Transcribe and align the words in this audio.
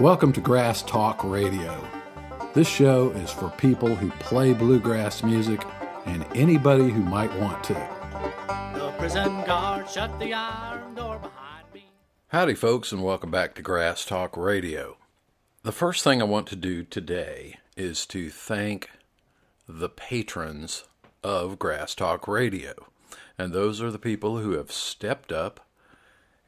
Welcome 0.00 0.34
to 0.34 0.42
Grass 0.42 0.82
Talk 0.82 1.24
Radio. 1.24 1.82
This 2.52 2.68
show 2.68 3.08
is 3.12 3.30
for 3.30 3.48
people 3.56 3.94
who 3.94 4.10
play 4.20 4.52
bluegrass 4.52 5.22
music 5.22 5.64
and 6.04 6.26
anybody 6.34 6.90
who 6.90 7.00
might 7.00 7.34
want 7.40 7.64
to. 7.64 7.72
The 8.74 8.92
prison 8.98 9.42
guard 9.44 9.88
shut 9.88 10.18
the 10.18 10.34
iron 10.34 10.94
door 10.94 11.18
behind 11.18 11.72
me. 11.72 11.86
Howdy, 12.28 12.56
folks, 12.56 12.92
and 12.92 13.02
welcome 13.02 13.30
back 13.30 13.54
to 13.54 13.62
Grass 13.62 14.04
Talk 14.04 14.36
Radio. 14.36 14.98
The 15.62 15.72
first 15.72 16.04
thing 16.04 16.20
I 16.20 16.26
want 16.26 16.46
to 16.48 16.56
do 16.56 16.82
today 16.82 17.56
is 17.74 18.04
to 18.08 18.28
thank 18.28 18.90
the 19.66 19.88
patrons 19.88 20.84
of 21.24 21.58
Grass 21.58 21.94
Talk 21.94 22.28
Radio. 22.28 22.74
And 23.38 23.54
those 23.54 23.80
are 23.80 23.90
the 23.90 23.98
people 23.98 24.40
who 24.40 24.50
have 24.58 24.70
stepped 24.70 25.32
up 25.32 25.65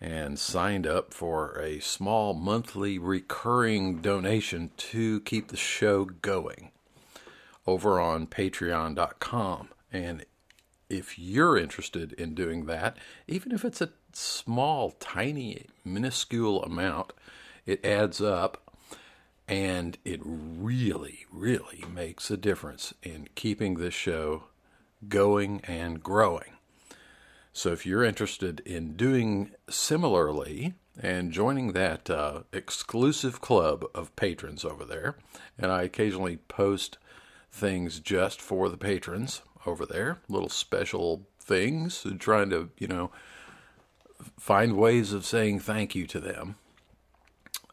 and 0.01 0.39
signed 0.39 0.87
up 0.87 1.13
for 1.13 1.59
a 1.61 1.81
small 1.81 2.35
monthly 2.35 2.99
recurring 2.99 4.01
donation 4.01 4.71
to 4.77 5.21
keep 5.21 5.49
the 5.49 5.57
show 5.57 6.05
going 6.05 6.71
over 7.67 8.01
on 8.01 8.27
patreon.com. 8.27 9.69
And 9.93 10.25
if 10.89 11.19
you're 11.19 11.59
interested 11.59 12.13
in 12.13 12.35
doing 12.35 12.67
that, 12.67 12.97
even 13.27 13.53
if 13.53 13.65
it's 13.65 13.81
a 13.81 13.91
small, 14.13 14.93
tiny, 14.93 15.67
minuscule 15.85 16.63
amount, 16.63 17.13
it 17.67 17.85
adds 17.85 18.21
up 18.21 18.73
and 19.47 19.99
it 20.05 20.21
really, 20.23 21.27
really 21.33 21.85
makes 21.93 22.31
a 22.31 22.37
difference 22.37 22.95
in 23.03 23.29
keeping 23.35 23.75
this 23.75 23.95
show 23.95 24.45
going 25.09 25.61
and 25.65 26.03
growing. 26.03 26.58
So 27.53 27.73
if 27.73 27.85
you're 27.85 28.05
interested 28.05 28.61
in 28.61 28.95
doing 28.95 29.51
similarly 29.69 30.75
and 31.01 31.33
joining 31.33 31.73
that 31.73 32.11
uh, 32.11 32.43
exclusive 32.53 33.41
club 33.41 33.85
of 33.95 34.15
patrons 34.17 34.65
over 34.65 34.85
there, 34.85 35.17
and 35.59 35.73
I 35.73 35.83
occasionally 35.83 36.37
post 36.37 36.99
things 37.51 38.01
just 38.01 38.41
for 38.41 38.69
the 38.69 38.77
patrons 38.77 39.43
over 39.67 39.87
there, 39.87 40.19
little 40.29 40.49
special 40.49 41.27
things, 41.41 42.07
trying 42.19 42.51
to, 42.51 42.71
you 42.79 42.87
know, 42.87 43.11
find 44.39 44.77
ways 44.77 45.13
of 45.13 45.25
saying 45.25 45.61
thank 45.61 45.95
you 45.95 46.07
to 46.07 46.21
them. 46.21 46.57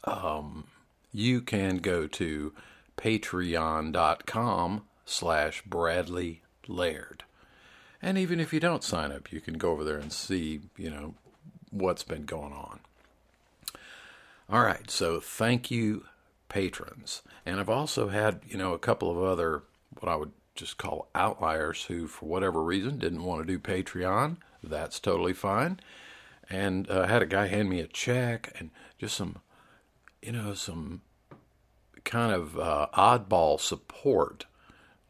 Um, 0.06 0.68
you 1.12 1.42
can 1.42 1.78
go 1.78 2.08
to 2.08 2.54
patreon.com 2.98 4.84
slash 5.06 5.62
Bradley 5.64 6.42
Laird. 6.68 7.25
And 8.06 8.20
even 8.20 8.40
if 8.40 8.54
you 8.54 8.60
don't 8.60 8.84
sign 8.84 9.12
up, 9.12 9.34
you 9.34 9.42
can 9.42 9.56
go 9.56 9.72
over 9.72 9.84
there 9.84 9.98
and 9.98 10.14
see, 10.14 10.62
you 10.78 10.92
know, 10.92 11.16
what's 11.72 12.04
been 12.04 12.26
going 12.26 12.54
on. 12.54 12.80
All 14.48 14.62
right, 14.62 14.92
so 14.92 15.20
thank 15.20 15.72
you, 15.72 16.06
patrons. 16.48 17.24
And 17.48 17.60
I've 17.60 17.68
also 17.68 18.10
had, 18.10 18.42
you 18.48 18.58
know, 18.58 18.74
a 18.74 18.80
couple 18.80 19.10
of 19.10 19.18
other, 19.18 19.64
what 20.00 20.12
I 20.12 20.18
would 20.18 20.34
just 20.54 20.78
call 20.78 21.10
outliers 21.16 21.86
who, 21.86 22.06
for 22.06 22.28
whatever 22.28 22.62
reason, 22.62 23.00
didn't 23.00 23.24
want 23.24 23.42
to 23.42 23.52
do 23.52 23.58
Patreon. 23.58 24.38
That's 24.64 25.00
totally 25.00 25.34
fine. 25.34 25.80
And 26.48 26.88
uh, 26.92 27.08
had 27.08 27.24
a 27.24 27.26
guy 27.26 27.48
hand 27.48 27.72
me 27.72 27.80
a 27.80 27.88
check 27.88 28.56
and 28.60 28.70
just 29.00 29.18
some, 29.18 29.40
you 30.22 30.32
know, 30.32 30.54
some 30.54 31.02
kind 32.04 32.34
of 32.34 32.60
uh, 32.60 32.86
oddball 32.94 33.60
support. 33.60 34.46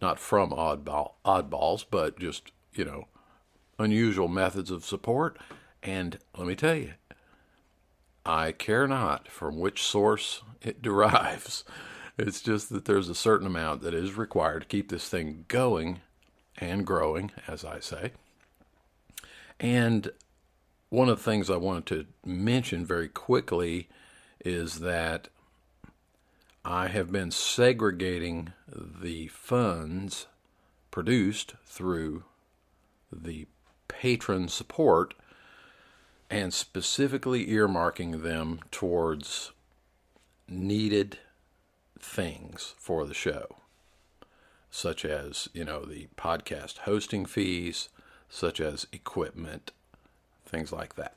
Not 0.02 0.18
from 0.18 0.52
oddball 0.52 1.14
oddballs, 1.26 1.84
but 1.90 2.20
just 2.20 2.52
you 2.78 2.86
know, 2.86 3.08
unusual 3.80 4.28
methods 4.28 4.72
of 4.72 4.86
support. 4.86 5.38
And 5.84 6.20
let 6.38 6.48
me 6.48 6.56
tell 6.56 6.76
you, 6.76 6.94
I 8.26 8.52
care 8.52 8.88
not 8.88 9.28
from 9.28 9.60
which 9.60 9.84
source 9.84 10.42
it 10.62 10.82
derives. 10.82 11.64
It's 12.18 12.42
just 12.42 12.70
that 12.70 12.86
there's 12.86 13.10
a 13.10 13.16
certain 13.16 13.48
amount 13.48 13.82
that 13.82 13.94
is 13.94 14.18
required 14.18 14.62
to 14.62 14.68
keep 14.68 14.90
this 14.90 15.10
thing 15.10 15.46
going 15.48 16.02
and 16.58 16.86
growing, 16.86 17.32
as 17.48 17.66
I 17.66 17.80
say. 17.80 18.12
And 19.60 20.12
one 20.90 21.10
of 21.10 21.18
the 21.18 21.24
things 21.24 21.50
I 21.50 21.58
wanted 21.58 21.86
to 21.88 22.06
mention 22.30 22.86
very 22.86 23.10
quickly 23.10 23.90
is 24.44 24.80
that 24.80 25.28
I 26.64 26.88
have 26.88 27.12
been 27.12 27.32
segregating 27.32 28.54
the 28.68 29.28
funds 29.28 30.28
produced 30.90 31.56
through 31.66 32.24
the 33.24 33.48
patron 33.88 34.48
support 34.48 35.14
and 36.30 36.54
specifically 36.54 37.46
earmarking 37.48 38.24
them 38.24 38.60
towards 38.72 39.52
needed 40.48 41.20
things 42.00 42.74
for 42.78 43.06
the 43.06 43.14
show, 43.14 43.58
such 44.70 45.06
as, 45.06 45.50
you 45.54 45.64
know, 45.64 45.86
the 45.86 46.08
podcast 46.18 46.80
hosting 46.80 47.26
fees, 47.26 47.90
such 48.30 48.60
as 48.60 48.88
equipment, 48.92 49.72
things 50.46 50.72
like 50.72 50.96
that. 50.96 51.16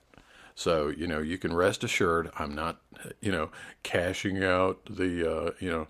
So, 0.55 0.89
you 0.89 1.07
know, 1.07 1.21
you 1.21 1.39
can 1.39 1.55
rest 1.55 1.85
assured 1.85 2.31
I'm 2.37 2.55
not, 2.55 2.81
you 3.21 3.31
know, 3.31 3.51
cashing 3.83 4.43
out 4.43 4.81
the, 4.91 5.31
uh, 5.31 5.51
you 5.61 5.71
know, 5.71 5.89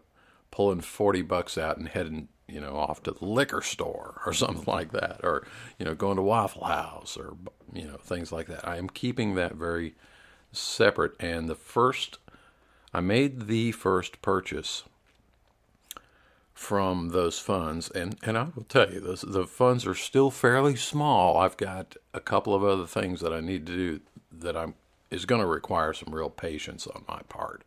pulling 0.50 0.80
40 0.80 1.22
bucks 1.22 1.56
out 1.56 1.78
and 1.78 1.88
heading 1.88 2.28
you 2.48 2.60
know, 2.60 2.76
off 2.76 3.02
to 3.04 3.12
the 3.12 3.24
liquor 3.24 3.62
store 3.62 4.20
or 4.26 4.32
something 4.34 4.64
like 4.66 4.92
that, 4.92 5.20
or, 5.22 5.46
you 5.78 5.84
know, 5.84 5.94
going 5.94 6.16
to 6.16 6.22
Waffle 6.22 6.64
House 6.64 7.16
or, 7.16 7.36
you 7.72 7.86
know, 7.86 7.96
things 7.96 8.32
like 8.32 8.46
that. 8.46 8.66
I 8.66 8.76
am 8.76 8.88
keeping 8.88 9.34
that 9.34 9.54
very 9.54 9.94
separate. 10.52 11.12
And 11.20 11.48
the 11.48 11.54
first, 11.54 12.18
I 12.92 13.00
made 13.00 13.46
the 13.46 13.72
first 13.72 14.22
purchase 14.22 14.84
from 16.54 17.10
those 17.10 17.38
funds. 17.38 17.88
And, 17.90 18.16
and 18.24 18.36
I 18.36 18.48
will 18.54 18.64
tell 18.64 18.92
you, 18.92 19.00
the 19.00 19.46
funds 19.46 19.86
are 19.86 19.94
still 19.94 20.30
fairly 20.30 20.74
small. 20.74 21.36
I've 21.36 21.56
got 21.56 21.96
a 22.12 22.20
couple 22.20 22.52
of 22.54 22.64
other 22.64 22.86
things 22.86 23.20
that 23.20 23.32
I 23.32 23.40
need 23.40 23.64
to 23.66 23.76
do 23.76 24.00
that 24.32 24.56
I'm, 24.56 24.74
is 25.10 25.24
going 25.24 25.40
to 25.40 25.46
require 25.46 25.92
some 25.92 26.14
real 26.14 26.30
patience 26.30 26.86
on 26.88 27.04
my 27.06 27.20
part. 27.28 27.62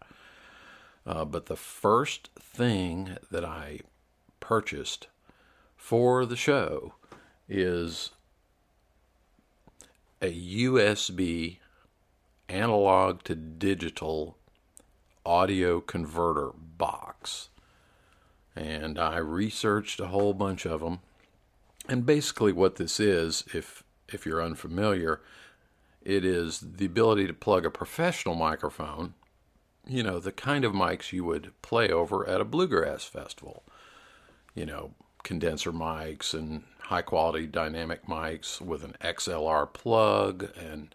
Uh, 1.05 1.25
but 1.25 1.45
the 1.45 1.55
first 1.55 2.29
thing 2.37 3.17
that 3.31 3.45
I 3.45 3.79
purchased 4.51 5.07
for 5.77 6.25
the 6.25 6.35
show 6.35 6.93
is 7.47 8.09
a 10.21 10.25
USB 10.25 11.59
analog 12.49 13.23
to 13.23 13.33
digital 13.33 14.35
audio 15.25 15.79
converter 15.79 16.49
box. 16.53 17.47
And 18.53 18.99
I 18.99 19.19
researched 19.19 20.01
a 20.01 20.07
whole 20.07 20.33
bunch 20.33 20.65
of 20.65 20.81
them. 20.81 20.99
And 21.87 22.05
basically, 22.05 22.51
what 22.51 22.75
this 22.75 22.99
is, 22.99 23.45
if, 23.53 23.85
if 24.09 24.25
you're 24.25 24.43
unfamiliar, 24.43 25.21
it 26.01 26.25
is 26.25 26.59
the 26.59 26.87
ability 26.87 27.25
to 27.27 27.33
plug 27.33 27.65
a 27.65 27.71
professional 27.71 28.35
microphone, 28.35 29.13
you 29.87 30.03
know, 30.03 30.19
the 30.19 30.33
kind 30.33 30.65
of 30.65 30.73
mics 30.73 31.13
you 31.13 31.23
would 31.23 31.53
play 31.61 31.87
over 31.89 32.27
at 32.27 32.41
a 32.41 32.45
bluegrass 32.45 33.05
festival 33.05 33.63
you 34.55 34.65
know, 34.65 34.91
condenser 35.23 35.71
mics 35.71 36.33
and 36.33 36.63
high 36.79 37.01
quality 37.01 37.47
dynamic 37.47 38.05
mics 38.05 38.59
with 38.59 38.83
an 38.83 38.95
XLR 39.01 39.71
plug 39.71 40.49
and 40.57 40.93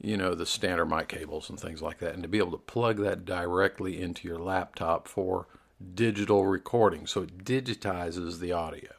you 0.00 0.16
know 0.16 0.34
the 0.34 0.46
standard 0.46 0.86
mic 0.86 1.08
cables 1.08 1.48
and 1.48 1.58
things 1.58 1.82
like 1.82 1.98
that. 1.98 2.14
And 2.14 2.22
to 2.22 2.28
be 2.28 2.38
able 2.38 2.52
to 2.52 2.58
plug 2.58 2.98
that 2.98 3.24
directly 3.24 4.00
into 4.00 4.28
your 4.28 4.38
laptop 4.38 5.08
for 5.08 5.46
digital 5.94 6.46
recording. 6.46 7.06
So 7.06 7.22
it 7.22 7.44
digitizes 7.44 8.40
the 8.40 8.52
audio. 8.52 8.92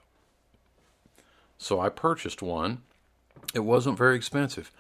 So 1.58 1.80
i 1.80 1.90
purchased 1.90 2.42
one. 2.42 2.82
It 3.54 3.62
wasn't 3.62 3.98
very 3.98 4.16
expensive. 4.16 4.72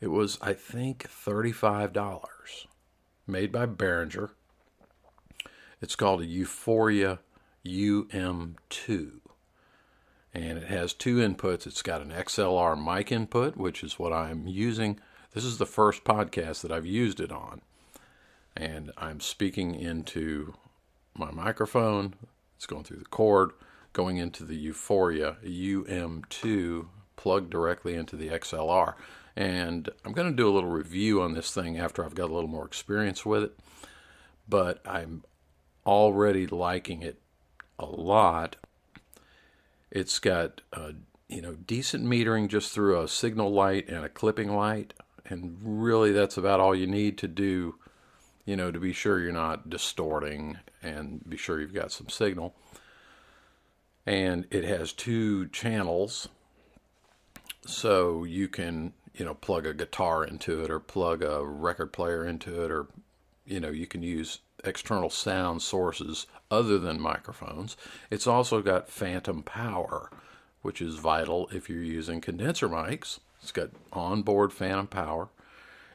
It 0.00 0.08
was 0.08 0.38
i 0.40 0.52
think 0.54 1.08
$35 1.08 2.66
made 3.26 3.52
by 3.52 3.66
behringer. 3.66 4.30
It's 5.80 5.96
called 5.96 6.20
a 6.20 6.26
U-Phoria 6.26 7.20
UM2. 7.64 9.20
And 10.32 10.58
it 10.58 10.68
has 10.68 10.92
two 10.92 11.16
inputs. 11.16 11.66
It's 11.66 11.82
got 11.82 12.02
an 12.02 12.10
XLR 12.10 12.82
mic 12.82 13.10
input, 13.10 13.56
which 13.56 13.82
is 13.82 13.98
what 13.98 14.12
I'm 14.12 14.46
using. 14.46 15.00
This 15.32 15.44
is 15.44 15.58
the 15.58 15.66
first 15.66 16.04
podcast 16.04 16.62
that 16.62 16.72
I've 16.72 16.86
used 16.86 17.20
it 17.20 17.32
on. 17.32 17.62
And 18.56 18.92
I'm 18.96 19.20
speaking 19.20 19.74
into 19.74 20.54
my 21.16 21.30
microphone. 21.30 22.14
It's 22.56 22.66
going 22.66 22.84
through 22.84 22.98
the 22.98 23.04
cord, 23.06 23.50
going 23.92 24.18
into 24.18 24.44
the 24.44 24.56
U-Phoria 24.56 25.36
UM2, 25.44 26.86
plugged 27.16 27.50
directly 27.50 27.94
into 27.94 28.16
the 28.16 28.28
XLR. 28.28 28.94
And 29.36 29.88
I'm 30.04 30.12
going 30.12 30.30
to 30.30 30.36
do 30.36 30.48
a 30.48 30.52
little 30.52 30.70
review 30.70 31.22
on 31.22 31.34
this 31.34 31.52
thing 31.52 31.78
after 31.78 32.04
I've 32.04 32.14
got 32.14 32.30
a 32.30 32.34
little 32.34 32.50
more 32.50 32.66
experience 32.66 33.24
with 33.24 33.44
it. 33.44 33.58
But 34.48 34.80
I'm 34.86 35.24
already 35.86 36.46
liking 36.46 37.02
it 37.02 37.20
a 37.80 37.86
lot. 37.86 38.56
It's 39.90 40.18
got 40.18 40.60
uh, 40.72 40.92
you 41.28 41.42
know 41.42 41.54
decent 41.54 42.04
metering 42.04 42.48
just 42.48 42.72
through 42.72 43.00
a 43.00 43.08
signal 43.08 43.52
light 43.52 43.88
and 43.88 44.04
a 44.04 44.08
clipping 44.08 44.54
light, 44.54 44.94
and 45.24 45.58
really 45.62 46.12
that's 46.12 46.36
about 46.36 46.60
all 46.60 46.74
you 46.74 46.86
need 46.86 47.18
to 47.18 47.28
do 47.28 47.74
you 48.50 48.56
know, 48.56 48.72
to 48.72 48.80
be 48.80 48.92
sure 48.92 49.20
you're 49.20 49.32
not 49.32 49.70
distorting 49.70 50.58
and 50.82 51.22
be 51.28 51.36
sure 51.36 51.60
you've 51.60 51.72
got 51.72 51.92
some 51.92 52.08
signal. 52.08 52.52
And 54.04 54.44
it 54.50 54.64
has 54.64 54.92
two 54.92 55.46
channels, 55.48 56.28
so 57.64 58.24
you 58.24 58.48
can, 58.48 58.92
you 59.14 59.24
know, 59.24 59.34
plug 59.34 59.66
a 59.66 59.72
guitar 59.72 60.24
into 60.24 60.64
it 60.64 60.70
or 60.70 60.80
plug 60.80 61.22
a 61.22 61.44
record 61.44 61.92
player 61.92 62.24
into 62.24 62.64
it, 62.64 62.72
or, 62.72 62.88
you 63.46 63.60
know, 63.60 63.70
you 63.70 63.86
can 63.86 64.02
use 64.02 64.40
external 64.64 65.10
sound 65.10 65.62
sources 65.62 66.26
other 66.50 66.78
than 66.78 67.00
microphones. 67.00 67.76
It's 68.10 68.26
also 68.26 68.62
got 68.62 68.88
phantom 68.88 69.42
power, 69.42 70.10
which 70.62 70.80
is 70.80 70.96
vital 70.96 71.48
if 71.52 71.68
you're 71.68 71.82
using 71.82 72.20
condenser 72.20 72.68
mics. 72.68 73.20
It's 73.42 73.52
got 73.52 73.70
onboard 73.92 74.52
phantom 74.52 74.86
power. 74.86 75.28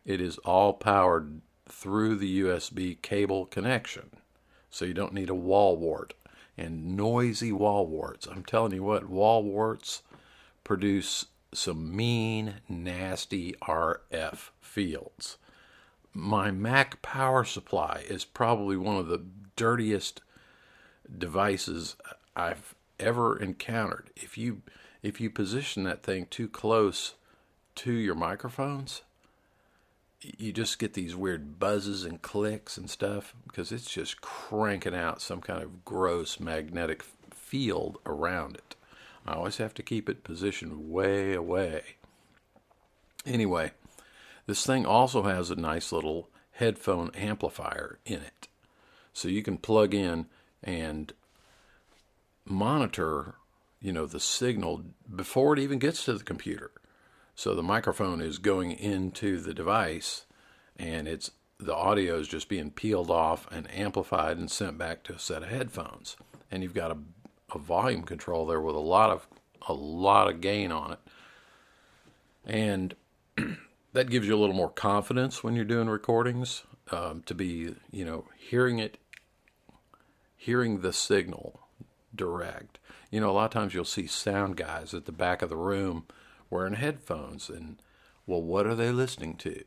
It 0.05 0.21
is 0.21 0.37
all 0.39 0.73
powered 0.73 1.41
through 1.67 2.15
the 2.15 2.41
USB 2.41 3.01
cable 3.01 3.45
connection. 3.45 4.11
So 4.69 4.85
you 4.85 4.93
don't 4.93 5.13
need 5.13 5.29
a 5.29 5.35
wall 5.35 5.77
wart 5.77 6.13
and 6.57 6.95
noisy 6.95 7.51
wall 7.51 7.87
warts. 7.87 8.27
I'm 8.27 8.43
telling 8.43 8.73
you 8.73 8.83
what, 8.83 9.09
wall 9.09 9.43
warts 9.43 10.03
produce 10.63 11.25
some 11.53 11.95
mean, 11.95 12.55
nasty 12.67 13.55
RF 13.63 14.49
fields. 14.59 15.37
My 16.17 16.49
Mac 16.49 17.01
power 17.01 17.43
supply 17.43 18.05
is 18.07 18.23
probably 18.23 18.77
one 18.77 18.95
of 18.95 19.07
the 19.07 19.21
dirtiest 19.57 20.21
devices 21.17 21.97
I've 22.37 22.73
ever 22.97 23.37
encountered. 23.37 24.11
If 24.15 24.37
you 24.37 24.61
if 25.03 25.19
you 25.19 25.29
position 25.29 25.83
that 25.83 26.03
thing 26.03 26.27
too 26.29 26.47
close 26.47 27.15
to 27.75 27.91
your 27.91 28.15
microphones, 28.15 29.01
you 30.21 30.53
just 30.53 30.79
get 30.79 30.93
these 30.93 31.17
weird 31.17 31.59
buzzes 31.59 32.05
and 32.05 32.21
clicks 32.21 32.77
and 32.77 32.89
stuff 32.89 33.35
because 33.45 33.73
it's 33.73 33.91
just 33.91 34.21
cranking 34.21 34.95
out 34.95 35.21
some 35.21 35.41
kind 35.41 35.61
of 35.61 35.83
gross 35.83 36.39
magnetic 36.39 37.03
field 37.29 37.97
around 38.05 38.55
it. 38.55 38.75
I 39.27 39.33
always 39.33 39.57
have 39.57 39.73
to 39.73 39.83
keep 39.83 40.07
it 40.07 40.23
positioned 40.23 40.89
way 40.89 41.33
away. 41.33 41.83
Anyway, 43.25 43.71
this 44.45 44.65
thing 44.65 44.85
also 44.85 45.23
has 45.23 45.49
a 45.49 45.55
nice 45.55 45.91
little 45.91 46.29
headphone 46.51 47.11
amplifier 47.15 47.99
in 48.05 48.19
it. 48.21 48.47
So 49.13 49.27
you 49.27 49.43
can 49.43 49.57
plug 49.57 49.93
in 49.93 50.27
and 50.63 51.13
monitor, 52.45 53.35
you 53.81 53.91
know, 53.91 54.05
the 54.05 54.19
signal 54.19 54.83
before 55.13 55.53
it 55.53 55.59
even 55.59 55.79
gets 55.79 56.05
to 56.05 56.13
the 56.13 56.23
computer. 56.23 56.71
So 57.35 57.53
the 57.53 57.63
microphone 57.63 58.21
is 58.21 58.37
going 58.37 58.71
into 58.71 59.39
the 59.39 59.53
device 59.53 60.25
and 60.77 61.07
it's 61.07 61.31
the 61.57 61.75
audio 61.75 62.19
is 62.19 62.27
just 62.27 62.49
being 62.49 62.69
peeled 62.69 63.09
off 63.09 63.47
and 63.51 63.71
amplified 63.73 64.37
and 64.37 64.51
sent 64.51 64.77
back 64.77 65.03
to 65.03 65.13
a 65.13 65.19
set 65.19 65.43
of 65.43 65.49
headphones. 65.49 66.17
And 66.51 66.63
you've 66.63 66.73
got 66.73 66.91
a, 66.91 66.97
a 67.53 67.57
volume 67.57 68.03
control 68.03 68.45
there 68.45 68.61
with 68.61 68.75
a 68.75 68.79
lot 68.79 69.09
of 69.09 69.27
a 69.67 69.73
lot 69.73 70.29
of 70.29 70.41
gain 70.41 70.71
on 70.71 70.91
it. 70.91 70.99
And 72.45 72.95
that 73.95 74.09
gives 74.09 74.27
you 74.27 74.35
a 74.35 74.37
little 74.37 74.55
more 74.55 74.69
confidence 74.69 75.41
when 75.41 75.55
you're 75.55 75.63
doing 75.63 75.87
recordings 75.87 76.63
um, 76.91 77.23
to 77.25 77.33
be, 77.33 77.73
you 77.91 78.03
know, 78.03 78.25
hearing 78.37 78.77
it, 78.77 78.97
hearing 80.35 80.81
the 80.81 80.91
signal 80.91 81.61
direct. 82.13 82.77
You 83.09 83.21
know, 83.21 83.29
a 83.29 83.31
lot 83.31 83.45
of 83.45 83.51
times 83.51 83.73
you'll 83.73 83.85
see 83.85 84.05
sound 84.05 84.57
guys 84.57 84.93
at 84.93 85.05
the 85.05 85.13
back 85.13 85.41
of 85.41 85.47
the 85.47 85.55
room 85.55 86.07
wearing 86.49 86.73
headphones, 86.73 87.49
and 87.49 87.77
well, 88.27 88.41
what 88.41 88.67
are 88.67 88.75
they 88.75 88.91
listening 88.91 89.37
to? 89.37 89.63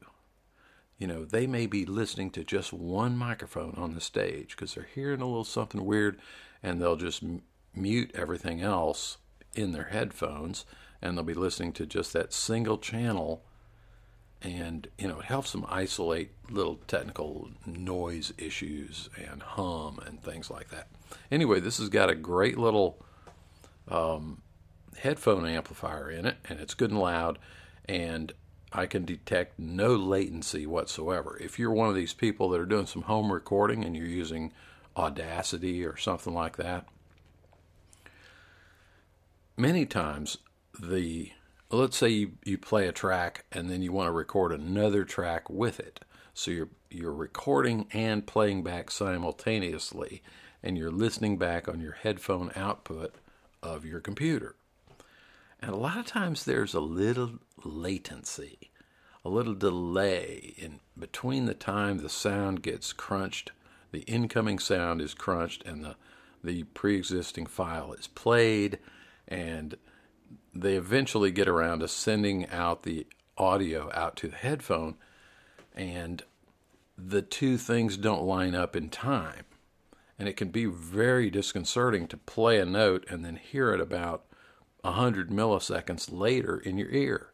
You 0.99 1.07
know, 1.07 1.25
they 1.25 1.47
may 1.47 1.65
be 1.65 1.87
listening 1.87 2.29
to 2.33 2.45
just 2.45 2.71
one 2.71 3.17
microphone 3.17 3.77
on 3.79 3.95
the 3.95 4.01
stage 4.01 4.51
because 4.51 4.75
they're 4.75 4.89
hearing 4.95 5.23
a 5.23 5.27
little 5.27 5.43
something 5.43 5.87
weird, 5.87 6.21
and 6.63 6.83
they'll 6.83 6.97
just 6.97 7.23
m- 7.23 7.45
mute 7.75 8.11
everything 8.15 8.61
else 8.61 9.17
in 9.55 9.73
their 9.73 9.85
headphones, 9.85 10.67
and 11.01 11.17
they'll 11.17 11.25
be 11.25 11.33
listening 11.33 11.73
to 11.73 11.87
just 11.87 12.13
that 12.13 12.35
single 12.35 12.77
channel. 12.77 13.43
And 14.40 14.87
you 14.99 15.08
know, 15.08 15.19
it 15.19 15.25
helps 15.25 15.52
them 15.52 15.67
isolate 15.69 16.31
little 16.50 16.76
technical 16.87 17.50
noise 17.67 18.32
issues 18.38 19.08
and 19.17 19.43
hum 19.43 20.00
and 20.06 20.23
things 20.23 20.50
like 20.50 20.70
that. 20.70 20.88
Anyway, 21.31 21.61
this 21.61 21.79
has 21.79 21.88
got 21.88 22.11
a 22.11 22.14
great 22.14 22.56
little 22.56 23.05
um, 23.88 24.43
headphone 24.99 25.46
amplifier 25.46 26.11
in 26.11 26.26
it, 26.26 26.37
and 26.49 26.61
it's 26.61 26.75
good 26.75 26.90
and 26.90 27.00
loud, 27.00 27.38
and 27.87 28.32
I 28.73 28.87
can 28.87 29.05
detect 29.05 29.58
no 29.58 29.96
latency 29.96 30.67
whatsoever. 30.67 31.38
If 31.41 31.58
you're 31.58 31.73
one 31.73 31.88
of 31.88 31.94
these 31.94 32.12
people 32.12 32.50
that 32.50 32.61
are 32.61 32.67
doing 32.67 32.87
some 32.87 33.02
home 33.02 33.32
recording 33.32 33.84
and 33.84 33.96
you're 33.96 34.06
using 34.06 34.52
Audacity 34.96 35.84
or 35.84 35.96
something 35.96 36.34
like 36.34 36.56
that, 36.56 36.87
many 39.56 39.87
times 39.87 40.38
the 40.79 41.32
let's 41.70 41.97
say 41.97 42.09
you, 42.09 42.32
you 42.44 42.59
play 42.59 42.88
a 42.88 42.93
track 42.93 43.44
and 43.53 43.70
then 43.70 43.82
you 43.82 43.93
want 43.93 44.09
to 44.09 44.12
record 44.12 44.53
another 44.53 45.05
track 45.05 45.49
with 45.50 45.81
it. 45.81 46.00
So 46.35 46.50
you're 46.50 46.69
you're 46.91 47.12
recording 47.12 47.87
and 47.93 48.26
playing 48.26 48.62
back 48.62 48.91
simultaneously 48.91 50.23
and 50.62 50.79
you're 50.79 50.91
listening 50.91 51.37
back 51.37 51.69
on 51.69 51.81
your 51.81 51.93
headphone 51.93 52.50
output 52.56 53.15
of 53.62 53.85
your 53.85 54.00
computer. 54.00 54.55
And 55.61 55.73
a 55.73 55.76
lot 55.76 55.99
of 55.99 56.06
times 56.06 56.44
there's 56.44 56.75
a 56.75 56.81
little 56.81 57.41
latency, 57.65 58.70
a 59.25 59.29
little 59.29 59.55
delay 59.55 60.55
in 60.56 60.81
between 60.99 61.47
the 61.47 61.55
time 61.55 61.99
the 61.99 62.09
sound 62.09 62.62
gets 62.62 62.93
crunched, 62.93 63.53
the 63.91 64.00
incoming 64.00 64.59
sound 64.59 65.00
is 65.00 65.15
crunched, 65.15 65.65
and 65.65 65.85
the, 65.85 65.97
the 66.44 66.62
pre 66.62 66.97
existing 66.97 67.47
file 67.47 67.93
is 67.93 68.06
played, 68.06 68.79
and 69.26 69.76
they 70.55 70.75
eventually 70.75 71.31
get 71.31 71.49
around 71.49 71.81
to 71.81 71.89
sending 71.89 72.49
out 72.49 72.83
the 72.83 73.06
audio 73.37 73.91
out 73.95 74.17
to 74.17 74.29
the 74.29 74.37
headphone, 74.37 74.97
and 75.75 76.23
the 76.97 77.23
two 77.23 77.56
things 77.56 77.97
don't 77.97 78.23
line 78.23 78.55
up 78.55 78.75
in 78.75 78.89
time. 78.91 79.45
And 80.19 80.29
it 80.29 80.37
can 80.37 80.49
be 80.49 80.65
very 80.65 81.31
disconcerting 81.31 82.09
to 82.09 82.17
play 82.17 82.59
a 82.59 82.67
note 82.67 83.06
and 83.09 83.25
then 83.25 83.37
hear 83.37 83.73
it 83.73 83.81
about 83.81 84.25
100 84.81 85.31
milliseconds 85.31 86.09
later 86.11 86.59
in 86.59 86.77
your 86.77 86.91
ear. 86.91 87.29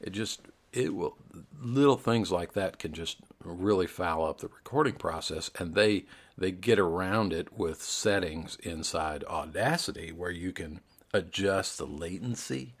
It 0.00 0.10
just, 0.10 0.40
it 0.72 0.92
will, 0.92 1.16
little 1.62 1.96
things 1.96 2.32
like 2.32 2.54
that 2.54 2.80
can 2.80 2.92
just 2.92 3.18
really 3.44 3.86
foul 3.86 4.26
up 4.26 4.40
the 4.40 4.48
recording 4.48 4.94
process. 4.94 5.50
And 5.56 5.74
they, 5.74 6.06
they 6.36 6.50
get 6.50 6.80
around 6.80 7.32
it 7.32 7.56
with 7.56 7.80
settings 7.80 8.56
inside 8.56 9.22
Audacity 9.24 10.10
where 10.10 10.32
you 10.32 10.52
can 10.52 10.80
adjust 11.14 11.78
the 11.78 11.86
latency, 11.86 12.74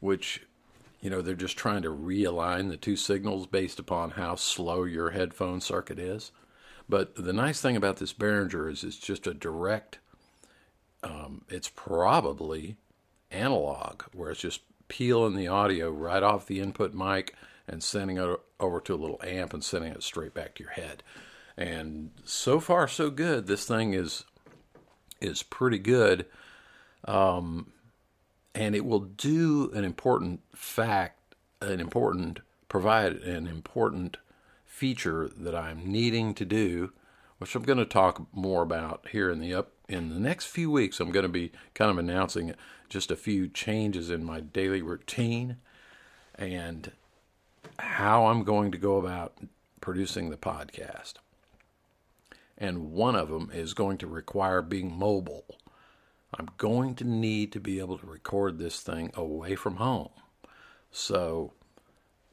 which, 0.00 0.42
you 1.00 1.08
know, 1.08 1.22
they're 1.22 1.34
just 1.34 1.56
trying 1.56 1.82
to 1.82 1.90
realign 1.90 2.68
the 2.68 2.76
two 2.76 2.96
signals 2.96 3.46
based 3.46 3.78
upon 3.78 4.10
how 4.10 4.34
slow 4.34 4.84
your 4.84 5.10
headphone 5.10 5.62
circuit 5.62 5.98
is. 5.98 6.32
But 6.88 7.14
the 7.14 7.32
nice 7.32 7.60
thing 7.60 7.76
about 7.76 7.96
this 7.96 8.12
Behringer 8.12 8.70
is 8.70 8.84
it's 8.84 8.98
just 8.98 9.26
a 9.26 9.32
direct 9.32 9.98
um, 11.02 11.42
it's 11.48 11.68
probably 11.68 12.76
analog, 13.30 14.02
where 14.12 14.30
it's 14.30 14.40
just 14.40 14.62
peeling 14.88 15.36
the 15.36 15.48
audio 15.48 15.90
right 15.90 16.22
off 16.22 16.46
the 16.46 16.60
input 16.60 16.94
mic 16.94 17.34
and 17.66 17.82
sending 17.82 18.16
it 18.16 18.40
over 18.58 18.80
to 18.80 18.94
a 18.94 18.96
little 18.96 19.20
amp 19.22 19.52
and 19.52 19.62
sending 19.62 19.92
it 19.92 20.02
straight 20.02 20.34
back 20.34 20.54
to 20.54 20.64
your 20.64 20.72
head. 20.72 21.02
And 21.56 22.10
so 22.24 22.60
far, 22.60 22.88
so 22.88 23.10
good. 23.10 23.46
This 23.46 23.64
thing 23.64 23.94
is 23.94 24.24
is 25.20 25.42
pretty 25.42 25.78
good, 25.78 26.26
um, 27.04 27.72
and 28.54 28.74
it 28.74 28.84
will 28.84 29.00
do 29.00 29.70
an 29.74 29.84
important 29.84 30.40
fact, 30.54 31.34
an 31.60 31.80
important 31.80 32.40
provide 32.68 33.14
an 33.16 33.46
important 33.46 34.18
feature 34.66 35.30
that 35.36 35.54
I'm 35.54 35.90
needing 35.90 36.34
to 36.34 36.44
do, 36.44 36.92
which 37.38 37.54
I'm 37.54 37.62
going 37.62 37.78
to 37.78 37.84
talk 37.84 38.26
more 38.32 38.62
about 38.62 39.06
here 39.10 39.30
in 39.30 39.40
the 39.40 39.54
up 39.54 39.72
in 39.88 40.10
the 40.10 40.20
next 40.20 40.46
few 40.46 40.70
weeks, 40.70 41.00
I'm 41.00 41.10
going 41.10 41.24
to 41.24 41.30
be 41.30 41.50
kind 41.74 41.90
of 41.90 41.96
announcing 41.96 42.54
just 42.90 43.10
a 43.10 43.16
few 43.16 43.48
changes 43.48 44.10
in 44.10 44.22
my 44.22 44.40
daily 44.40 44.82
routine 44.82 45.56
and 46.34 46.92
how 47.78 48.26
I'm 48.26 48.44
going 48.44 48.70
to 48.72 48.78
go 48.78 48.98
about 48.98 49.38
producing 49.80 50.28
the 50.28 50.36
podcast. 50.36 51.14
And 52.58 52.92
one 52.92 53.16
of 53.16 53.30
them 53.30 53.50
is 53.54 53.72
going 53.72 53.96
to 53.98 54.06
require 54.06 54.60
being 54.60 54.92
mobile. 54.94 55.46
I'm 56.34 56.48
going 56.58 56.94
to 56.96 57.04
need 57.04 57.52
to 57.52 57.60
be 57.60 57.78
able 57.78 57.98
to 57.98 58.06
record 58.06 58.58
this 58.58 58.80
thing 58.80 59.10
away 59.14 59.54
from 59.54 59.76
home. 59.76 60.10
So, 60.90 61.52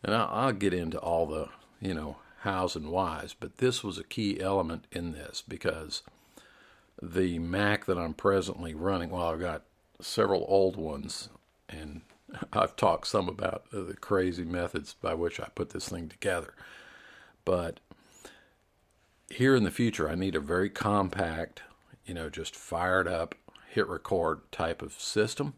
and 0.03 0.13
I'll, 0.13 0.51
get 0.51 0.73
into 0.73 0.99
all 0.99 1.25
the, 1.25 1.49
you 1.79 1.93
know, 1.93 2.17
hows 2.39 2.75
and 2.75 2.89
whys, 2.89 3.35
but 3.37 3.57
this 3.57 3.83
was 3.83 3.97
a 3.97 4.03
key 4.03 4.39
element 4.41 4.85
in 4.91 5.11
this 5.11 5.43
because 5.47 6.03
the 7.01 7.39
Mac 7.39 7.85
that 7.85 7.97
I'm 7.97 8.13
presently 8.13 8.73
running, 8.73 9.09
well, 9.09 9.29
I've 9.29 9.39
got 9.39 9.63
several 10.01 10.45
old 10.47 10.75
ones, 10.75 11.29
and 11.69 12.01
I've 12.53 12.75
talked 12.75 13.07
some 13.07 13.29
about 13.29 13.65
the 13.71 13.95
crazy 13.99 14.45
methods 14.45 14.93
by 14.93 15.13
which 15.13 15.39
I 15.39 15.47
put 15.55 15.71
this 15.71 15.89
thing 15.89 16.09
together. 16.09 16.53
But 17.43 17.79
here 19.29 19.55
in 19.55 19.63
the 19.63 19.71
future, 19.71 20.09
I 20.09 20.15
need 20.15 20.35
a 20.35 20.39
very 20.39 20.69
compact, 20.69 21.61
you 22.05 22.13
know, 22.13 22.29
just 22.29 22.55
fired 22.55 23.07
up, 23.07 23.35
hit 23.75 23.87
record 23.87 24.39
type 24.51 24.81
of 24.81 24.93
system. 24.93 25.53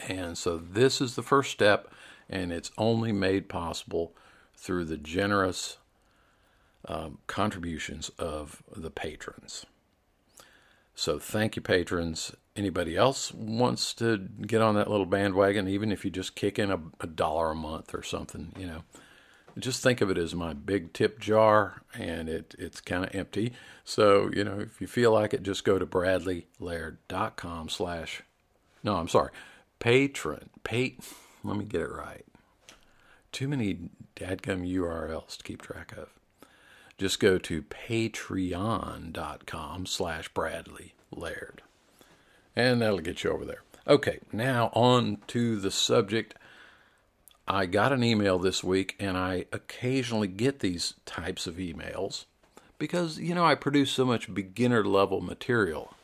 And 0.00 0.36
so 0.36 0.56
this 0.56 1.00
is 1.00 1.14
the 1.14 1.22
first 1.22 1.52
step, 1.52 1.92
and 2.28 2.50
it's 2.50 2.72
only 2.76 3.12
made 3.12 3.48
possible 3.48 4.16
through 4.56 4.86
the 4.86 4.96
generous 4.96 5.76
um, 6.88 7.18
contributions 7.26 8.08
of 8.18 8.62
the 8.74 8.90
patrons. 8.90 9.66
So 10.94 11.18
thank 11.18 11.56
you, 11.56 11.62
patrons. 11.62 12.34
Anybody 12.56 12.96
else 12.96 13.32
wants 13.34 13.94
to 13.94 14.16
get 14.46 14.62
on 14.62 14.74
that 14.76 14.90
little 14.90 15.06
bandwagon, 15.06 15.68
even 15.68 15.92
if 15.92 16.04
you 16.04 16.10
just 16.10 16.34
kick 16.34 16.58
in 16.58 16.70
a, 16.70 16.80
a 17.00 17.06
dollar 17.06 17.50
a 17.50 17.54
month 17.54 17.94
or 17.94 18.02
something, 18.02 18.52
you 18.58 18.66
know, 18.66 18.82
just 19.58 19.82
think 19.82 20.00
of 20.00 20.10
it 20.10 20.18
as 20.18 20.34
my 20.34 20.52
big 20.52 20.92
tip 20.92 21.18
jar, 21.20 21.82
and 21.94 22.28
it 22.28 22.54
it's 22.58 22.80
kind 22.80 23.04
of 23.04 23.14
empty. 23.14 23.52
So 23.84 24.30
you 24.32 24.44
know, 24.44 24.60
if 24.60 24.80
you 24.80 24.86
feel 24.86 25.12
like 25.12 25.34
it, 25.34 25.42
just 25.42 25.64
go 25.64 25.78
to 25.78 25.86
bradleylaird.com 25.86 27.68
slash. 27.68 28.22
No, 28.82 28.96
I'm 28.96 29.08
sorry, 29.08 29.30
patron. 29.78 30.50
Pate. 30.62 31.00
Let 31.42 31.56
me 31.56 31.64
get 31.64 31.82
it 31.82 31.90
right. 31.90 32.24
Too 33.32 33.48
many 33.48 33.90
dadgum 34.16 34.66
URLs 34.70 35.36
to 35.36 35.44
keep 35.44 35.60
track 35.60 35.92
of 35.96 36.08
just 36.98 37.18
go 37.20 37.38
to 37.38 37.62
patreon.com 37.62 38.26
slash 39.86 40.28
Bradley 40.28 40.94
Laird. 41.10 41.62
And 42.54 42.80
that'll 42.80 43.00
get 43.00 43.24
you 43.24 43.30
over 43.30 43.44
there. 43.44 43.62
Okay, 43.86 44.20
now 44.32 44.70
on 44.74 45.18
to 45.28 45.56
the 45.58 45.70
subject. 45.70 46.34
I 47.46 47.66
got 47.66 47.92
an 47.92 48.02
email 48.02 48.38
this 48.38 48.64
week, 48.64 48.96
and 48.98 49.16
I 49.16 49.46
occasionally 49.52 50.28
get 50.28 50.60
these 50.60 50.94
types 51.04 51.46
of 51.46 51.56
emails 51.56 52.24
because, 52.78 53.18
you 53.18 53.34
know, 53.34 53.44
I 53.44 53.54
produce 53.54 53.90
so 53.90 54.04
much 54.04 54.32
beginner 54.32 54.84
level 54.84 55.20
material. 55.20 55.94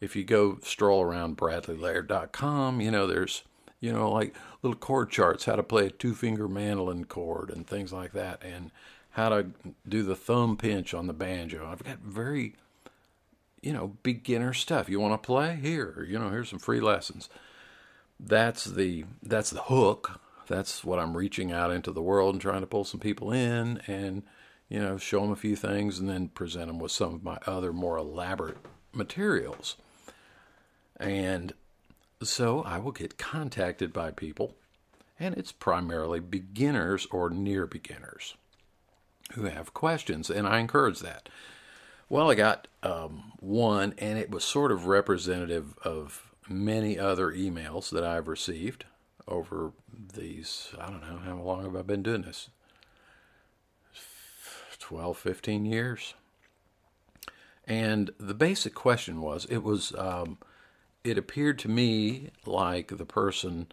If 0.00 0.14
you 0.14 0.24
go 0.24 0.58
stroll 0.62 1.02
around 1.02 1.36
bradleylaird.com, 1.36 2.80
you 2.80 2.90
know, 2.90 3.06
there's, 3.06 3.42
you 3.80 3.92
know, 3.92 4.10
like 4.10 4.34
little 4.62 4.78
chord 4.78 5.10
charts, 5.10 5.44
how 5.44 5.56
to 5.56 5.62
play 5.62 5.86
a 5.86 5.90
two 5.90 6.14
finger 6.14 6.48
mandolin 6.48 7.04
chord 7.04 7.50
and 7.50 7.66
things 7.66 7.92
like 7.92 8.12
that. 8.12 8.42
And 8.44 8.70
how 9.12 9.28
to 9.28 9.46
do 9.86 10.02
the 10.02 10.16
thumb 10.16 10.56
pinch 10.56 10.94
on 10.94 11.06
the 11.06 11.12
banjo. 11.12 11.68
I've 11.70 11.84
got 11.84 11.98
very, 11.98 12.54
you 13.60 13.72
know, 13.72 13.96
beginner 14.02 14.54
stuff. 14.54 14.88
You 14.88 15.00
want 15.00 15.20
to 15.20 15.26
play? 15.26 15.56
Here, 15.56 16.06
you 16.08 16.18
know, 16.18 16.30
here's 16.30 16.48
some 16.48 16.58
free 16.58 16.80
lessons. 16.80 17.28
That's 18.18 18.64
the 18.64 19.04
that's 19.22 19.50
the 19.50 19.62
hook. 19.62 20.20
That's 20.46 20.84
what 20.84 20.98
I'm 20.98 21.16
reaching 21.16 21.52
out 21.52 21.70
into 21.70 21.92
the 21.92 22.02
world 22.02 22.34
and 22.34 22.42
trying 22.42 22.60
to 22.60 22.66
pull 22.66 22.84
some 22.84 23.00
people 23.00 23.32
in 23.32 23.80
and 23.86 24.22
you 24.68 24.78
know 24.78 24.96
show 24.96 25.20
them 25.20 25.30
a 25.30 25.36
few 25.36 25.56
things 25.56 25.98
and 25.98 26.08
then 26.08 26.28
present 26.28 26.66
them 26.66 26.78
with 26.78 26.92
some 26.92 27.14
of 27.14 27.22
my 27.22 27.38
other 27.46 27.72
more 27.72 27.96
elaborate 27.96 28.58
materials. 28.92 29.76
And 30.98 31.52
so 32.22 32.62
I 32.62 32.78
will 32.78 32.92
get 32.92 33.18
contacted 33.18 33.92
by 33.92 34.12
people, 34.12 34.54
and 35.18 35.34
it's 35.36 35.52
primarily 35.52 36.20
beginners 36.20 37.06
or 37.10 37.30
near 37.30 37.66
beginners 37.66 38.36
who 39.34 39.44
have 39.44 39.74
questions, 39.74 40.30
and 40.30 40.46
I 40.46 40.60
encourage 40.60 41.00
that. 41.00 41.28
Well, 42.08 42.30
I 42.30 42.34
got 42.34 42.68
um, 42.82 43.32
one, 43.40 43.94
and 43.98 44.18
it 44.18 44.30
was 44.30 44.44
sort 44.44 44.70
of 44.70 44.86
representative 44.86 45.74
of 45.82 46.30
many 46.48 46.98
other 46.98 47.32
emails 47.32 47.90
that 47.90 48.04
I've 48.04 48.28
received 48.28 48.84
over 49.28 49.72
these, 50.14 50.68
I 50.78 50.90
don't 50.90 51.00
know, 51.00 51.18
how 51.24 51.40
long 51.40 51.64
have 51.64 51.76
I 51.76 51.82
been 51.82 52.02
doing 52.02 52.22
this? 52.22 52.48
12, 54.78 55.16
15 55.16 55.64
years. 55.64 56.14
And 57.66 58.10
the 58.18 58.34
basic 58.34 58.74
question 58.74 59.20
was 59.20 59.44
it 59.46 59.58
was, 59.58 59.94
um, 59.96 60.38
it 61.04 61.16
appeared 61.16 61.58
to 61.60 61.68
me 61.68 62.30
like 62.44 62.88
the 62.88 63.06
person 63.06 63.68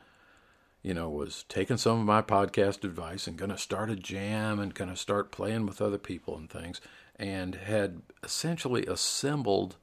you 0.82 0.94
know, 0.94 1.10
was 1.10 1.44
taking 1.50 1.78
some 1.78 2.00
of 2.00 2.06
my 2.06 2.22
podcast 2.22 2.84
advice 2.84 3.28
and 3.28 3.38
going 3.38 3.52
to 3.52 3.58
start 3.58 3.90
a 3.90 3.96
jam 3.96 4.60
and 4.60 4.74
going 4.74 4.90
to 4.90 4.96
start 4.96 5.32
playing 5.32 5.66
with 5.66 5.82
other 5.82 5.98
people 5.98 6.38
and 6.38 6.50
things, 6.50 6.80
and 7.18 7.56
had 7.56 8.02
essentially 8.24 8.86
assembled 8.86 9.76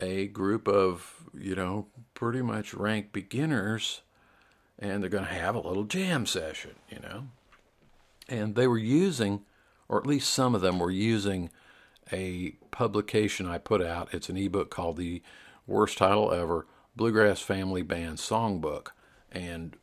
a 0.00 0.26
group 0.26 0.66
of, 0.66 1.28
you 1.32 1.54
know, 1.54 1.86
pretty 2.14 2.42
much 2.42 2.74
rank 2.74 3.12
beginners, 3.12 4.02
and 4.78 5.02
they're 5.02 5.10
going 5.10 5.24
to 5.24 5.30
have 5.30 5.54
a 5.54 5.60
little 5.60 5.84
jam 5.84 6.26
session, 6.26 6.72
you 6.90 6.98
know. 7.00 7.24
And 8.28 8.54
they 8.54 8.66
were 8.66 8.78
using, 8.78 9.42
or 9.88 9.98
at 9.98 10.06
least 10.06 10.32
some 10.32 10.54
of 10.54 10.60
them 10.60 10.78
were 10.78 10.90
using, 10.90 11.50
a 12.12 12.56
publication 12.70 13.46
I 13.46 13.58
put 13.58 13.82
out. 13.82 14.12
It's 14.12 14.28
an 14.28 14.36
ebook 14.36 14.70
called 14.70 14.96
The 14.96 15.22
Worst 15.66 15.98
Title 15.98 16.32
Ever 16.32 16.66
Bluegrass 16.96 17.40
Family 17.40 17.82
Band 17.82 18.18
Songbook. 18.18 18.88
And 19.32 19.76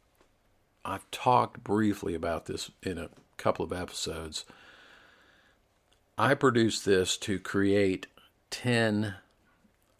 I've 0.85 1.09
talked 1.11 1.63
briefly 1.63 2.15
about 2.15 2.45
this 2.45 2.71
in 2.83 2.97
a 2.97 3.09
couple 3.37 3.65
of 3.65 3.73
episodes. 3.73 4.45
I 6.17 6.33
produced 6.35 6.85
this 6.85 7.17
to 7.17 7.39
create 7.39 8.07
10 8.51 9.15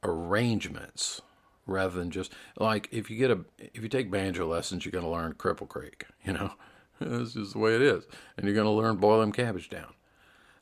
arrangements 0.03 1.21
rather 1.71 1.97
than 1.97 2.11
just 2.11 2.31
like 2.57 2.87
if 2.91 3.09
you 3.09 3.17
get 3.17 3.31
a 3.31 3.39
if 3.57 3.81
you 3.81 3.89
take 3.89 4.11
banjo 4.11 4.47
lessons 4.47 4.85
you're 4.85 4.91
going 4.91 5.05
to 5.05 5.09
learn 5.09 5.33
cripple 5.33 5.67
creek 5.67 6.05
you 6.25 6.33
know? 6.33 6.51
This 6.99 7.35
is 7.35 7.53
the 7.53 7.59
way 7.59 7.75
it 7.75 7.81
is. 7.81 8.05
And 8.37 8.45
you're 8.45 8.53
going 8.53 8.65
to 8.65 8.71
learn 8.71 8.97
boil 8.97 9.21
them 9.21 9.31
cabbage 9.31 9.69
down. 9.69 9.93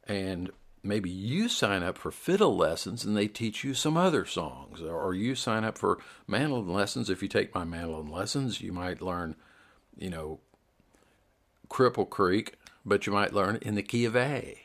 And 0.08 0.52
maybe 0.82 1.10
you 1.10 1.50
sign 1.50 1.84
up 1.84 1.98
for 1.98 2.12
fiddle 2.12 2.56
lessons 2.56 3.04
and 3.04 3.18
they 3.18 3.28
teach 3.28 3.66
you 3.66 3.74
some 3.74 3.98
other 3.98 4.26
songs 4.26 4.82
or 4.82 5.14
you 5.14 5.36
sign 5.36 5.66
up 5.66 5.78
for 5.78 6.00
mandolin 6.28 6.72
lessons. 6.72 7.10
If 7.10 7.22
you 7.22 7.28
take 7.28 7.54
my 7.54 7.66
mandolin 7.66 8.08
lessons 8.08 8.62
you 8.62 8.72
might 8.72 9.02
learn 9.02 9.36
you 9.98 10.10
know, 10.10 10.40
Cripple 11.70 12.10
Creek, 12.10 12.56
but 12.86 13.06
you 13.06 13.14
might 13.14 13.34
learn 13.34 13.58
it 13.58 13.64
in 13.64 13.76
the 13.76 13.84
key 13.84 14.06
of 14.06 14.16
A. 14.16 14.62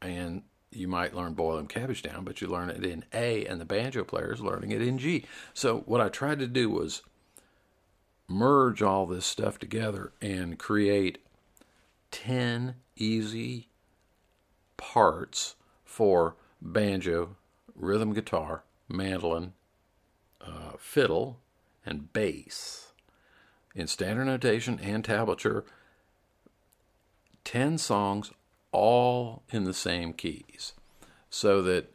And 0.00 0.42
you 0.72 0.86
might 0.86 1.14
learn 1.14 1.34
Boil 1.34 1.56
Them 1.56 1.66
Cabbage 1.66 2.02
Down, 2.02 2.24
but 2.24 2.40
you 2.40 2.46
learn 2.46 2.70
it 2.70 2.84
in 2.84 3.04
A, 3.12 3.44
and 3.46 3.60
the 3.60 3.64
banjo 3.64 4.04
player 4.04 4.32
is 4.32 4.40
learning 4.40 4.70
it 4.70 4.82
in 4.82 4.98
G. 4.98 5.24
So 5.52 5.80
what 5.86 6.00
I 6.00 6.08
tried 6.08 6.38
to 6.38 6.46
do 6.46 6.70
was 6.70 7.02
merge 8.28 8.80
all 8.80 9.06
this 9.06 9.26
stuff 9.26 9.58
together 9.58 10.12
and 10.20 10.58
create 10.58 11.18
10 12.12 12.76
easy 12.96 13.68
parts 14.76 15.56
for 15.84 16.36
banjo, 16.62 17.36
rhythm 17.74 18.12
guitar, 18.12 18.62
mandolin, 18.88 19.52
uh, 20.40 20.72
fiddle, 20.78 21.38
and 21.84 22.12
bass 22.12 22.92
in 23.74 23.86
standard 23.86 24.26
notation 24.26 24.78
and 24.80 25.04
tablature 25.04 25.64
10 27.44 27.78
songs 27.78 28.30
all 28.72 29.42
in 29.50 29.64
the 29.64 29.74
same 29.74 30.12
keys 30.12 30.74
so 31.28 31.62
that 31.62 31.92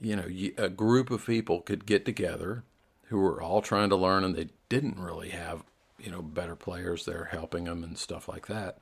you 0.00 0.16
know 0.16 0.26
a 0.58 0.68
group 0.68 1.10
of 1.10 1.26
people 1.26 1.60
could 1.60 1.86
get 1.86 2.04
together 2.04 2.64
who 3.08 3.18
were 3.18 3.42
all 3.42 3.60
trying 3.60 3.88
to 3.88 3.96
learn 3.96 4.24
and 4.24 4.34
they 4.34 4.48
didn't 4.68 4.98
really 4.98 5.30
have 5.30 5.62
you 5.98 6.10
know 6.10 6.22
better 6.22 6.56
players 6.56 7.04
there 7.04 7.28
helping 7.30 7.64
them 7.64 7.84
and 7.84 7.98
stuff 7.98 8.28
like 8.28 8.46
that 8.46 8.78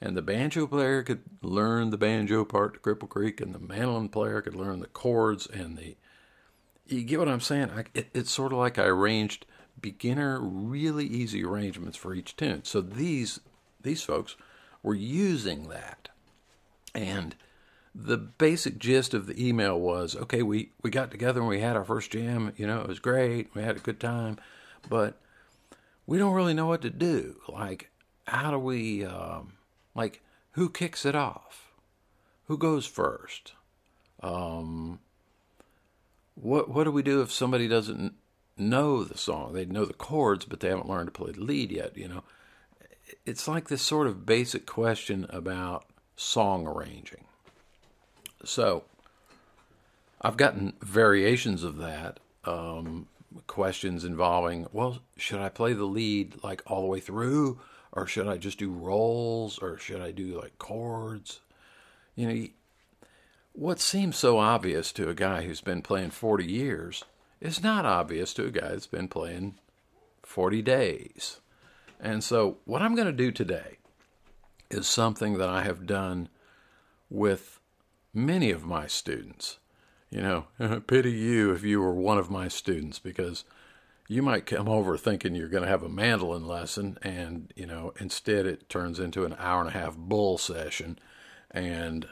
and 0.00 0.16
the 0.16 0.22
banjo 0.22 0.66
player 0.66 1.02
could 1.02 1.22
learn 1.42 1.90
the 1.90 1.98
banjo 1.98 2.44
part 2.44 2.74
to 2.74 2.80
cripple 2.80 3.08
creek 3.08 3.40
and 3.40 3.54
the 3.54 3.58
mandolin 3.58 4.08
player 4.08 4.40
could 4.40 4.56
learn 4.56 4.80
the 4.80 4.86
chords 4.88 5.46
and 5.46 5.76
the 5.78 5.96
you 6.86 7.02
get 7.02 7.18
what 7.18 7.28
i'm 7.28 7.40
saying 7.40 7.70
I, 7.70 7.84
it, 7.94 8.08
it's 8.12 8.30
sort 8.30 8.52
of 8.52 8.58
like 8.58 8.78
i 8.78 8.84
arranged 8.84 9.46
beginner, 9.80 10.40
really 10.40 11.06
easy 11.06 11.44
arrangements 11.44 11.96
for 11.96 12.14
each 12.14 12.36
tune. 12.36 12.64
So 12.64 12.80
these 12.80 13.40
these 13.80 14.02
folks 14.02 14.36
were 14.82 14.94
using 14.94 15.68
that, 15.68 16.08
and 16.94 17.34
the 17.94 18.16
basic 18.16 18.78
gist 18.78 19.14
of 19.14 19.26
the 19.26 19.46
email 19.46 19.78
was, 19.78 20.14
okay, 20.16 20.42
we 20.42 20.70
we 20.82 20.90
got 20.90 21.10
together 21.10 21.40
and 21.40 21.48
we 21.48 21.60
had 21.60 21.76
our 21.76 21.84
first 21.84 22.10
jam. 22.10 22.52
You 22.56 22.66
know, 22.66 22.80
it 22.80 22.88
was 22.88 23.00
great. 23.00 23.48
We 23.54 23.62
had 23.62 23.76
a 23.76 23.80
good 23.80 24.00
time, 24.00 24.38
but 24.88 25.20
we 26.06 26.18
don't 26.18 26.34
really 26.34 26.54
know 26.54 26.66
what 26.66 26.82
to 26.82 26.90
do. 26.90 27.40
Like, 27.48 27.90
how 28.26 28.50
do 28.50 28.58
we, 28.58 29.04
um, 29.04 29.54
like, 29.94 30.22
who 30.52 30.70
kicks 30.70 31.04
it 31.04 31.14
off? 31.14 31.72
Who 32.46 32.56
goes 32.56 32.86
first? 32.86 33.52
Um, 34.22 35.00
what 36.34 36.68
what 36.68 36.84
do 36.84 36.92
we 36.92 37.02
do 37.02 37.20
if 37.20 37.32
somebody 37.32 37.68
doesn't 37.68 38.14
know 38.58 39.04
the 39.04 39.18
song. 39.18 39.52
They 39.52 39.64
know 39.64 39.84
the 39.84 39.94
chords, 39.94 40.44
but 40.44 40.60
they 40.60 40.68
haven't 40.68 40.88
learned 40.88 41.08
to 41.08 41.12
play 41.12 41.32
the 41.32 41.40
lead 41.40 41.70
yet, 41.70 41.96
you 41.96 42.08
know. 42.08 42.24
It's 43.26 43.48
like 43.48 43.68
this 43.68 43.82
sort 43.82 44.06
of 44.06 44.26
basic 44.26 44.66
question 44.66 45.26
about 45.30 45.84
song 46.16 46.66
arranging. 46.66 47.24
So, 48.44 48.84
I've 50.20 50.36
gotten 50.36 50.74
variations 50.80 51.62
of 51.62 51.78
that. 51.78 52.20
Um, 52.44 53.06
questions 53.46 54.04
involving, 54.04 54.66
well, 54.72 55.00
should 55.16 55.40
I 55.40 55.48
play 55.48 55.72
the 55.72 55.84
lead 55.84 56.42
like 56.42 56.62
all 56.66 56.80
the 56.80 56.88
way 56.88 57.00
through, 57.00 57.60
or 57.92 58.06
should 58.06 58.26
I 58.26 58.36
just 58.36 58.58
do 58.58 58.70
rolls, 58.70 59.58
or 59.58 59.78
should 59.78 60.00
I 60.00 60.10
do 60.10 60.40
like 60.40 60.58
chords? 60.58 61.40
You 62.16 62.28
know, 62.28 62.46
what 63.52 63.80
seems 63.80 64.16
so 64.16 64.38
obvious 64.38 64.92
to 64.92 65.08
a 65.08 65.14
guy 65.14 65.42
who's 65.44 65.60
been 65.60 65.82
playing 65.82 66.10
40 66.10 66.44
years 66.44 67.04
is 67.40 67.62
not 67.62 67.84
obvious 67.84 68.34
to 68.34 68.46
a 68.46 68.50
guy 68.50 68.68
that's 68.68 68.86
been 68.86 69.08
playing 69.08 69.56
40 70.22 70.62
days. 70.62 71.40
And 72.00 72.22
so, 72.22 72.58
what 72.64 72.82
I'm 72.82 72.94
going 72.94 73.06
to 73.06 73.12
do 73.12 73.32
today 73.32 73.78
is 74.70 74.86
something 74.86 75.38
that 75.38 75.48
I 75.48 75.62
have 75.62 75.86
done 75.86 76.28
with 77.10 77.58
many 78.14 78.50
of 78.50 78.64
my 78.64 78.86
students. 78.86 79.58
You 80.10 80.22
know, 80.22 80.80
pity 80.86 81.12
you 81.12 81.52
if 81.52 81.64
you 81.64 81.80
were 81.80 81.94
one 81.94 82.18
of 82.18 82.30
my 82.30 82.48
students 82.48 82.98
because 82.98 83.44
you 84.08 84.22
might 84.22 84.46
come 84.46 84.68
over 84.68 84.96
thinking 84.96 85.34
you're 85.34 85.48
going 85.48 85.64
to 85.64 85.68
have 85.68 85.82
a 85.82 85.88
mandolin 85.88 86.46
lesson 86.46 86.96
and, 87.02 87.52
you 87.54 87.66
know, 87.66 87.92
instead 88.00 88.46
it 88.46 88.68
turns 88.68 88.98
into 88.98 89.26
an 89.26 89.36
hour 89.38 89.60
and 89.60 89.68
a 89.68 89.78
half 89.78 89.96
bull 89.96 90.38
session 90.38 90.98
and 91.50 92.08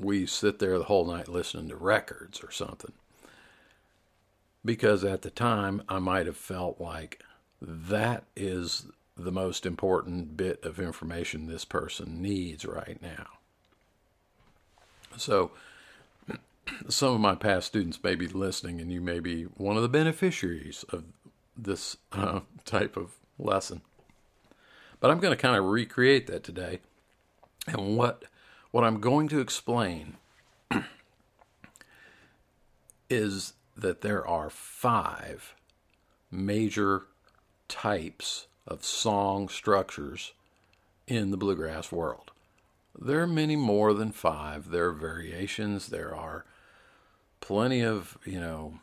we 0.00 0.26
sit 0.26 0.58
there 0.58 0.76
the 0.76 0.84
whole 0.84 1.06
night 1.06 1.28
listening 1.28 1.68
to 1.68 1.76
records 1.76 2.42
or 2.42 2.50
something. 2.50 2.92
Because 4.64 5.04
at 5.04 5.22
the 5.22 5.30
time 5.30 5.82
I 5.88 6.00
might 6.00 6.26
have 6.26 6.36
felt 6.36 6.80
like 6.80 7.22
that 7.62 8.24
is 8.34 8.86
the 9.16 9.32
most 9.32 9.64
important 9.64 10.36
bit 10.36 10.62
of 10.64 10.78
information 10.78 11.46
this 11.46 11.64
person 11.64 12.20
needs 12.20 12.64
right 12.64 13.00
now. 13.00 13.26
So, 15.16 15.52
some 16.88 17.14
of 17.14 17.20
my 17.20 17.34
past 17.34 17.68
students 17.68 18.02
may 18.02 18.14
be 18.14 18.28
listening, 18.28 18.80
and 18.80 18.92
you 18.92 19.00
may 19.00 19.20
be 19.20 19.44
one 19.44 19.76
of 19.76 19.82
the 19.82 19.88
beneficiaries 19.88 20.84
of 20.90 21.04
this 21.56 21.96
uh, 22.12 22.40
type 22.64 22.96
of 22.96 23.12
lesson. 23.38 23.80
But 25.00 25.10
I'm 25.10 25.18
going 25.18 25.34
to 25.34 25.40
kind 25.40 25.56
of 25.56 25.64
recreate 25.64 26.26
that 26.26 26.44
today. 26.44 26.80
And 27.66 27.96
what 27.96 28.24
what 28.70 28.84
I'm 28.84 29.00
going 29.00 29.28
to 29.28 29.40
explain 29.40 30.16
is 33.10 33.54
that 33.76 34.02
there 34.02 34.26
are 34.26 34.50
five 34.50 35.54
major 36.30 37.06
types 37.68 38.46
of 38.66 38.84
song 38.84 39.48
structures 39.48 40.32
in 41.06 41.30
the 41.30 41.36
bluegrass 41.36 41.92
world. 41.92 42.32
There 42.98 43.20
are 43.20 43.26
many 43.26 43.56
more 43.56 43.92
than 43.92 44.12
five. 44.12 44.70
There 44.70 44.86
are 44.86 44.92
variations. 44.92 45.88
There 45.88 46.14
are 46.14 46.44
plenty 47.40 47.82
of, 47.82 48.18
you 48.24 48.40
know, 48.40 48.80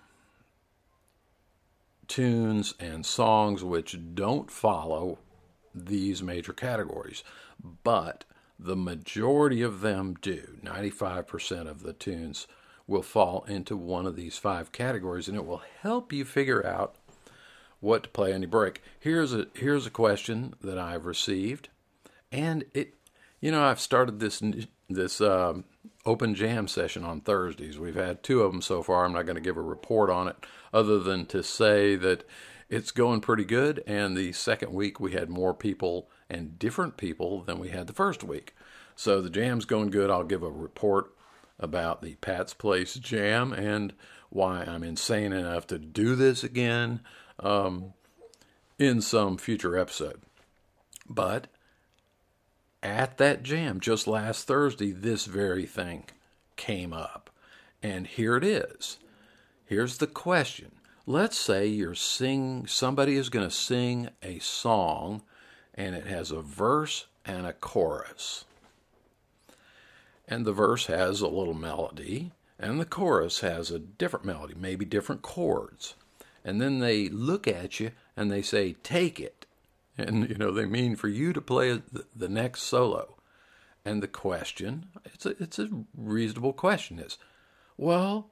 tunes 2.08 2.76
and 2.80 3.06
songs 3.06 3.64
which 3.64 3.98
don't 4.14 4.52
follow 4.52 5.20
these 5.74 6.22
major 6.22 6.54
categories, 6.54 7.24
but 7.84 8.24
the 8.60 8.76
majority 8.76 9.62
of 9.62 9.82
them 9.82 10.16
do. 10.22 10.58
95% 10.64 11.68
of 11.68 11.82
the 11.82 11.94
tunes 11.94 12.48
will 12.86 13.02
fall 13.02 13.44
into 13.48 13.76
one 13.76 14.06
of 14.06 14.16
these 14.16 14.38
five 14.38 14.72
categories, 14.72 15.28
and 15.28 15.38
it 15.38 15.46
will 15.46 15.64
help 15.82 16.14
you 16.14 16.24
figure 16.24 16.66
out 16.66 16.96
what 17.84 18.04
to 18.04 18.10
play 18.10 18.34
on 18.34 18.42
your 18.42 18.50
break. 18.50 18.82
Here's 19.00 19.34
a 19.34 19.48
here's 19.54 19.86
a 19.86 19.92
question 19.92 20.56
that 20.62 20.78
I've 20.78 21.06
received, 21.06 21.68
and 22.32 22.64
it, 22.74 22.96
you 23.42 23.52
know, 23.52 23.64
I've 23.64 23.82
started 23.82 24.20
this 24.20 24.42
this 24.90 25.20
um, 25.20 25.66
open 26.06 26.34
jam 26.34 26.68
session 26.68 27.04
on 27.04 27.20
Thursdays. 27.20 27.78
We've 27.78 27.96
had 27.96 28.24
two 28.24 28.42
of 28.42 28.52
them 28.52 28.62
so 28.62 28.82
far. 28.82 29.04
I'm 29.04 29.14
not 29.14 29.26
going 29.26 29.36
to 29.36 29.42
give 29.42 29.58
a 29.58 29.62
report 29.62 30.10
on 30.10 30.30
it, 30.30 30.38
other 30.74 30.98
than 31.00 31.26
to 31.28 31.44
say 31.44 31.96
that 31.98 32.24
it's 32.70 32.92
going 32.92 33.20
pretty 33.20 33.44
good. 33.44 33.84
And 33.86 34.16
the 34.16 34.32
second 34.32 34.74
week 34.74 35.00
we 35.00 35.12
had 35.12 35.30
more 35.30 35.54
people 35.54 36.10
and 36.30 36.58
different 36.58 36.96
people 36.96 37.44
than 37.44 37.60
we 37.60 37.70
had 37.70 37.88
the 37.88 37.94
first 37.94 38.24
week. 38.24 38.56
So 38.96 39.22
the 39.22 39.30
jam's 39.30 39.66
going 39.66 39.90
good. 39.90 40.10
I'll 40.10 40.24
give 40.24 40.44
a 40.44 40.50
report 40.50 41.14
about 41.60 42.02
the 42.02 42.16
Pat's 42.16 42.54
Place 42.54 42.96
jam 42.96 43.52
and 43.52 43.94
why 44.30 44.64
I'm 44.64 44.84
insane 44.84 45.34
enough 45.34 45.68
to 45.68 45.78
do 45.78 46.16
this 46.16 46.44
again 46.44 47.02
um, 47.40 47.94
in 48.80 49.02
some 49.02 49.38
future 49.38 49.78
episode. 49.78 50.22
But 51.10 51.48
at 52.82 53.18
that 53.18 53.44
jam 53.44 53.80
just 53.80 54.08
last 54.08 54.48
Thursday, 54.48 54.92
this 54.92 55.26
very 55.26 55.66
thing 55.66 56.06
came 56.56 56.94
up. 56.94 57.30
And 57.82 58.08
here 58.08 58.38
it 58.38 58.44
is. 58.44 58.98
Here's 59.66 59.98
the 59.98 60.08
question. 60.08 60.72
Let's 61.06 61.38
say 61.38 61.68
you're 61.68 61.96
sing 61.96 62.66
somebody 62.68 63.16
is 63.16 63.30
going 63.30 63.48
to 63.48 63.54
sing 63.54 64.10
a 64.22 64.40
song 64.40 65.22
and 65.74 65.96
it 65.96 66.06
has 66.06 66.32
a 66.32 66.42
verse 66.42 67.08
and 67.26 67.46
a 67.46 67.54
chorus. 67.54 68.46
And 70.28 70.46
the 70.46 70.54
verse 70.54 70.86
has 70.86 71.20
a 71.20 71.28
little 71.28 71.54
melody 71.54 72.32
and 72.58 72.80
the 72.80 72.86
chorus 72.86 73.42
has 73.42 73.72
a 73.72 73.80
different 73.80 74.26
melody, 74.26 74.54
maybe 74.58 74.86
different 74.86 75.22
chords. 75.22 75.96
And 76.46 76.62
then 76.62 76.80
they 76.80 77.10
look 77.10 77.48
at 77.48 77.80
you 77.80 77.92
and 78.18 78.32
they 78.32 78.42
say, 78.42 78.74
"Take 78.84 79.20
it." 79.20 79.44
and 79.98 80.30
you 80.30 80.36
know 80.36 80.52
they 80.52 80.66
mean 80.66 80.96
for 80.96 81.08
you 81.08 81.34
to 81.34 81.42
play 81.42 81.82
the 82.16 82.30
next 82.30 82.64
solo. 82.64 83.16
And 83.86 84.02
the 84.02 84.08
question 84.08 84.88
it's 85.06 85.26
a, 85.26 85.30
it's 85.42 85.60
a 85.60 85.70
reasonable 85.96 86.54
question 86.54 87.00
is 87.00 87.18
well 87.78 88.30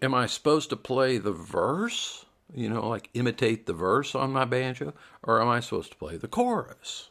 am 0.00 0.14
i 0.14 0.26
supposed 0.26 0.70
to 0.70 0.76
play 0.76 1.18
the 1.18 1.32
verse? 1.32 2.24
You 2.54 2.68
know 2.68 2.88
like 2.88 3.10
imitate 3.14 3.66
the 3.66 3.72
verse 3.72 4.14
on 4.14 4.32
my 4.32 4.44
banjo? 4.44 4.94
Or 5.22 5.40
am 5.40 5.48
i 5.48 5.60
supposed 5.60 5.92
to 5.92 5.98
play 5.98 6.16
the 6.16 6.28
chorus? 6.28 7.10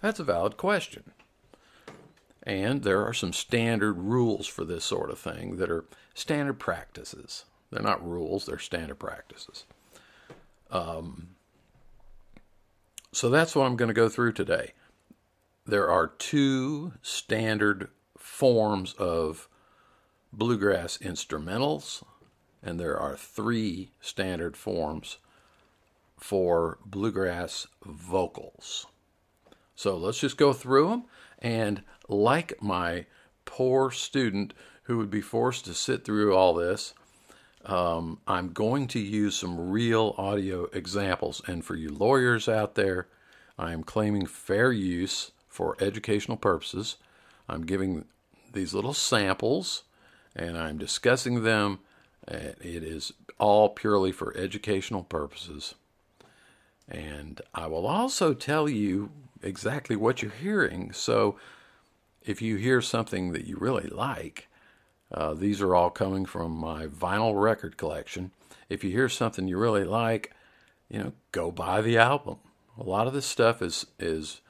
That's 0.00 0.20
a 0.20 0.24
valid 0.24 0.56
question. 0.56 1.04
And 2.42 2.82
there 2.82 3.04
are 3.04 3.14
some 3.14 3.32
standard 3.32 3.94
rules 3.94 4.46
for 4.46 4.64
this 4.64 4.84
sort 4.84 5.10
of 5.10 5.18
thing 5.18 5.56
that 5.56 5.70
are 5.70 5.84
standard 6.14 6.60
practices 6.60 7.44
they're 7.70 7.82
not 7.82 8.06
rules 8.06 8.46
they're 8.46 8.58
standard 8.58 8.98
practices 8.98 9.64
um, 10.70 11.28
so 13.16 13.30
that's 13.30 13.56
what 13.56 13.64
I'm 13.64 13.76
going 13.76 13.88
to 13.88 13.94
go 13.94 14.10
through 14.10 14.32
today. 14.32 14.72
There 15.64 15.88
are 15.88 16.06
two 16.06 16.92
standard 17.00 17.88
forms 18.18 18.92
of 18.98 19.48
bluegrass 20.32 20.98
instrumentals, 20.98 22.04
and 22.62 22.78
there 22.78 22.98
are 22.98 23.16
three 23.16 23.90
standard 24.02 24.54
forms 24.54 25.16
for 26.18 26.78
bluegrass 26.84 27.66
vocals. 27.84 28.86
So 29.74 29.96
let's 29.96 30.20
just 30.20 30.36
go 30.36 30.52
through 30.52 30.90
them. 30.90 31.04
And 31.38 31.82
like 32.08 32.62
my 32.62 33.06
poor 33.46 33.90
student 33.90 34.52
who 34.82 34.98
would 34.98 35.10
be 35.10 35.22
forced 35.22 35.64
to 35.64 35.72
sit 35.72 36.04
through 36.04 36.34
all 36.34 36.52
this, 36.52 36.92
um, 37.66 38.20
I'm 38.28 38.52
going 38.52 38.86
to 38.88 39.00
use 39.00 39.36
some 39.36 39.70
real 39.70 40.14
audio 40.16 40.64
examples. 40.72 41.42
And 41.46 41.64
for 41.64 41.74
you 41.74 41.90
lawyers 41.90 42.48
out 42.48 42.76
there, 42.76 43.08
I 43.58 43.72
am 43.72 43.82
claiming 43.82 44.26
fair 44.26 44.70
use 44.72 45.32
for 45.48 45.76
educational 45.80 46.36
purposes. 46.36 46.96
I'm 47.48 47.66
giving 47.66 48.04
these 48.52 48.72
little 48.72 48.94
samples 48.94 49.82
and 50.34 50.56
I'm 50.56 50.78
discussing 50.78 51.42
them. 51.42 51.80
It 52.28 52.56
is 52.62 53.12
all 53.38 53.70
purely 53.70 54.12
for 54.12 54.36
educational 54.36 55.02
purposes. 55.02 55.74
And 56.88 57.40
I 57.52 57.66
will 57.66 57.86
also 57.86 58.32
tell 58.32 58.68
you 58.68 59.10
exactly 59.42 59.96
what 59.96 60.22
you're 60.22 60.30
hearing. 60.30 60.92
So 60.92 61.36
if 62.24 62.40
you 62.40 62.56
hear 62.56 62.80
something 62.80 63.32
that 63.32 63.46
you 63.46 63.56
really 63.56 63.88
like, 63.88 64.48
uh, 65.12 65.34
these 65.34 65.60
are 65.60 65.74
all 65.74 65.90
coming 65.90 66.26
from 66.26 66.52
my 66.52 66.86
vinyl 66.86 67.40
record 67.40 67.76
collection. 67.76 68.32
If 68.68 68.82
you 68.82 68.90
hear 68.90 69.08
something 69.08 69.46
you 69.46 69.58
really 69.58 69.84
like, 69.84 70.32
you 70.88 70.98
know, 70.98 71.12
go 71.32 71.50
buy 71.50 71.80
the 71.80 71.98
album. 71.98 72.38
A 72.78 72.82
lot 72.82 73.06
of 73.06 73.12
this 73.12 73.26
stuff 73.26 73.62
is 73.62 73.86
is 73.98 74.40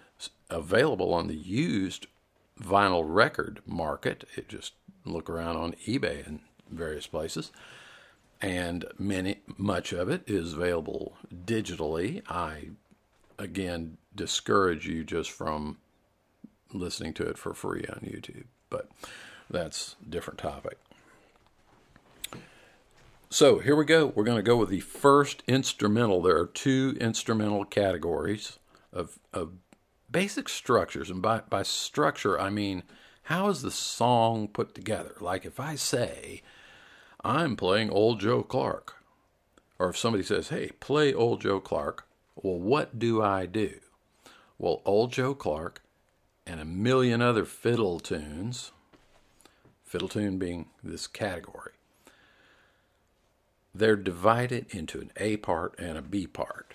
available 0.51 1.13
on 1.13 1.29
the 1.29 1.37
used 1.37 2.07
vinyl 2.61 3.05
record 3.07 3.61
market. 3.67 4.25
It 4.37 4.49
just 4.49 4.73
look 5.05 5.29
around 5.29 5.57
on 5.57 5.75
eBay 5.87 6.27
and 6.27 6.41
various 6.71 7.07
places, 7.07 7.53
and 8.41 8.85
many 8.99 9.41
much 9.57 9.93
of 9.93 10.09
it 10.09 10.23
is 10.27 10.55
available 10.55 11.17
digitally. 11.45 12.23
I 12.29 12.71
again 13.39 13.99
discourage 14.15 14.87
you 14.89 15.05
just 15.05 15.31
from 15.31 15.79
listening 16.73 17.13
to 17.15 17.29
it 17.29 17.39
for 17.39 17.55
free 17.55 17.85
on 17.89 18.01
YouTube, 18.01 18.47
but 18.71 18.89
that's 19.51 19.97
a 20.05 20.11
different 20.11 20.39
topic. 20.39 20.79
So 23.29 23.59
here 23.59 23.77
we 23.77 23.85
go. 23.85 24.07
We're 24.07 24.25
going 24.25 24.39
to 24.39 24.43
go 24.43 24.57
with 24.57 24.69
the 24.69 24.81
first 24.81 25.43
instrumental. 25.47 26.23
There 26.23 26.39
are 26.39 26.47
two 26.47 26.97
instrumental 27.01 27.65
categories 27.65 28.59
of, 28.93 29.19
of 29.33 29.53
basic 30.11 30.49
structures. 30.49 31.11
And 31.11 31.21
by, 31.21 31.41
by 31.41 31.63
structure, 31.63 32.41
I 32.41 32.51
mean 32.51 32.83
how 33.25 33.49
is 33.49 33.63
the 33.63 33.73
song 33.73 34.47
put 34.47 34.75
together? 34.75 35.17
Like 35.21 35.45
if 35.45 35.59
I 35.59 35.75
say, 35.75 36.43
I'm 37.25 37.57
playing 37.57 37.91
Old 37.91 38.21
Joe 38.21 38.45
Clark, 38.45 39.03
or 39.81 39.89
if 39.89 39.99
somebody 39.99 40.23
says, 40.23 40.51
hey, 40.51 40.71
play 40.79 41.13
Old 41.13 41.41
Joe 41.41 41.59
Clark, 41.59 42.07
well, 42.37 42.59
what 42.59 42.99
do 42.99 43.21
I 43.21 43.47
do? 43.47 43.81
Well, 44.59 44.81
Old 44.85 45.13
Joe 45.13 45.35
Clark 45.35 45.83
and 46.47 46.61
a 46.61 46.65
million 46.65 47.21
other 47.21 47.45
fiddle 47.45 47.99
tunes 47.99 48.71
fiddle 49.87 50.09
tune 50.09 50.39
being 50.39 50.67
this 50.83 51.07
category. 51.07 51.73
They're 53.75 53.97
divided 53.97 54.67
into 54.71 55.01
an 55.01 55.13
A 55.17 55.37
part 55.37 55.75
and 55.79 55.97
a 55.97 56.03
B 56.03 56.27
part. 56.27 56.75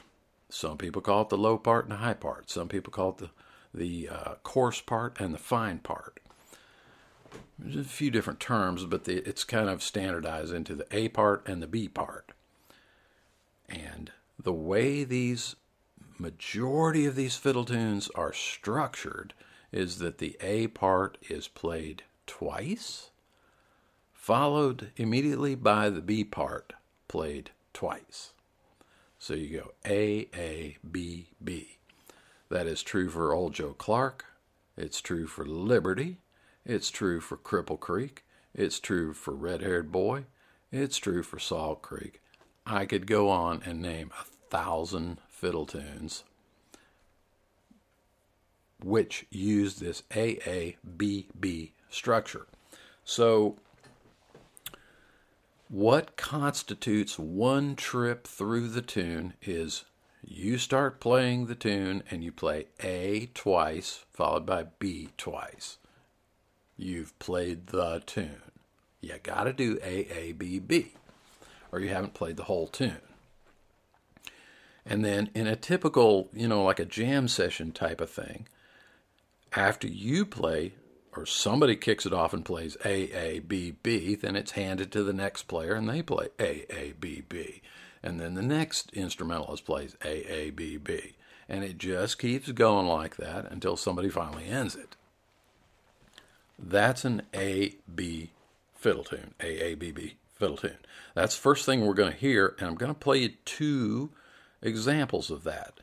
Some 0.50 0.78
people 0.78 1.02
call 1.02 1.24
it 1.24 1.30
the 1.30 1.38
low 1.38 1.58
part 1.58 1.86
and 1.86 1.94
the 1.94 1.98
high 1.98 2.14
part. 2.14 2.50
Some 2.50 2.68
people 2.68 2.92
call 2.92 3.10
it 3.10 3.18
the, 3.18 3.30
the 3.74 4.10
uh, 4.10 4.36
coarse 4.44 4.82
part 4.82 5.20
and 5.20 5.34
the 5.34 5.40
fine 5.40 5.80
part. 5.80 6.20
There's 7.58 7.76
a 7.76 7.84
few 7.84 8.12
different 8.12 8.40
terms, 8.40 8.86
but 8.86 9.06
the, 9.06 9.18
it's 9.28 9.44
kind 9.44 9.70
of 9.70 9.82
standardized 9.82 10.54
into 10.54 10.76
the 10.76 10.88
A 10.92 11.10
part 11.10 11.48
and 11.48 11.62
the 11.62 11.68
B 11.68 11.88
part. 11.88 12.32
And 13.70 14.12
the 14.38 14.54
way 14.54 15.04
these 15.04 15.56
majority 16.18 17.06
of 17.06 17.16
these 17.16 17.36
fiddle 17.36 17.66
tunes 17.66 18.10
are 18.16 18.34
structured 18.34 19.34
is 19.72 20.00
that 20.00 20.18
the 20.18 20.38
A 20.42 20.68
part 20.68 21.18
is 21.30 21.48
played 21.48 22.04
twice, 22.32 23.10
followed 24.14 24.92
immediately 24.96 25.54
by 25.54 25.90
the 25.90 26.00
B 26.00 26.24
part 26.24 26.72
played 27.10 27.52
twice. 27.74 28.32
So 29.20 29.34
you 29.34 29.60
go 29.60 29.72
A, 29.86 30.30
A, 30.34 30.78
B, 30.90 31.32
B. 31.44 31.78
That 32.48 32.68
is 32.68 32.84
true 32.84 33.10
for 33.10 33.34
Old 33.34 33.54
Joe 33.54 33.74
Clark. 33.74 34.28
It's 34.78 35.02
true 35.02 35.28
for 35.28 35.46
Liberty. 35.46 36.20
It's 36.66 36.90
true 36.90 37.20
for 37.20 37.36
Cripple 37.36 37.78
Creek. 37.78 38.24
It's 38.56 38.80
true 38.80 39.12
for 39.12 39.34
Red 39.34 39.62
Haired 39.62 39.92
Boy. 39.92 40.24
It's 40.72 40.98
true 40.98 41.24
for 41.24 41.38
Salt 41.38 41.82
Creek. 41.82 42.22
I 42.66 42.86
could 42.86 43.08
go 43.08 43.28
on 43.28 43.62
and 43.66 43.82
name 43.82 44.12
a 44.18 44.24
thousand 44.24 45.18
fiddle 45.28 45.66
tunes 45.66 46.24
which 48.84 49.26
use 49.30 49.76
this 49.76 50.04
AABB 50.12 51.72
structure. 51.92 52.48
So, 53.04 53.58
what 55.70 56.18
constitutes 56.18 57.20
one 57.20 57.76
trip 57.76 58.26
through 58.26 58.70
the 58.70 58.82
tune 58.82 59.36
is 59.42 59.86
you 60.24 60.58
start 60.58 61.00
playing 61.00 61.46
the 61.46 61.56
tune 61.56 62.04
and 62.12 62.24
you 62.24 62.32
play 62.32 62.68
A 62.82 63.30
twice, 63.34 64.06
followed 64.12 64.46
by 64.46 64.66
B 64.80 65.10
twice. 65.18 65.78
You've 66.78 67.18
played 67.20 67.68
the 67.68 68.02
tune. 68.06 68.42
You 69.02 69.18
got 69.22 69.46
to 69.46 69.54
do 69.54 69.80
A, 69.82 70.08
A, 70.14 70.32
B, 70.34 70.60
B, 70.60 70.94
or 71.72 71.80
you 71.80 71.90
haven't 71.90 72.14
played 72.14 72.38
the 72.38 72.44
whole 72.44 72.68
tune. 72.68 73.02
And 74.86 75.06
then 75.06 75.30
in 75.34 75.48
a 75.48 75.56
typical, 75.56 76.30
you 76.34 76.48
know, 76.48 76.64
like 76.64 76.80
a 76.80 76.86
jam 76.86 77.28
session 77.28 77.72
type 77.72 78.02
of 78.02 78.10
thing, 78.10 78.48
after 79.54 79.88
you 79.88 80.26
play 80.26 80.74
or 81.16 81.26
somebody 81.26 81.76
kicks 81.76 82.06
it 82.06 82.14
off 82.14 82.34
and 82.34 82.46
plays 82.46 82.78
A 82.86 83.12
A 83.12 83.40
B 83.40 83.76
B, 83.84 84.16
then 84.16 84.36
it's 84.36 84.52
handed 84.52 84.92
to 84.92 85.04
the 85.04 85.14
next 85.14 85.44
player 85.44 85.74
and 85.74 85.90
they 85.90 86.02
play 86.02 86.30
A 86.40 86.66
A 86.70 86.94
B 87.00 87.24
B. 87.28 87.62
And 88.04 88.20
then 88.20 88.34
the 88.34 88.42
next 88.42 88.92
instrumentalist 88.94 89.66
plays 89.66 89.96
A 90.04 90.32
A 90.32 90.50
B 90.52 90.78
B. 90.78 91.14
And 91.48 91.64
it 91.64 91.78
just 91.78 92.18
keeps 92.18 92.52
going 92.52 92.88
like 92.88 93.18
that 93.18 93.52
until 93.52 93.76
somebody 93.76 94.10
finally 94.10 94.46
ends 94.46 94.76
it. 94.76 94.96
That's 96.58 97.04
an 97.04 97.24
A 97.36 97.76
B 97.94 98.32
fiddle 98.76 99.04
tune. 99.04 99.34
A 99.42 99.72
A 99.72 99.76
B 99.76 99.92
B 99.92 100.16
fiddle 100.34 100.58
tune. 100.58 100.78
That's 101.14 101.36
the 101.36 101.42
first 101.42 101.66
thing 101.66 101.82
we're 101.86 101.94
going 101.94 102.14
to 102.14 102.18
hear, 102.18 102.56
and 102.58 102.68
I'm 102.68 102.76
going 102.76 102.94
to 102.94 103.00
play 103.00 103.18
you 103.18 103.30
two 103.46 104.12
examples 104.62 105.30
of 105.30 105.44
that. 105.44 105.74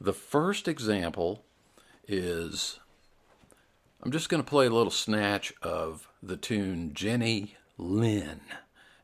The 0.00 0.12
first 0.12 0.66
example 0.66 1.44
is 2.08 2.80
I'm 4.04 4.10
just 4.10 4.28
going 4.28 4.42
to 4.42 4.48
play 4.48 4.66
a 4.66 4.70
little 4.70 4.90
snatch 4.90 5.52
of 5.62 6.08
the 6.20 6.36
tune 6.36 6.92
Jenny 6.92 7.54
Lynn. 7.78 8.40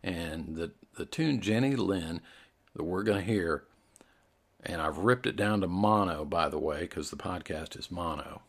And 0.03 0.57
the, 0.57 0.73
the 0.97 1.07
tune 1.07 1.41
Jenny 1.41 1.77
Lynn 1.77 2.21
that 2.75 2.83
we're 2.83 3.05
going 3.05 3.19
to 3.19 3.33
hear, 3.33 3.63
and 4.61 4.83
I've 4.83 4.99
ripped 4.99 5.27
it 5.27 5.37
down 5.37 5.61
to 5.61 5.69
mono, 5.69 6.25
by 6.25 6.49
the 6.49 6.59
way, 6.59 6.81
because 6.81 7.11
the 7.11 7.17
podcast 7.17 7.79
is 7.79 7.93
mono, 7.93 8.43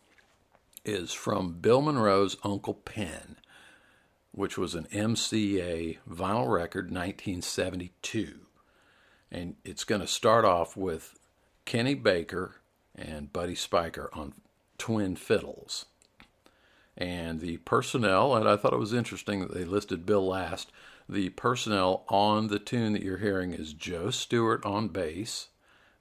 is 0.84 1.14
from 1.14 1.54
Bill 1.54 1.82
Monroe's 1.82 2.36
Uncle 2.44 2.74
Pen, 2.74 3.36
which 4.32 4.58
was 4.58 4.74
an 4.74 4.88
MCA 4.92 6.00
vinyl 6.10 6.52
record, 6.52 6.86
1972. 6.86 8.40
And 9.32 9.56
it's 9.64 9.84
going 9.84 10.02
to 10.02 10.08
start 10.08 10.46
off 10.46 10.76
with 10.76 11.20
Kenny 11.66 11.94
Baker 11.94 12.56
and 12.96 13.32
Buddy 13.32 13.54
Spicher 13.54 14.10
on 14.18 14.34
twin 14.80 15.16
fiddles 15.16 15.86
and 17.00 17.40
the 17.40 17.58
personnel, 17.58 18.36
and 18.36 18.48
I 18.48 18.58
thought 18.58 18.74
it 18.74 18.80
was 18.80 18.94
interesting 18.94 19.40
that 19.40 19.54
they 19.54 19.64
listed 19.64 20.06
Bill 20.06 20.28
last. 20.28 20.72
The 21.08 21.30
personnel 21.30 22.04
on 22.10 22.48
the 22.48 22.60
tune 22.60 22.94
that 22.94 23.02
you're 23.02 23.18
hearing 23.18 23.54
is 23.54 23.74
Joe 23.74 24.12
Stewart 24.12 24.64
on 24.66 24.90
bass, 24.90 25.48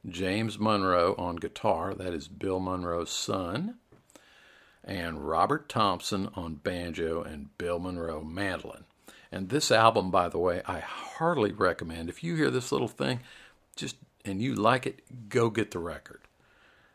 James 0.07 0.59
Monroe 0.59 1.15
on 1.17 1.37
guitar, 1.37 1.95
that 1.95 2.13
is 2.13 2.29
Bill 2.29 2.59
Monroe's 2.59 3.11
son, 3.11 3.77
and 4.85 5.29
Robert 5.29 5.69
Thompson 5.69 6.29
on 6.35 6.57
banjo 6.57 7.23
and 7.23 7.57
Bill 7.57 7.79
Monroe 7.79 8.23
mandolin. 8.23 8.85
And 9.31 9.51
this 9.51 9.71
album, 9.71 10.11
by 10.11 10.29
the 10.29 10.39
way, 10.39 10.63
I 10.67 10.81
heartily 10.81 11.53
recommend. 11.53 12.09
If 12.09 12.25
you 12.25 12.35
hear 12.35 12.51
this 12.51 12.73
little 12.73 12.89
thing, 12.89 13.21
just 13.77 13.97
and 14.25 14.43
you 14.43 14.55
like 14.55 14.87
it, 14.87 15.29
go 15.29 15.49
get 15.49 15.71
the 15.71 15.79
record. 15.79 16.21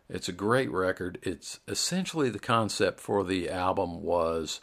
It's 0.09 0.27
a 0.27 0.33
great 0.33 0.69
record. 0.71 1.17
It's 1.21 1.59
essentially 1.67 2.29
the 2.29 2.39
concept 2.39 2.99
for 2.99 3.23
the 3.23 3.49
album 3.49 4.01
was 4.01 4.59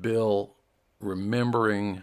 Bill 0.00 0.54
remembering 1.00 2.02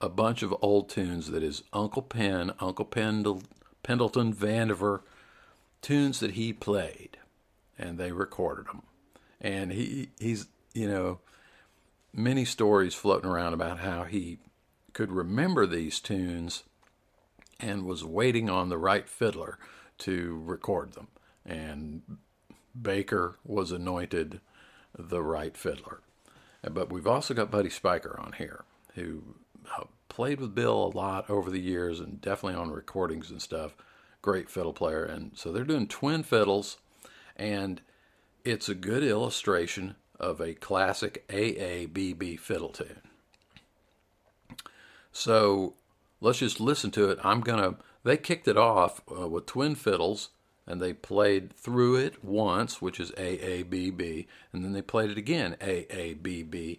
a 0.00 0.08
bunch 0.08 0.42
of 0.42 0.54
old 0.60 0.88
tunes 0.88 1.30
that 1.30 1.42
his 1.42 1.62
Uncle 1.72 2.02
Pen, 2.02 2.52
Uncle 2.60 2.84
Pendle, 2.84 3.42
Pendleton 3.82 4.32
Vandiver, 4.32 5.00
tunes 5.80 6.20
that 6.20 6.32
he 6.32 6.52
played, 6.52 7.18
and 7.78 7.98
they 7.98 8.12
recorded 8.12 8.66
them. 8.66 8.82
And 9.40 9.72
he 9.72 10.10
he's 10.18 10.46
you 10.74 10.88
know 10.88 11.20
many 12.12 12.44
stories 12.44 12.94
floating 12.94 13.30
around 13.30 13.54
about 13.54 13.78
how 13.78 14.04
he 14.04 14.38
could 14.92 15.12
remember 15.12 15.66
these 15.66 16.00
tunes 16.00 16.64
and 17.60 17.86
was 17.86 18.04
waiting 18.04 18.50
on 18.50 18.68
the 18.68 18.78
right 18.78 19.08
fiddler 19.08 19.58
to 19.98 20.42
record 20.44 20.92
them 20.94 21.08
and 21.48 22.02
Baker 22.80 23.38
was 23.44 23.72
anointed 23.72 24.40
the 24.96 25.22
right 25.22 25.56
fiddler. 25.56 26.00
But 26.62 26.92
we've 26.92 27.06
also 27.06 27.34
got 27.34 27.50
Buddy 27.50 27.70
Spicher 27.70 28.22
on 28.22 28.32
here, 28.32 28.64
who 28.94 29.22
uh, 29.76 29.84
played 30.08 30.40
with 30.40 30.54
Bill 30.54 30.84
a 30.84 30.96
lot 30.96 31.30
over 31.30 31.50
the 31.50 31.60
years 31.60 32.00
and 32.00 32.20
definitely 32.20 32.60
on 32.60 32.70
recordings 32.70 33.30
and 33.30 33.40
stuff. 33.40 33.74
Great 34.20 34.50
fiddle 34.50 34.72
player. 34.72 35.04
And 35.04 35.32
so 35.34 35.50
they're 35.50 35.64
doing 35.64 35.86
twin 35.86 36.22
fiddles, 36.22 36.76
and 37.36 37.80
it's 38.44 38.68
a 38.68 38.74
good 38.74 39.02
illustration 39.02 39.94
of 40.20 40.40
a 40.40 40.54
classic 40.54 41.26
AABB 41.28 42.38
fiddle 42.40 42.70
tune. 42.70 43.02
So 45.12 45.74
let's 46.20 46.40
just 46.40 46.60
listen 46.60 46.90
to 46.92 47.08
it. 47.10 47.18
I'm 47.22 47.40
going 47.40 47.62
to, 47.62 47.78
they 48.02 48.16
kicked 48.16 48.48
it 48.48 48.56
off 48.56 49.00
uh, 49.10 49.28
with 49.28 49.46
twin 49.46 49.76
fiddles 49.76 50.30
and 50.68 50.80
they 50.80 50.92
played 50.92 51.52
through 51.54 51.96
it 51.96 52.22
once, 52.22 52.80
which 52.80 53.00
is 53.00 53.10
A 53.16 53.44
A 53.44 53.62
B 53.62 53.90
B, 53.90 54.28
and 54.52 54.62
then 54.62 54.74
they 54.74 54.82
played 54.82 55.10
it 55.10 55.18
again 55.18 55.56
A 55.60 55.86
A 55.90 56.14
B 56.14 56.42
B, 56.42 56.78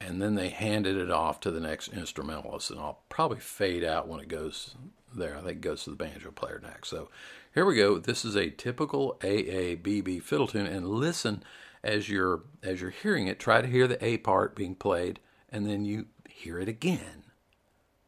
and 0.00 0.20
then 0.20 0.34
they 0.34 0.48
handed 0.48 0.96
it 0.96 1.10
off 1.10 1.38
to 1.40 1.50
the 1.50 1.60
next 1.60 1.88
instrumentalist, 1.88 2.70
and 2.70 2.80
I'll 2.80 3.00
probably 3.10 3.38
fade 3.38 3.84
out 3.84 4.08
when 4.08 4.20
it 4.20 4.28
goes 4.28 4.74
there. 5.14 5.36
I 5.36 5.42
think 5.42 5.58
it 5.58 5.60
goes 5.60 5.84
to 5.84 5.90
the 5.90 5.96
banjo 5.96 6.30
player 6.30 6.60
next. 6.62 6.88
So 6.88 7.10
here 7.54 7.66
we 7.66 7.76
go. 7.76 7.98
This 7.98 8.24
is 8.24 8.34
a 8.34 8.50
typical 8.50 9.18
A 9.22 9.28
A 9.28 9.74
B 9.76 10.00
B 10.00 10.18
fiddle 10.18 10.46
tune, 10.46 10.66
and 10.66 10.88
listen 10.88 11.44
as 11.84 12.08
you're 12.08 12.44
as 12.62 12.80
you're 12.80 12.90
hearing 12.90 13.26
it. 13.26 13.38
Try 13.38 13.60
to 13.60 13.68
hear 13.68 13.86
the 13.86 14.02
A 14.04 14.16
part 14.16 14.56
being 14.56 14.74
played, 14.74 15.20
and 15.50 15.68
then 15.68 15.84
you 15.84 16.06
hear 16.28 16.58
it 16.58 16.68
again. 16.68 17.24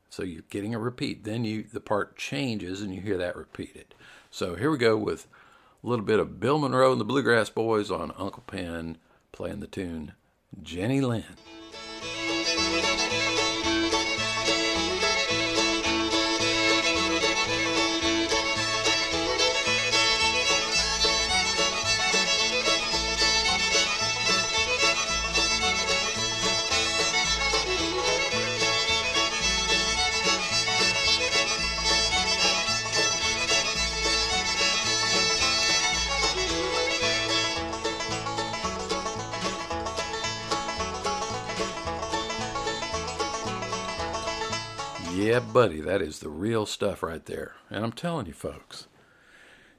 So 0.08 0.22
you're 0.22 0.42
getting 0.48 0.74
a 0.74 0.78
repeat. 0.78 1.24
Then 1.24 1.44
you 1.44 1.62
the 1.62 1.80
part 1.80 2.16
changes, 2.16 2.80
and 2.80 2.94
you 2.94 3.02
hear 3.02 3.18
that 3.18 3.36
repeated. 3.36 3.94
So 4.30 4.56
here 4.56 4.70
we 4.70 4.78
go 4.78 4.96
with 4.96 5.26
a 5.82 5.86
little 5.86 6.04
bit 6.04 6.20
of 6.20 6.38
Bill 6.38 6.58
Monroe 6.58 6.92
and 6.92 7.00
the 7.00 7.04
Bluegrass 7.04 7.48
Boys 7.50 7.90
on 7.90 8.12
Uncle 8.18 8.42
Pen 8.46 8.98
playing 9.32 9.60
the 9.60 9.66
tune 9.66 10.12
Jenny 10.62 11.00
Lynn. 11.00 11.24
Buddy, 45.40 45.80
that 45.80 46.02
is 46.02 46.18
the 46.18 46.28
real 46.28 46.66
stuff 46.66 47.02
right 47.02 47.24
there. 47.24 47.54
And 47.70 47.84
I'm 47.84 47.92
telling 47.92 48.26
you, 48.26 48.32
folks, 48.32 48.88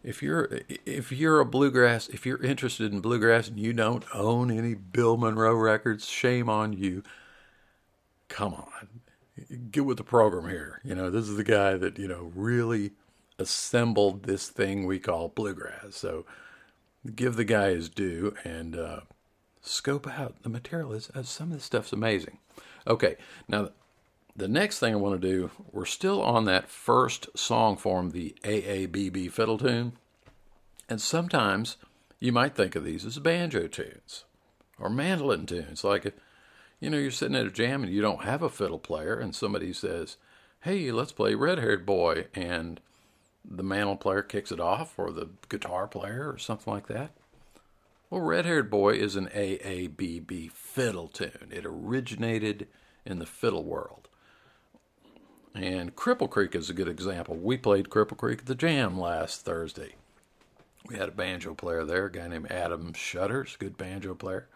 if 0.04 0.24
you're 0.24 0.62
if 0.86 1.12
you're 1.12 1.40
a 1.40 1.46
bluegrass, 1.46 2.08
if 2.08 2.26
you're 2.26 2.42
interested 2.42 2.92
in 2.92 3.02
bluegrass 3.02 3.50
and 3.50 3.60
you 3.60 3.74
don't 3.74 4.06
own 4.14 4.50
any 4.52 4.74
Bill 4.74 5.18
Monroe 5.18 5.54
records, 5.54 6.08
shame 6.08 6.50
on 6.50 6.74
you. 6.74 7.04
Come 8.28 8.54
on, 8.54 9.02
get 9.72 9.86
with 9.86 9.98
the 9.98 10.04
program 10.04 10.50
here. 10.50 10.80
You 10.84 10.96
know, 10.96 11.10
this 11.10 11.28
is 11.28 11.36
the 11.36 11.44
guy 11.44 11.76
that 11.76 11.98
you 12.00 12.08
know 12.08 12.32
really 12.34 12.92
assembled 13.38 14.24
this 14.24 14.50
thing 14.50 14.86
we 14.86 15.00
call 15.00 15.30
bluegrass. 15.30 15.96
So 15.96 16.26
give 17.16 17.36
the 17.36 17.46
guy 17.46 17.70
his 17.70 17.90
due 17.90 18.36
and 18.44 18.76
uh, 18.78 19.00
scope 19.62 20.08
out 20.08 20.44
the 20.44 20.50
material. 20.50 20.94
Is 20.94 21.10
uh, 21.14 21.24
some 21.24 21.50
of 21.50 21.58
this 21.58 21.66
stuff's 21.66 21.94
amazing. 21.94 22.40
Okay, 22.88 23.18
now 23.48 23.70
the 24.40 24.48
next 24.48 24.80
thing 24.80 24.94
I 24.94 24.98
want 24.98 25.22
to 25.22 25.28
do, 25.28 25.52
we're 25.72 25.86
still 25.86 26.22
on 26.22 26.46
that 26.46 26.70
first 26.70 27.38
song 27.38 27.78
form, 27.78 28.12
the 28.12 28.36
AABB 28.44 29.32
fiddle 29.32 29.58
tune. 29.58 29.94
And 30.88 31.00
sometimes 31.00 31.78
you 32.20 32.32
might 32.32 32.56
think 32.56 32.76
of 32.76 32.84
these 32.84 33.06
as 33.06 33.20
banjo 33.20 33.68
tunes 33.68 34.26
or 34.80 34.90
mandolin 34.90 35.46
tunes. 35.46 35.84
Like, 35.84 36.16
you 36.80 36.90
know, 36.90 36.98
you're 36.98 37.12
sitting 37.12 37.36
at 37.36 37.46
a 37.46 37.52
jam 37.52 37.84
and 37.84 37.94
you 37.94 38.02
don't 38.02 38.24
have 38.24 38.42
a 38.42 38.50
fiddle 38.50 38.80
player, 38.80 39.20
and 39.20 39.36
somebody 39.36 39.74
says, 39.74 40.18
Hey, 40.62 40.92
let's 40.92 41.12
play 41.12 41.36
Red 41.36 41.60
Haired 41.60 41.86
Boy. 41.86 42.28
And 42.34 42.80
the 43.46 43.64
mandolin 43.64 43.98
player 43.98 44.22
kicks 44.22 44.52
it 44.52 44.60
off, 44.60 44.98
or 44.98 45.12
the 45.12 45.30
guitar 45.48 45.88
player, 45.88 46.30
or 46.30 46.38
something 46.38 46.74
like 46.74 46.88
that. 46.88 47.12
Well, 48.10 48.22
Red 48.22 48.46
Haired 48.46 48.70
Boy 48.70 48.96
is 48.96 49.16
an 49.16 49.28
AABB 49.28 50.52
fiddle 50.52 51.08
tune. 51.08 51.52
It 51.52 51.66
originated 51.66 52.68
in 53.06 53.20
the 53.20 53.26
fiddle 53.26 53.64
world. 53.64 54.09
And 55.56 55.96
Cripple 55.96 56.30
Creek 56.30 56.56
is 56.56 56.70
a 56.70 56.74
good 56.74 56.88
example. 56.88 57.36
We 57.36 57.58
played 57.58 57.90
Cripple 57.90 58.18
Creek 58.18 58.40
at 58.40 58.46
the 58.46 58.56
Jam 58.56 59.00
last 59.00 59.42
Thursday. 59.42 59.96
We 60.88 60.96
had 60.96 61.10
a 61.10 61.14
banjo 61.14 61.54
player 61.54 61.84
there, 61.84 62.06
a 62.06 62.12
guy 62.12 62.28
named 62.28 62.52
Adam 62.52 62.94
Shutters, 62.94 63.56
good 63.58 63.78
banjo 63.78 64.14
player. 64.16 64.48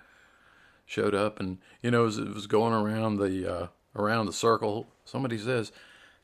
Showed 0.86 1.16
up, 1.16 1.40
and 1.40 1.60
you 1.82 1.92
know, 1.92 2.06
as 2.06 2.18
it 2.18 2.34
was 2.34 2.46
going 2.46 2.74
around 2.74 3.18
the 3.18 3.52
uh, 3.52 3.68
around 3.96 4.26
the 4.26 4.34
circle, 4.34 4.88
somebody 5.06 5.38
says, 5.38 5.72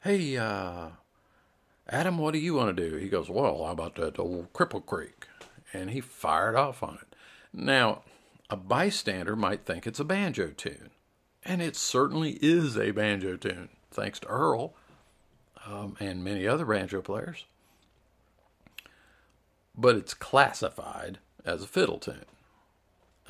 "Hey, 0.04 0.38
uh, 0.38 0.90
Adam, 1.88 2.18
what 2.18 2.34
do 2.34 2.40
you 2.40 2.54
want 2.54 2.76
to 2.76 2.90
do?" 2.90 2.98
He 2.98 3.08
goes, 3.08 3.30
"Well, 3.30 3.64
how 3.64 3.72
about 3.72 3.96
that 3.96 4.20
old 4.20 4.52
Cripple 4.54 4.86
Creek?" 4.86 5.28
And 5.74 5.92
he 5.92 6.02
fired 6.02 6.56
off 6.56 6.84
on 6.84 6.96
it. 7.02 7.16
Now, 7.54 8.04
a 8.50 8.58
bystander 8.58 9.36
might 9.36 9.66
think 9.66 9.88
it's 9.88 10.00
a 10.00 10.06
banjo 10.06 10.50
tune, 10.50 10.90
and 11.44 11.62
it 11.62 11.76
certainly 11.76 12.38
is 12.42 12.78
a 12.78 12.92
banjo 12.92 13.38
tune 13.38 13.70
thanks 13.92 14.20
to 14.20 14.28
Earl 14.28 14.74
um, 15.66 15.96
and 16.00 16.24
many 16.24 16.48
other 16.48 16.66
banjo 16.66 17.02
players. 17.02 17.46
But 19.76 19.96
it's 19.96 20.14
classified 20.14 21.20
as 21.46 21.64
a 21.64 21.68
fiddle 21.68 22.00
tune. 22.00 22.26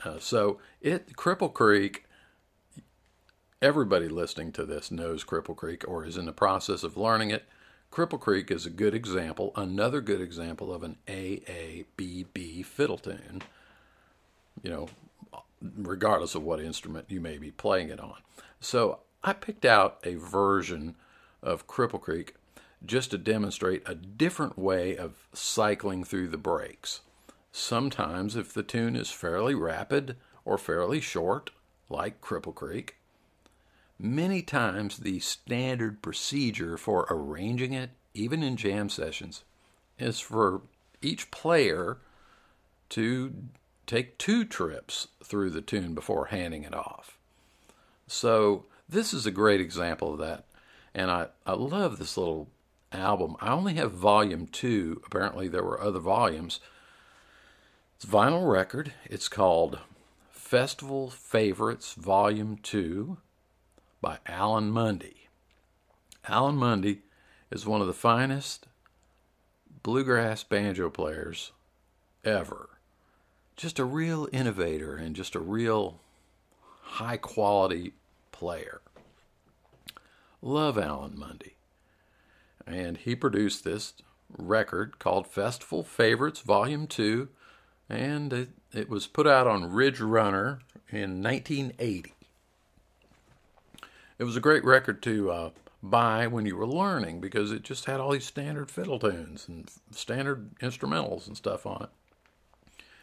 Uh, 0.03 0.19
so 0.19 0.59
it 0.81 1.15
Cripple 1.15 1.53
Creek. 1.53 2.05
Everybody 3.61 4.07
listening 4.07 4.53
to 4.53 4.65
this 4.65 4.89
knows 4.89 5.25
Cripple 5.25 5.55
Creek 5.55 5.83
or 5.87 6.05
is 6.05 6.17
in 6.17 6.25
the 6.25 6.31
process 6.31 6.83
of 6.83 6.95
learning 6.95 7.31
it. 7.31 7.43
Cripple 7.91 8.19
Creek 8.19 8.51
is 8.51 8.65
a 8.65 8.69
good 8.69 8.93
example, 8.93 9.51
another 9.55 9.99
good 9.99 10.21
example 10.21 10.73
of 10.73 10.83
an 10.83 10.95
AABB 11.07 12.63
fiddle 12.63 12.97
tune. 12.97 13.41
You 14.63 14.69
know, 14.69 14.87
regardless 15.77 16.35
of 16.35 16.43
what 16.43 16.61
instrument 16.61 17.05
you 17.09 17.19
may 17.19 17.37
be 17.37 17.51
playing 17.51 17.89
it 17.89 17.99
on. 17.99 18.15
So 18.61 18.99
I 19.23 19.33
picked 19.33 19.65
out 19.65 19.99
a 20.03 20.15
version 20.15 20.95
of 21.43 21.67
Cripple 21.67 22.01
Creek 22.01 22.35
just 22.85 23.11
to 23.11 23.17
demonstrate 23.17 23.83
a 23.85 23.95
different 23.95 24.57
way 24.57 24.95
of 24.95 25.27
cycling 25.33 26.03
through 26.03 26.29
the 26.29 26.37
breaks. 26.37 27.01
Sometimes, 27.51 28.35
if 28.35 28.53
the 28.53 28.63
tune 28.63 28.95
is 28.95 29.11
fairly 29.11 29.55
rapid 29.55 30.15
or 30.45 30.57
fairly 30.57 31.01
short, 31.01 31.51
like 31.89 32.21
Cripple 32.21 32.55
Creek, 32.55 32.95
many 33.97 34.41
times 34.41 34.97
the 34.97 35.19
standard 35.19 36.01
procedure 36.01 36.77
for 36.77 37.05
arranging 37.09 37.73
it, 37.73 37.89
even 38.13 38.41
in 38.41 38.55
jam 38.55 38.87
sessions, 38.87 39.43
is 39.97 40.19
for 40.19 40.61
each 41.01 41.29
player 41.31 41.97
to 42.89 43.33
take 43.85 44.17
two 44.17 44.45
trips 44.45 45.07
through 45.23 45.49
the 45.49 45.61
tune 45.61 45.93
before 45.93 46.27
handing 46.27 46.63
it 46.63 46.73
off. 46.73 47.17
So 48.07 48.65
this 48.89 49.13
is 49.13 49.25
a 49.25 49.31
great 49.31 49.61
example 49.61 50.13
of 50.13 50.19
that. 50.19 50.45
And 50.93 51.11
I, 51.11 51.27
I 51.45 51.53
love 51.53 51.99
this 51.99 52.17
little 52.17 52.49
album. 52.91 53.35
I 53.39 53.51
only 53.51 53.75
have 53.75 53.91
volume 53.91 54.47
two. 54.47 55.01
Apparently, 55.05 55.47
there 55.47 55.63
were 55.63 55.81
other 55.81 55.99
volumes. 55.99 56.59
It's 57.95 58.05
vinyl 58.05 58.51
record. 58.51 58.93
It's 59.05 59.27
called 59.27 59.79
Festival 60.31 61.11
Favorites 61.11 61.93
Volume 61.93 62.57
2 62.63 63.17
by 64.01 64.17
Alan 64.25 64.71
Munde. 64.71 65.13
Alan 66.27 66.55
Munde 66.55 66.99
is 67.51 67.67
one 67.67 67.81
of 67.81 67.87
the 67.87 67.93
finest 67.93 68.65
bluegrass 69.83 70.43
banjo 70.43 70.89
players 70.89 71.51
ever. 72.23 72.79
Just 73.55 73.77
a 73.77 73.85
real 73.85 74.27
innovator 74.31 74.95
and 74.95 75.15
just 75.15 75.35
a 75.35 75.39
real 75.39 75.99
high 76.81 77.17
quality 77.17 77.93
player. 78.39 78.79
Love 80.41 80.77
Alan 80.77 81.17
Munde. 81.17 81.51
And 82.65 82.95
he 82.95 83.13
produced 83.13 83.65
this 83.65 83.95
record 84.37 84.97
called 84.97 85.27
Festival 85.27 85.83
Favorites 85.83 86.39
Volume 86.39 86.87
2, 86.87 87.27
and 87.89 88.31
it, 88.31 88.49
it 88.73 88.89
was 88.89 89.07
put 89.07 89.27
out 89.27 89.45
on 89.45 89.73
Ridge 89.73 89.99
Runner 89.99 90.59
in 90.89 91.21
1980. 91.21 92.13
It 94.17 94.23
was 94.23 94.37
a 94.37 94.41
great 94.41 94.63
record 94.63 95.03
to 95.03 95.31
uh, 95.31 95.49
buy 95.83 96.25
when 96.25 96.45
you 96.45 96.55
were 96.55 96.67
learning 96.67 97.19
because 97.19 97.51
it 97.51 97.63
just 97.63 97.85
had 97.85 97.99
all 97.99 98.11
these 98.11 98.25
standard 98.25 98.71
fiddle 98.71 98.99
tunes 98.99 99.49
and 99.49 99.69
standard 99.91 100.57
instrumentals 100.59 101.27
and 101.27 101.35
stuff 101.35 101.65
on 101.65 101.83
it. 101.83 101.89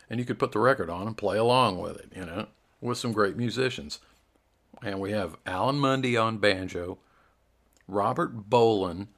And 0.09 0.19
you 0.19 0.25
could 0.25 0.39
put 0.39 0.53
the 0.53 0.61
record 0.61 0.89
on 0.89 1.07
and 1.07 1.17
play 1.17 1.37
along 1.37 1.79
with 1.79 1.99
it, 1.99 2.13
you 2.17 2.25
know, 2.25 2.47
with 2.81 2.97
some 2.97 3.13
great 3.13 3.37
musicians 3.37 3.99
and 4.83 5.01
we 5.01 5.13
have 5.13 5.37
Alan 5.47 5.77
Munde 5.77 6.23
on 6.23 6.39
banjo, 6.39 6.99
Robert 7.89 8.49
Bowlin 8.51 9.09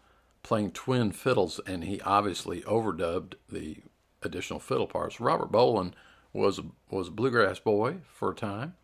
playing 0.43 0.73
twin 0.73 1.13
fiddles, 1.13 1.61
and 1.67 1.85
he 1.85 2.01
obviously 2.03 2.63
overdubbed 2.63 3.35
the 3.49 3.79
additional 4.23 4.61
fiddle 4.61 4.87
parts. 4.87 5.21
Robert 5.21 5.51
Bowlin 5.51 5.95
was 6.33 6.61
was 6.91 7.09
a 7.09 7.13
bluegrass 7.13 7.59
boy 7.59 7.99
for 8.13 8.33
a 8.33 8.35
time. 8.35 8.75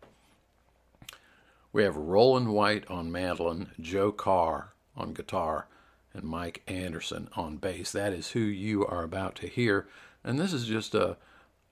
We 1.71 1.83
have 1.83 1.97
Roland 1.97 2.53
White 2.53 2.89
on 2.89 3.11
mandolin, 3.11 3.71
Joe 3.79 4.11
Carr 4.11 4.73
on 4.95 5.13
guitar, 5.13 5.67
and 6.13 6.23
Mike 6.23 6.63
Anderson 6.67 7.29
on 7.35 7.57
bass. 7.57 7.91
That 7.91 8.13
is 8.13 8.31
who 8.31 8.39
you 8.39 8.85
are 8.85 9.03
about 9.03 9.35
to 9.37 9.47
hear, 9.47 9.87
and 10.23 10.39
this 10.39 10.53
is 10.53 10.65
just 10.65 10.95
a 10.95 11.17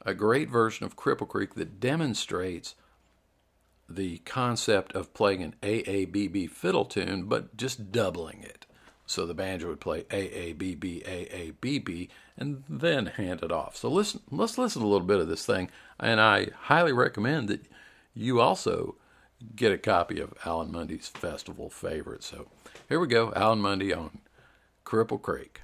a 0.06 0.14
great 0.14 0.50
version 0.50 0.86
of 0.86 0.98
Cripple 0.98 1.28
Creek 1.28 1.56
that 1.56 1.80
demonstrates 1.80 2.76
the 3.90 4.20
concept 4.20 4.94
of 4.94 5.14
playing 5.14 5.44
an 5.44 5.56
AABB 5.62 6.50
fiddle 6.50 6.86
tune, 6.86 7.24
but 7.24 7.56
just 7.58 7.92
doubling 7.92 8.42
it. 8.44 8.66
So 9.06 9.26
the 9.26 9.34
banjo 9.34 9.68
would 9.68 9.82
play 9.82 10.04
AABB, 10.04 11.04
AABB, 11.06 12.10
and 12.38 12.64
then 12.70 13.08
hand 13.08 13.44
it 13.44 13.52
off. 13.52 13.76
So 13.76 13.90
listen, 13.90 14.22
let's 14.32 14.58
listen 14.58 14.82
a 14.82 14.88
little 14.88 15.06
bit 15.06 15.20
of 15.20 15.28
this 15.28 15.46
thing, 15.46 15.70
and 16.00 16.22
I 16.22 16.48
highly 16.64 16.94
recommend 16.94 17.50
that 17.50 17.66
you 18.14 18.40
also 18.40 18.96
get 19.56 19.74
a 19.74 19.78
copy 19.78 20.20
of 20.20 20.34
Alan 20.46 20.72
Munde's 20.72 21.10
festival 21.10 21.70
favorite. 21.70 22.24
So 22.24 22.48
here 22.88 23.00
we 23.00 23.08
go, 23.08 23.34
Alan 23.36 23.60
Munde 23.62 23.96
on 23.96 24.20
Cripple 24.86 25.22
Creek. 25.22 25.62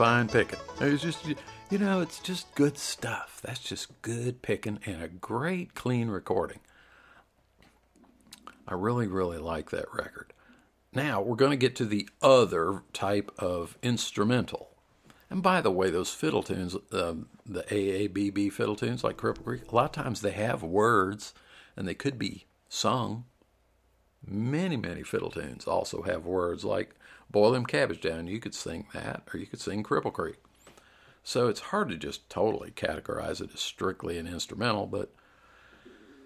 Fine 0.00 0.28
picking. 0.28 0.58
It's 0.80 1.02
just 1.02 1.26
you 1.68 1.76
know, 1.76 2.00
it's 2.00 2.20
just 2.20 2.54
good 2.54 2.78
stuff. 2.78 3.38
That's 3.42 3.60
just 3.60 4.00
good 4.00 4.40
picking 4.40 4.80
and 4.86 5.02
a 5.02 5.08
great 5.08 5.74
clean 5.74 6.08
recording. 6.08 6.60
I 8.66 8.72
really 8.72 9.06
really 9.06 9.36
like 9.36 9.68
that 9.72 9.92
record. 9.92 10.32
Now 10.94 11.20
we're 11.20 11.36
going 11.36 11.50
to 11.50 11.56
get 11.58 11.76
to 11.76 11.84
the 11.84 12.08
other 12.22 12.82
type 12.94 13.30
of 13.38 13.76
instrumental. 13.82 14.70
And 15.28 15.42
by 15.42 15.60
the 15.60 15.70
way, 15.70 15.90
those 15.90 16.14
fiddle 16.14 16.42
tunes, 16.42 16.76
um, 16.92 17.26
the 17.44 17.64
AABB 17.64 18.54
fiddle 18.54 18.76
tunes 18.76 19.04
like 19.04 19.18
Cripple 19.18 19.44
Creek, 19.44 19.70
a 19.70 19.76
lot 19.76 19.94
of 19.94 20.02
times 20.02 20.22
they 20.22 20.30
have 20.30 20.62
words 20.62 21.34
and 21.76 21.86
they 21.86 21.94
could 21.94 22.18
be 22.18 22.46
sung. 22.70 23.26
Many, 24.26 24.78
many 24.78 25.02
fiddle 25.02 25.30
tunes 25.30 25.66
also 25.66 26.04
have 26.04 26.24
words 26.24 26.64
like 26.64 26.94
Boil 27.30 27.52
Them 27.52 27.66
Cabbage 27.66 28.00
Down. 28.00 28.26
You 28.26 28.40
could 28.40 28.54
sing 28.54 28.86
that, 28.92 29.22
or 29.32 29.38
you 29.38 29.46
could 29.46 29.60
sing 29.60 29.82
Cripple 29.82 30.12
Creek. 30.12 30.36
So 31.22 31.48
it's 31.48 31.60
hard 31.60 31.90
to 31.90 31.96
just 31.96 32.28
totally 32.28 32.70
categorize 32.70 33.40
it 33.40 33.50
as 33.54 33.60
strictly 33.60 34.18
an 34.18 34.26
instrumental, 34.26 34.86
but 34.86 35.12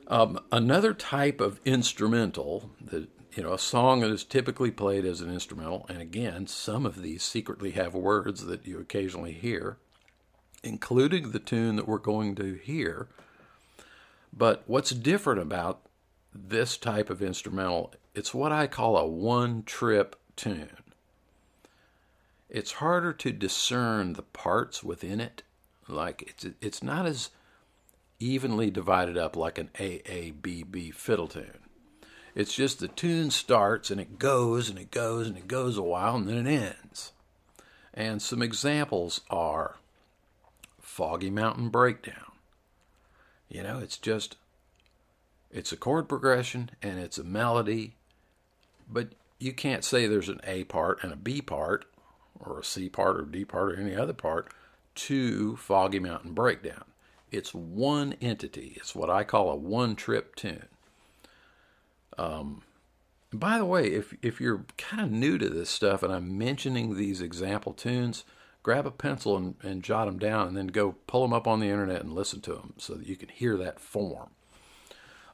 um, 0.07 0.39
another 0.53 0.95
type 0.95 1.41
of 1.41 1.61
instrumental 1.65 2.71
that 2.81 3.09
you 3.35 3.43
know 3.43 3.53
a 3.53 3.59
song 3.59 4.01
that 4.01 4.11
is 4.11 4.25
typically 4.25 4.71
played 4.71 5.05
as 5.05 5.21
an 5.21 5.33
instrumental, 5.33 5.87
and 5.89 6.01
again, 6.01 6.47
some 6.47 6.87
of 6.87 7.03
these 7.03 7.23
secretly 7.23 7.73
have 7.73 7.95
words 7.95 8.45
that 8.47 8.67
you 8.67 8.79
occasionally 8.79 9.33
hear, 9.33 9.79
including 10.63 11.33
the 11.33 11.39
tune 11.39 11.77
that 11.77 11.89
we're 11.89 11.99
going 11.99 12.35
to 12.37 12.55
hear. 12.55 13.09
But 14.33 14.63
what's 14.67 14.91
different 14.91 15.41
about 15.41 15.87
this 16.35 16.77
type 16.77 17.11
of 17.11 17.23
instrumental? 17.23 17.95
It's 18.15 18.35
what 18.35 18.53
I 18.53 18.67
call 18.67 18.97
a 18.97 19.07
one-trip 19.07 20.17
tune 20.37 20.84
it's 22.55 22.71
harder 22.75 23.13
to 23.13 23.33
discern 23.33 24.13
the 24.13 24.23
parts 24.23 24.85
within 24.85 25.21
it. 25.21 25.43
Like 25.89 26.23
it's 26.23 26.47
it's 26.61 26.85
not 26.85 27.05
as 27.05 27.31
evenly 28.21 28.71
divided 28.71 29.19
up 29.19 29.35
like 29.35 29.59
an 29.59 29.71
AABB 29.75 30.95
fiddle 30.95 31.27
tune. 31.27 31.59
It's 32.37 32.55
just 32.55 32.79
the 32.79 32.87
tune 32.87 33.33
starts 33.33 33.91
and 33.91 34.01
it 34.01 34.21
goes 34.21 34.71
and 34.71 34.79
it 34.79 34.93
goes 34.93 35.27
and 35.27 35.37
it 35.37 35.49
goes 35.49 35.77
a 35.77 35.83
while 35.83 36.15
and 36.15 36.29
then 36.29 36.47
it 36.47 36.49
ends. 36.49 37.11
And 37.93 38.23
some 38.23 38.41
examples 38.41 39.21
are 39.31 39.75
Foggy 40.81 41.31
Mountain 41.31 41.71
Breakdown. 41.71 42.33
You 43.49 43.65
know, 43.65 43.81
it's 43.81 43.99
just 43.99 44.37
it's 45.51 45.73
a 45.73 45.77
chord 45.77 46.09
progression 46.09 46.71
and 46.81 47.01
it's 47.01 47.19
a 47.19 47.25
melody, 47.25 47.97
but 48.89 49.09
you 49.41 49.53
can't 49.53 49.85
say 49.85 50.07
there's 50.07 50.29
an 50.29 50.41
A 50.45 50.63
part 50.63 51.03
and 51.03 51.13
a 51.13 51.17
B 51.17 51.43
part 51.43 51.87
or 52.47 52.59
a 52.59 52.65
C 52.65 52.89
part 52.89 53.19
or 53.19 53.23
D 53.25 53.45
part 53.45 53.73
or 53.73 53.77
any 53.81 53.95
other 53.95 54.13
part 54.13 54.53
to 54.97 55.57
Foggy 55.57 55.99
Mountain 55.99 56.33
Breakdown. 56.33 56.85
It's 57.31 57.53
one 57.53 58.15
entity. 58.21 58.75
It's 58.77 58.95
what 58.95 59.11
I 59.11 59.25
call 59.25 59.51
a 59.51 59.57
one 59.57 59.97
trip 59.97 60.37
tune. 60.37 60.69
Um, 62.17 62.63
by 63.33 63.59
the 63.59 63.65
way, 63.65 63.89
if 63.89 64.15
if 64.23 64.41
you're 64.41 64.65
kind 64.79 65.03
of 65.03 65.11
new 65.11 65.39
to 65.39 65.49
this 65.49 65.71
stuff 65.71 66.03
and 66.03 66.13
I'm 66.13 66.39
mentioning 66.39 66.97
these 66.97 67.21
example 67.21 67.73
tunes, 67.73 68.25
grab 68.63 68.87
a 68.87 68.91
pencil 68.93 69.37
and, 69.37 69.57
and 69.63 69.83
jot 69.83 70.07
them 70.07 70.19
down 70.19 70.49
and 70.49 70.57
then 70.57 70.69
go 70.69 70.95
pull 71.07 71.23
them 71.23 71.33
up 71.33 71.47
on 71.47 71.61
the 71.61 71.69
internet 71.69 72.03
and 72.03 72.13
listen 72.13 72.41
to 72.43 72.55
them 72.55 72.75
so 72.79 72.95
that 72.95 73.07
you 73.07 73.17
can 73.17 73.29
hear 73.29 73.57
that 73.57 73.81
form. 73.81 74.31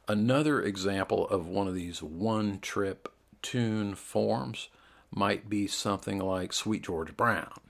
Another 0.09 0.63
example 0.63 1.29
of 1.29 1.47
one 1.47 1.69
of 1.69 1.75
these 1.75 2.03
one 2.03 2.59
trip 2.61 3.13
tune 3.43 3.95
forms 3.95 4.69
might 5.11 5.49
be 5.49 5.67
something 5.67 6.19
like 6.19 6.53
Sweet 6.53 6.83
Georgia 6.83 7.13
Brown, 7.13 7.61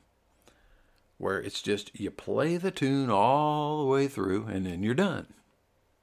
where 1.19 1.41
it's 1.41 1.63
just 1.63 1.99
you 1.99 2.11
play 2.11 2.57
the 2.57 2.71
tune 2.71 3.11
all 3.11 3.81
the 3.81 3.91
way 3.91 4.09
through 4.09 4.47
and 4.47 4.67
then 4.67 4.83
you're 4.83 4.95
done. 4.95 5.27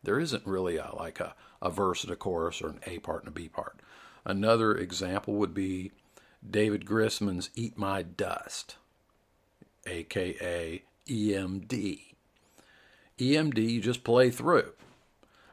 There 0.04 0.20
isn't 0.20 0.46
really 0.46 0.78
a, 0.78 0.92
like 0.96 1.20
a, 1.20 1.36
a 1.62 1.70
verse 1.70 2.04
and 2.04 2.12
a 2.12 2.16
chorus 2.16 2.62
or 2.62 2.70
an 2.70 2.80
A 2.86 3.00
part 3.00 3.24
and 3.24 3.30
a 3.30 3.32
B 3.32 3.50
part. 3.50 3.80
Another 4.26 4.76
example 4.76 5.36
would 5.36 5.54
be 5.54 5.92
David 6.48 6.86
Grisman's 6.86 7.50
Eat 7.56 7.78
My 7.78 8.04
Dust, 8.04 8.76
aka 9.86 10.84
EMD. 11.08 12.02
EMD 13.20 13.70
you 13.70 13.82
just 13.82 14.04
play 14.04 14.30
through. 14.30 14.74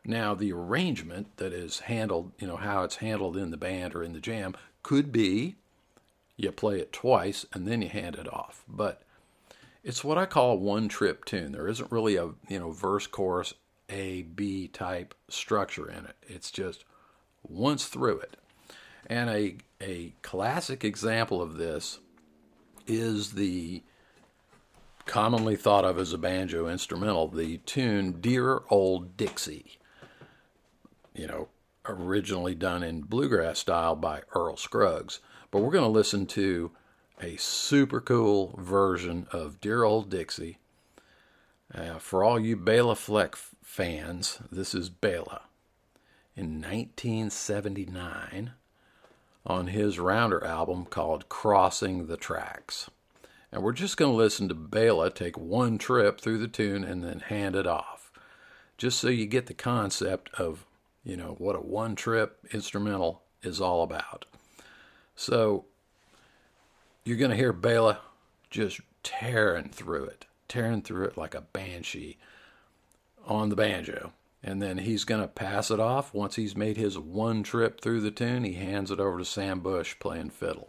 Now, 0.05 0.35
the 0.35 0.53
arrangement 0.53 1.39
that 1.39 1.53
is 1.53 1.81
handled, 1.81 2.33
you 2.39 2.47
know, 2.47 2.57
how 2.57 2.85
it's 2.85 2.97
handled 2.97 3.37
in 3.37 3.51
the 3.51 3.57
band 3.57 3.95
or 3.95 4.03
in 4.03 4.13
the 4.13 4.21
jam 4.21 4.55
could 4.83 5.11
be 5.11 5.57
you 6.37 6.51
play 6.53 6.81
it 6.81 6.93
twice 6.93 7.47
and 7.53 7.67
then 7.67 7.83
you 7.83 7.89
hand 7.89 8.17
it 8.17 8.33
off. 8.33 8.65
But 8.69 9.03
it's 9.83 10.03
what 10.03 10.19
I 10.19 10.27
call 10.27 10.53
a 10.53 10.57
one 10.57 10.89
trip 10.89 11.25
tune. 11.25 11.53
There 11.53 11.69
isn't 11.69 11.93
really 11.93 12.17
a 12.17 12.31
you 12.49 12.59
know 12.59 12.71
verse 12.71 13.07
chorus 13.07 13.55
A 13.89 14.23
B 14.23 14.69
type 14.69 15.15
structure 15.29 15.89
in 15.89 16.07
it. 16.07 16.17
It's 16.23 16.51
just 16.51 16.85
once 17.43 17.87
through 17.87 18.21
it. 18.21 18.37
And 19.07 19.31
a 19.31 19.57
a 19.81 20.15
classic 20.23 20.85
example 20.85 21.43
of 21.43 21.57
this 21.57 21.99
is 22.87 23.33
the 23.33 23.83
commonly 25.07 25.57
thought 25.57 25.85
of 25.85 25.99
as 25.99 26.13
a 26.13 26.19
banjo 26.19 26.67
instrumental, 26.67 27.29
the 27.29 27.59
tune 27.59 28.21
Dear 28.21 28.63
Old 28.71 29.17
Dixie. 29.17 29.79
You 31.15 31.27
know, 31.27 31.49
originally 31.87 32.55
done 32.55 32.83
in 32.83 33.03
bluegrass 33.03 33.59
style 33.59 33.95
by 33.95 34.23
Earl 34.35 34.57
Scruggs. 34.57 35.21
But 35.55 35.61
we're 35.61 35.71
going 35.71 35.85
to 35.85 35.89
listen 35.89 36.27
to 36.27 36.73
a 37.23 37.37
super 37.37 38.01
cool 38.01 38.59
version 38.59 39.29
of 39.31 39.61
Dear 39.61 39.85
Old 39.85 40.11
Dixie. 40.11 40.59
Uh, 41.73 42.01
for 42.01 42.25
all 42.25 42.41
you 42.41 42.57
Bela 42.57 42.97
Fleck 42.97 43.37
fans, 43.63 44.41
this 44.51 44.75
is 44.75 44.89
Bela. 44.89 45.43
In 46.35 46.61
1979, 46.61 48.55
on 49.47 49.67
his 49.69 50.01
Rounder 50.01 50.45
album 50.45 50.87
called 50.87 51.29
Crossing 51.29 52.09
the 52.09 52.17
Tracks. 52.17 52.91
And 53.53 53.63
we're 53.63 53.75
just 53.75 53.97
going 53.97 54.11
to 54.11 54.17
listen 54.17 54.49
to 54.49 54.57
Bela 54.57 55.09
take 55.09 55.39
one 55.39 55.79
trip 55.79 56.21
through 56.21 56.39
the 56.39 56.49
tune 56.49 56.83
and 56.83 57.05
then 57.05 57.21
hand 57.21 57.55
it 57.55 57.69
off. 57.69 58.11
Just 58.77 58.99
so 58.99 59.07
you 59.07 59.27
get 59.27 59.47
the 59.47 59.55
concept 59.55 60.31
of, 60.35 60.67
you 61.05 61.17
know, 61.17 61.37
what 61.39 61.55
a 61.55 61.61
one 61.61 61.95
trip 61.95 62.45
instrumental 62.53 63.23
is 63.45 63.61
all 63.61 63.85
about. 63.85 64.25
So 65.17 65.67
you're 67.05 67.17
going 67.17 67.31
to 67.31 67.37
hear 67.37 67.53
Bela 67.53 68.01
just 68.51 68.81
tearing 69.03 69.69
through 69.69 70.05
it, 70.05 70.27
tearing 70.49 70.83
through 70.83 71.05
it 71.05 71.17
like 71.17 71.35
a 71.35 71.43
banshee 71.43 72.19
on 73.27 73.49
the 73.49 73.57
banjo. 73.57 74.13
And 74.43 74.61
then 74.61 74.79
he's 74.79 75.05
going 75.05 75.23
to 75.23 75.29
pass 75.29 75.71
it 75.71 75.81
off. 75.81 76.13
Once 76.13 76.37
he's 76.37 76.55
made 76.55 76.77
his 76.77 76.99
one 76.99 77.43
trip 77.43 77.81
through 77.81 78.03
the 78.03 78.11
tune, 78.11 78.45
he 78.45 78.55
hands 78.55 78.91
it 78.91 79.01
over 79.01 79.19
to 79.19 79.25
Sam 79.25 79.61
Bush 79.61 79.97
playing 79.99 80.31
fiddle. 80.31 80.69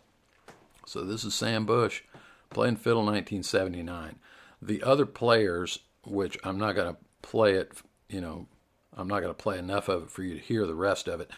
So 0.86 1.04
this 1.04 1.26
is 1.26 1.36
Sam 1.36 1.66
Bush 1.66 2.04
playing 2.50 2.78
fiddle 2.78 3.04
1979. 3.04 4.16
The 4.62 4.82
other 4.82 5.06
players, 5.06 5.80
which 6.06 6.38
I'm 6.44 6.58
not 6.58 6.76
going 6.76 6.94
to 6.94 7.02
play 7.22 7.56
it, 7.56 7.74
you 8.08 8.22
know, 8.22 8.48
I'm 8.96 9.08
not 9.08 9.20
going 9.20 9.34
to 9.34 9.44
play 9.44 9.58
enough 9.58 9.90
of 9.90 10.04
it 10.04 10.10
for 10.10 10.24
you 10.24 10.36
to 10.36 10.40
hear 10.40 10.66
the 10.66 10.76
rest 10.76 11.10
of 11.10 11.20
it. 11.20 11.30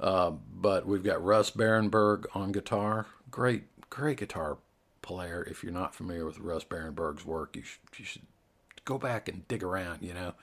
Uh, 0.00 0.30
but 0.30 0.86
we've 0.86 1.02
got 1.02 1.24
Russ 1.24 1.50
Barenberg 1.50 2.24
on 2.34 2.52
guitar. 2.52 3.06
Great, 3.30 3.64
great 3.90 4.18
guitar 4.18 4.58
player. 5.02 5.46
If 5.48 5.62
you're 5.62 5.72
not 5.72 5.94
familiar 5.94 6.24
with 6.24 6.38
Russ 6.38 6.64
Barenberg's 6.64 7.24
work, 7.24 7.56
you 7.56 7.62
should, 7.62 7.80
you 7.98 8.04
should 8.04 8.22
go 8.84 8.98
back 8.98 9.28
and 9.28 9.46
dig 9.48 9.62
around, 9.62 10.02
you 10.02 10.14
know. 10.14 10.34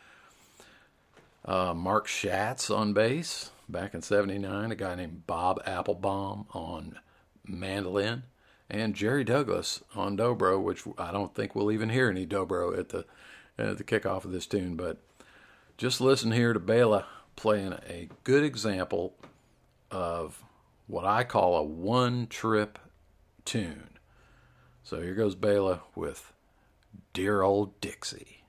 Uh, 1.45 1.73
Mark 1.73 2.07
Schatz 2.07 2.69
on 2.69 2.93
bass 2.93 3.51
back 3.69 3.93
in 3.93 4.01
79. 4.01 4.71
A 4.71 4.75
guy 4.75 4.95
named 4.95 5.27
Bob 5.27 5.61
Applebaum 5.65 6.47
on 6.53 6.97
mandolin. 7.45 8.23
And 8.69 8.95
Jerry 8.95 9.23
Douglas 9.23 9.83
on 9.95 10.17
dobro, 10.17 10.61
which 10.61 10.83
I 10.97 11.11
don't 11.11 11.35
think 11.35 11.53
we'll 11.53 11.71
even 11.71 11.89
hear 11.89 12.09
any 12.09 12.25
dobro 12.25 12.77
at 12.77 12.89
the 12.89 13.05
at 13.57 13.77
the 13.77 13.83
kickoff 13.83 14.25
of 14.25 14.31
this 14.31 14.47
tune. 14.47 14.75
But 14.75 14.97
just 15.77 16.01
listen 16.01 16.31
here 16.31 16.51
to 16.51 16.59
Bela 16.59 17.05
playing 17.35 17.73
a 17.87 18.09
good 18.23 18.43
example 18.43 19.13
of 19.95 20.43
what 20.87 21.05
I 21.05 21.23
call 21.23 21.55
a 21.55 21.63
one 21.63 22.27
trip 22.27 22.77
tune. 23.45 23.91
So 24.83 25.01
here 25.01 25.15
goes 25.15 25.35
Bela 25.35 25.83
with 25.95 26.33
Dear 27.13 27.41
Old 27.41 27.79
Dixie. 27.79 28.43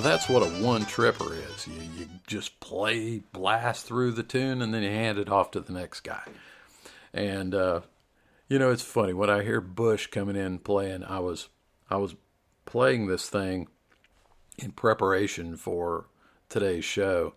That's 0.00 0.28
what 0.28 0.42
a 0.42 0.50
one 0.64 0.84
tripper 0.84 1.34
is. 1.34 1.66
You, 1.66 1.80
you 1.96 2.08
just 2.26 2.60
play, 2.60 3.22
blast 3.32 3.86
through 3.86 4.12
the 4.12 4.22
tune, 4.22 4.62
and 4.62 4.72
then 4.72 4.82
you 4.82 4.90
hand 4.90 5.18
it 5.18 5.28
off 5.28 5.50
to 5.52 5.60
the 5.60 5.72
next 5.72 6.00
guy. 6.00 6.22
And 7.12 7.54
uh, 7.54 7.80
you 8.48 8.58
know, 8.58 8.70
it's 8.70 8.82
funny 8.82 9.12
when 9.12 9.30
I 9.30 9.42
hear 9.42 9.60
Bush 9.60 10.08
coming 10.08 10.36
in 10.36 10.58
playing. 10.58 11.04
I 11.04 11.20
was 11.20 11.48
I 11.88 11.96
was 11.96 12.14
playing 12.66 13.06
this 13.06 13.28
thing 13.28 13.68
in 14.58 14.72
preparation 14.72 15.56
for 15.56 16.06
today's 16.48 16.84
show, 16.84 17.34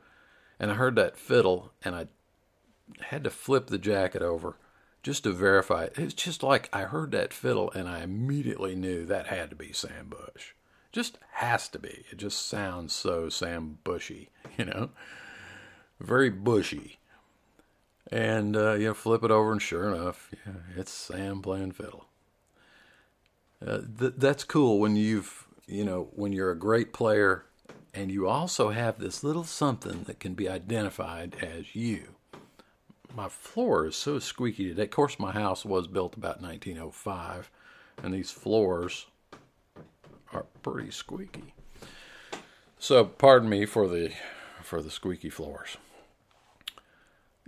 and 0.60 0.72
I 0.72 0.76
heard 0.76 0.96
that 0.96 1.18
fiddle, 1.18 1.72
and 1.84 1.96
I 1.96 2.08
had 3.00 3.24
to 3.24 3.30
flip 3.30 3.68
the 3.68 3.78
jacket 3.78 4.22
over 4.22 4.58
just 5.04 5.24
to 5.24 5.32
verify 5.32 5.84
it. 5.84 5.94
It's 5.98 6.14
just 6.14 6.44
like 6.44 6.70
I 6.74 6.84
heard 6.84 7.12
that 7.12 7.34
fiddle, 7.34 7.72
and 7.72 7.88
I 7.88 8.02
immediately 8.02 8.76
knew 8.76 9.06
that 9.06 9.28
had 9.28 9.50
to 9.50 9.56
be 9.56 9.72
Sam 9.74 10.10
Bush. 10.10 10.54
Just 10.94 11.18
has 11.32 11.68
to 11.70 11.80
be. 11.80 12.06
It 12.12 12.18
just 12.18 12.48
sounds 12.48 12.94
so 12.94 13.28
Sam 13.28 13.80
Bushy, 13.84 14.30
you 14.58 14.66
know, 14.66 14.92
very 16.00 16.30
bushy. 16.30 17.00
And 18.12 18.56
uh, 18.56 18.74
you 18.74 18.88
know, 18.88 18.94
flip 18.94 19.24
it 19.24 19.32
over, 19.32 19.52
and 19.52 19.62
sure 19.62 19.92
enough, 19.92 20.30
yeah, 20.46 20.54
it's 20.78 20.92
Sam 20.92 21.42
playing 21.42 21.72
fiddle. 21.72 22.06
Uh, 23.66 23.80
th- 24.00 24.14
that's 24.18 24.44
cool 24.44 24.80
when 24.80 24.96
you've 24.96 25.48
you 25.66 25.84
know 25.84 26.10
when 26.14 26.32
you're 26.32 26.52
a 26.52 26.58
great 26.58 26.94
player 26.94 27.46
and 27.94 28.12
you 28.12 28.28
also 28.28 28.70
have 28.70 29.00
this 29.00 29.24
little 29.24 29.44
something 29.44 30.04
that 30.04 30.20
can 30.20 30.34
be 30.34 30.50
identified 30.50 31.36
as 31.42 31.76
you. 31.76 32.16
My 33.16 33.30
floor 33.30 33.88
is 33.88 33.96
so 33.96 34.20
squeaky 34.20 34.68
today. 34.70 34.84
Of 34.84 34.92
course, 34.92 35.20
my 35.20 35.32
house 35.32 35.64
was 35.64 35.88
built 35.88 36.16
about 36.16 36.42
1905, 36.42 37.50
and 38.02 38.14
these 38.14 38.32
floors 38.32 39.06
are 40.34 40.46
pretty 40.62 40.92
squeaky. 40.92 41.54
So, 42.80 43.06
pardon 43.06 43.50
me 43.50 43.66
for 43.66 43.88
the 43.88 44.12
for 44.62 44.82
the 44.82 44.92
squeaky 44.92 45.30
floors. 45.30 45.78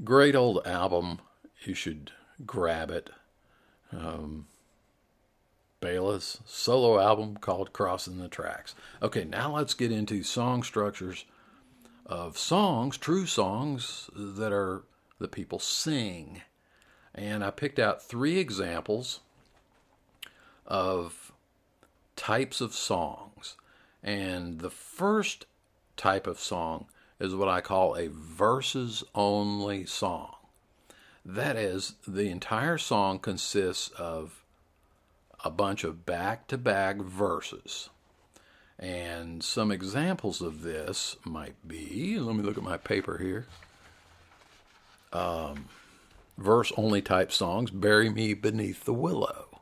Great 0.04 0.36
old 0.36 0.66
album. 0.66 1.20
You 1.64 1.74
should 1.74 2.12
grab 2.46 2.92
it. 2.92 3.10
Um, 3.92 4.48
Bela's 5.80 6.40
solo 6.46 7.00
album 7.00 7.38
called 7.38 7.74
Crossing 7.74 8.18
the 8.18 8.28
Tracks. 8.28 8.76
Okay, 9.02 9.24
now 9.24 9.56
let's 9.56 9.74
get 9.74 9.92
into 9.92 10.24
song 10.24 10.64
structures 10.64 11.26
of 12.06 12.38
songs, 12.38 12.98
true 12.98 13.26
songs 13.26 14.10
that 14.16 14.52
are 14.52 14.84
that 15.20 15.32
people 15.32 15.60
sing. 15.60 16.42
And 17.14 17.44
I 17.44 17.52
picked 17.52 17.80
out 17.80 18.02
three 18.04 18.38
examples 18.38 19.22
of 20.66 21.25
types 22.16 22.62
of 22.62 22.74
songs. 22.74 23.56
And 24.04 24.60
the 24.60 24.70
first 24.70 25.46
type 25.98 26.28
of 26.28 26.40
song 26.40 26.86
is 27.20 27.36
what 27.36 27.48
I 27.48 27.62
call 27.62 27.96
a 27.96 28.10
verses 28.10 29.04
only 29.14 29.86
song. 29.86 30.36
That 31.26 31.56
is, 31.56 31.96
the 32.08 32.30
entire 32.30 32.78
song 32.78 33.20
consists 33.20 33.90
of 33.90 34.44
a 35.44 35.50
bunch 35.50 35.84
of 35.84 36.06
back 36.06 36.48
to 36.48 36.58
back 36.58 36.98
verses. 36.98 37.90
And 38.78 39.44
some 39.44 39.72
examples 39.72 40.42
of 40.42 40.62
this 40.62 41.16
might 41.24 41.56
be 41.68 42.20
let 42.20 42.36
me 42.36 42.44
look 42.44 42.58
at 42.58 42.64
my 42.64 42.78
paper 42.78 43.18
here. 43.18 43.48
Um, 45.14 45.70
verse 46.38 46.74
only 46.76 47.02
type 47.02 47.32
songs 47.32 47.72
Bury 47.72 48.10
Me 48.10 48.34
Beneath 48.34 48.84
the 48.84 48.94
Willow, 48.94 49.62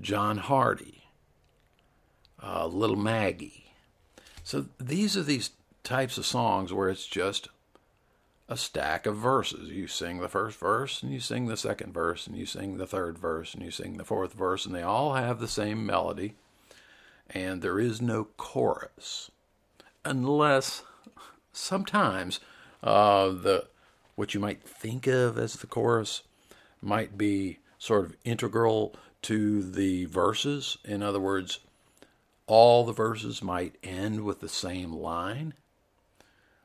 John 0.00 0.36
Hardy, 0.36 1.03
uh, 2.42 2.66
Little 2.66 2.96
Maggie. 2.96 3.72
So 4.42 4.66
these 4.78 5.16
are 5.16 5.22
these 5.22 5.50
types 5.82 6.18
of 6.18 6.26
songs 6.26 6.72
where 6.72 6.88
it's 6.88 7.06
just 7.06 7.48
a 8.48 8.56
stack 8.56 9.06
of 9.06 9.16
verses. 9.16 9.70
You 9.70 9.86
sing 9.86 10.20
the 10.20 10.28
first 10.28 10.58
verse, 10.58 11.02
and 11.02 11.12
you 11.12 11.20
sing 11.20 11.46
the 11.46 11.56
second 11.56 11.94
verse, 11.94 12.26
and 12.26 12.36
you 12.36 12.46
sing 12.46 12.76
the 12.76 12.86
third 12.86 13.18
verse, 13.18 13.54
and 13.54 13.62
you 13.62 13.70
sing 13.70 13.96
the 13.96 14.04
fourth 14.04 14.34
verse, 14.34 14.66
and 14.66 14.74
they 14.74 14.82
all 14.82 15.14
have 15.14 15.40
the 15.40 15.48
same 15.48 15.86
melody, 15.86 16.34
and 17.30 17.62
there 17.62 17.78
is 17.78 18.02
no 18.02 18.24
chorus, 18.36 19.30
unless 20.04 20.82
sometimes 21.52 22.40
uh, 22.82 23.28
the 23.28 23.66
what 24.14 24.34
you 24.34 24.40
might 24.40 24.62
think 24.62 25.06
of 25.06 25.38
as 25.38 25.54
the 25.54 25.66
chorus 25.66 26.22
might 26.80 27.18
be 27.18 27.58
sort 27.78 28.04
of 28.04 28.16
integral 28.24 28.94
to 29.22 29.62
the 29.62 30.04
verses. 30.04 30.76
In 30.84 31.02
other 31.02 31.18
words, 31.18 31.60
all 32.46 32.84
the 32.84 32.92
verses 32.92 33.42
might 33.42 33.76
end 33.82 34.22
with 34.22 34.40
the 34.40 34.48
same 34.48 34.92
line 34.92 35.54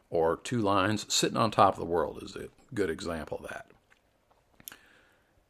or 0.10 0.38
two 0.38 0.60
lines. 0.60 1.12
Sitting 1.14 1.38
on 1.38 1.52
top 1.52 1.74
of 1.74 1.80
the 1.80 1.86
world 1.86 2.22
is 2.22 2.36
a 2.36 2.50
good 2.74 2.90
example 2.90 3.38
of 3.38 3.50
that. 3.50 3.68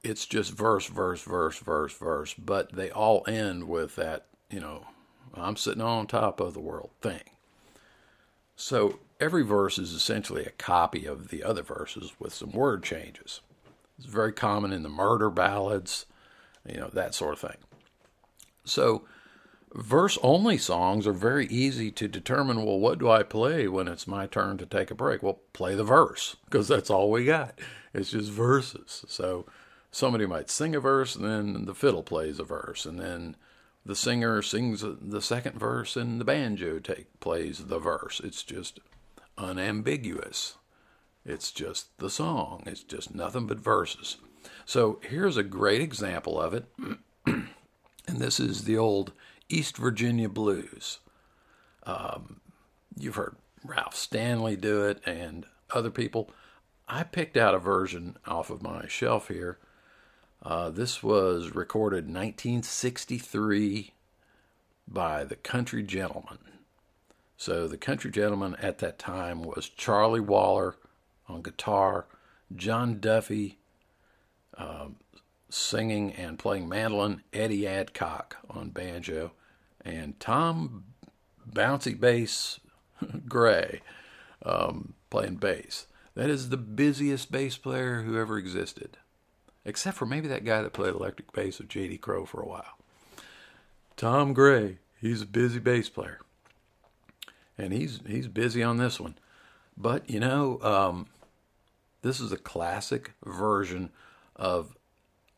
It's 0.04 0.26
just 0.26 0.54
verse, 0.54 0.86
verse, 0.88 1.22
verse, 1.24 1.60
verse, 1.60 1.94
verse, 1.94 2.34
but 2.34 2.72
they 2.74 2.90
all 2.90 3.24
end 3.28 3.68
with 3.68 3.96
that, 3.98 4.28
you 4.50 4.60
know, 4.60 4.86
I'm 5.34 5.58
sitting 5.58 5.82
on 5.82 6.08
top 6.08 6.40
of 6.40 6.54
the 6.54 6.62
world 6.62 6.92
thing. 7.02 7.22
So 8.56 9.00
every 9.20 9.44
verse 9.44 9.78
is 9.78 9.92
essentially 9.94 10.46
a 10.46 10.52
copy 10.52 11.06
of 11.06 11.30
the 11.30 11.44
other 11.44 11.64
verses 11.64 12.14
with 12.20 12.34
some 12.34 12.52
word 12.52 12.84
changes. 12.84 13.42
It's 13.98 14.08
very 14.08 14.32
common 14.32 14.72
in 14.72 14.84
the 14.84 14.90
murder 14.90 15.30
ballads, 15.30 16.06
you 16.66 16.78
know, 16.78 16.90
that 16.94 17.14
sort 17.14 17.34
of 17.34 17.40
thing. 17.40 17.58
So 18.64 19.04
verse 19.74 20.18
only 20.24 20.58
songs 20.58 21.06
are 21.06 21.14
very 21.14 21.46
easy 21.48 21.92
to 21.92 22.08
determine 22.08 22.66
well 22.66 22.80
what 22.80 23.00
do 23.00 23.10
i 23.10 23.24
play 23.24 23.68
when 23.68 23.88
it's 23.88 24.08
my 24.08 24.26
turn 24.28 24.58
to 24.58 24.66
take 24.66 24.92
a 24.92 24.96
break? 24.96 25.22
Well 25.22 25.40
play 25.54 25.76
the 25.76 25.84
verse 25.84 26.36
because 26.46 26.68
that's 26.68 26.90
all 26.90 27.12
we 27.12 27.26
got. 27.26 27.60
It's 27.94 28.12
just 28.12 28.32
verses. 28.32 29.06
So 29.08 29.46
somebody 29.92 30.26
might 30.26 30.50
sing 30.50 30.76
a 30.76 30.80
verse 30.80 31.16
and 31.16 31.26
then 31.26 31.66
the 31.66 31.76
fiddle 31.76 32.04
plays 32.04 32.40
a 32.40 32.44
verse 32.44 32.86
and 32.86 33.00
then 33.00 33.36
the 33.86 33.96
singer 33.96 34.42
sings 34.42 34.84
the 34.84 35.22
second 35.22 35.58
verse 35.58 35.96
and 35.96 36.20
the 36.20 36.26
banjo 36.26 36.80
take 36.80 37.20
plays 37.20 37.66
the 37.66 37.80
verse. 37.80 38.20
It's 38.24 38.44
just 38.44 38.80
unambiguous. 39.38 40.56
It's 41.26 41.52
just 41.52 41.98
the 41.98 42.10
song. 42.10 42.64
It's 42.66 42.84
just 42.84 43.14
nothing 43.14 43.46
but 43.46 43.60
verses. 43.60 44.18
So 44.66 45.00
here's 45.04 45.38
a 45.38 45.44
great 45.44 45.82
example 45.82 46.40
of 46.40 46.54
it. 46.54 46.66
And 48.10 48.18
this 48.18 48.40
is 48.40 48.64
the 48.64 48.76
old 48.76 49.12
East 49.50 49.78
Virginia 49.78 50.30
blues. 50.30 51.00
Um, 51.84 52.40
you've 52.98 53.16
heard 53.16 53.36
Ralph 53.64 53.96
Stanley 53.96 54.56
do 54.56 54.84
it 54.86 55.02
and 55.06 55.46
other 55.72 55.90
people. 55.90 56.30
I 56.88 57.04
picked 57.04 57.38
out 57.38 57.56
a 57.56 57.60
version 57.60 58.18
off 58.26 58.50
of 58.50 58.64
my 58.64 58.88
shelf 58.88 59.28
here. 59.28 59.58
Uh, 60.42 60.70
this 60.70 61.04
was 61.04 61.54
recorded 61.54 62.06
1963 62.06 63.92
by 64.88 65.24
the 65.24 65.36
Country 65.36 65.84
Gentlemen. 65.84 66.40
So 67.38 67.68
the 67.68 67.78
Country 67.78 68.12
Gentlemen 68.12 68.56
at 68.62 68.80
that 68.80 69.00
time 69.00 69.44
was 69.44 69.70
Charlie 69.70 70.20
Waller 70.20 70.76
on 71.28 71.42
guitar, 71.42 72.06
John 72.56 73.00
Duffy 73.00 73.60
um, 74.58 74.98
singing 75.50 76.14
and 76.14 76.40
playing 76.40 76.68
mandolin, 76.68 77.24
Eddie 77.34 77.68
Adcock 77.68 78.38
on 78.50 78.70
banjo, 78.70 79.32
and 79.84 80.20
Tom 80.20 80.86
Bouncy 81.52 82.00
Bass 82.00 82.60
Gray 83.28 83.82
um, 84.44 84.94
playing 85.10 85.36
bass. 85.36 85.88
That 86.16 86.30
is 86.30 86.50
the 86.50 86.58
busiest 86.58 87.32
bass 87.32 87.58
player 87.58 88.02
who 88.02 88.18
ever 88.18 88.38
existed, 88.38 88.98
except 89.64 89.98
for 89.98 90.06
maybe 90.06 90.28
that 90.28 90.46
guy 90.46 90.62
that 90.62 90.74
played 90.74 90.94
electric 90.94 91.32
bass 91.32 91.60
with 91.60 91.70
J.D. 91.70 91.98
Crowe 92.00 92.26
for 92.26 92.42
a 92.42 92.48
while. 92.48 92.78
Tom 93.96 94.34
Gray, 94.34 94.78
he's 95.00 95.22
a 95.22 95.26
busy 95.26 95.60
bass 95.60 95.90
player, 95.90 96.20
and 97.58 97.74
he's 97.74 98.00
he's 98.08 98.28
busy 98.28 98.64
on 98.64 98.78
this 98.78 99.00
one. 99.00 99.18
But 99.78 100.10
you 100.10 100.20
know, 100.20 100.60
um, 100.62 101.08
this 102.02 102.20
is 102.20 102.32
a 102.32 102.38
classic 102.38 103.14
version 103.26 103.92
of 104.36 104.76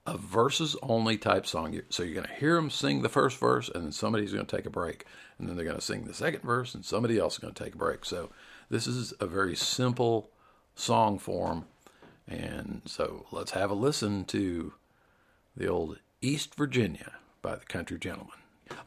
a 0.05 0.17
verses 0.17 0.75
only 0.81 1.17
type 1.17 1.45
song. 1.45 1.79
So 1.89 2.03
you're 2.03 2.15
going 2.15 2.27
to 2.27 2.33
hear 2.33 2.55
them 2.55 2.69
sing 2.69 3.01
the 3.01 3.09
first 3.09 3.37
verse, 3.37 3.69
and 3.69 3.83
then 3.85 3.91
somebody's 3.91 4.33
going 4.33 4.45
to 4.45 4.55
take 4.55 4.65
a 4.65 4.71
break, 4.71 5.05
and 5.37 5.47
then 5.47 5.55
they're 5.55 5.65
going 5.65 5.77
to 5.77 5.81
sing 5.81 6.05
the 6.05 6.13
second 6.13 6.41
verse, 6.41 6.73
and 6.73 6.83
somebody 6.83 7.19
else 7.19 7.33
is 7.33 7.39
going 7.39 7.53
to 7.53 7.63
take 7.63 7.75
a 7.75 7.77
break. 7.77 8.05
So 8.05 8.29
this 8.69 8.87
is 8.87 9.13
a 9.19 9.27
very 9.27 9.55
simple 9.55 10.31
song 10.75 11.19
form, 11.19 11.65
and 12.27 12.81
so 12.85 13.25
let's 13.31 13.51
have 13.51 13.69
a 13.69 13.75
listen 13.75 14.25
to 14.25 14.73
the 15.55 15.67
old 15.67 15.99
East 16.21 16.55
Virginia 16.55 17.13
by 17.41 17.55
the 17.55 17.65
Country 17.65 17.99
Gentlemen. 17.99 18.33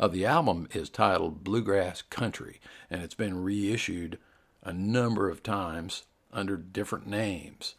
Uh, 0.00 0.08
the 0.08 0.24
album 0.24 0.66
is 0.72 0.88
titled 0.88 1.44
Bluegrass 1.44 2.02
Country, 2.02 2.60
and 2.90 3.02
it's 3.02 3.14
been 3.14 3.42
reissued 3.42 4.18
a 4.62 4.72
number 4.72 5.28
of 5.28 5.42
times 5.42 6.04
under 6.32 6.56
different 6.56 7.06
names. 7.06 7.74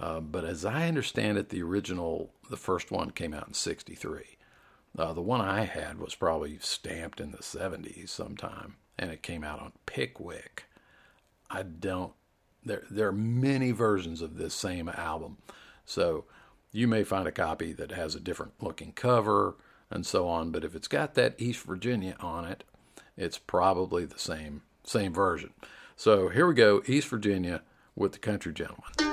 Uh, 0.00 0.18
but 0.18 0.44
as 0.46 0.64
I 0.64 0.88
understand 0.88 1.36
it, 1.36 1.50
the 1.50 1.62
original, 1.62 2.32
the 2.48 2.56
first 2.56 2.90
one 2.90 3.10
came 3.10 3.34
out 3.34 3.46
in 3.46 3.52
63. 3.52 4.38
Uh, 4.98 5.12
the 5.12 5.20
one 5.20 5.42
I 5.42 5.64
had 5.64 5.98
was 5.98 6.14
probably 6.14 6.58
stamped 6.60 7.20
in 7.20 7.32
the 7.32 7.38
70s 7.38 8.08
sometime. 8.08 8.76
and 8.98 9.10
it 9.10 9.22
came 9.22 9.42
out 9.44 9.60
on 9.60 9.72
Pickwick. 9.86 10.64
I 11.50 11.62
don't. 11.62 12.12
There 12.64 12.84
there 12.90 13.08
are 13.08 13.12
many 13.12 13.70
versions 13.72 14.20
of 14.20 14.36
this 14.36 14.52
same 14.54 14.88
album, 14.90 15.38
so 15.86 16.26
you 16.72 16.86
may 16.86 17.02
find 17.02 17.26
a 17.26 17.32
copy 17.32 17.72
that 17.72 17.92
has 17.92 18.14
a 18.14 18.20
different 18.20 18.52
looking 18.60 18.92
cover 18.92 19.56
and 19.90 20.04
so 20.04 20.28
on. 20.28 20.50
But 20.50 20.64
if 20.64 20.74
it's 20.74 20.86
got 20.88 21.14
that 21.14 21.34
East 21.38 21.64
Virginia 21.64 22.16
on 22.20 22.44
it, 22.44 22.62
it's 23.16 23.38
probably 23.38 24.04
the 24.04 24.18
same 24.18 24.62
same 24.84 25.14
version. 25.14 25.54
So 25.96 26.28
here 26.28 26.46
we 26.46 26.54
go, 26.54 26.82
East 26.86 27.08
Virginia 27.08 27.62
with 27.96 28.12
the 28.12 28.18
Country 28.18 28.52
Gentleman. 28.52 29.09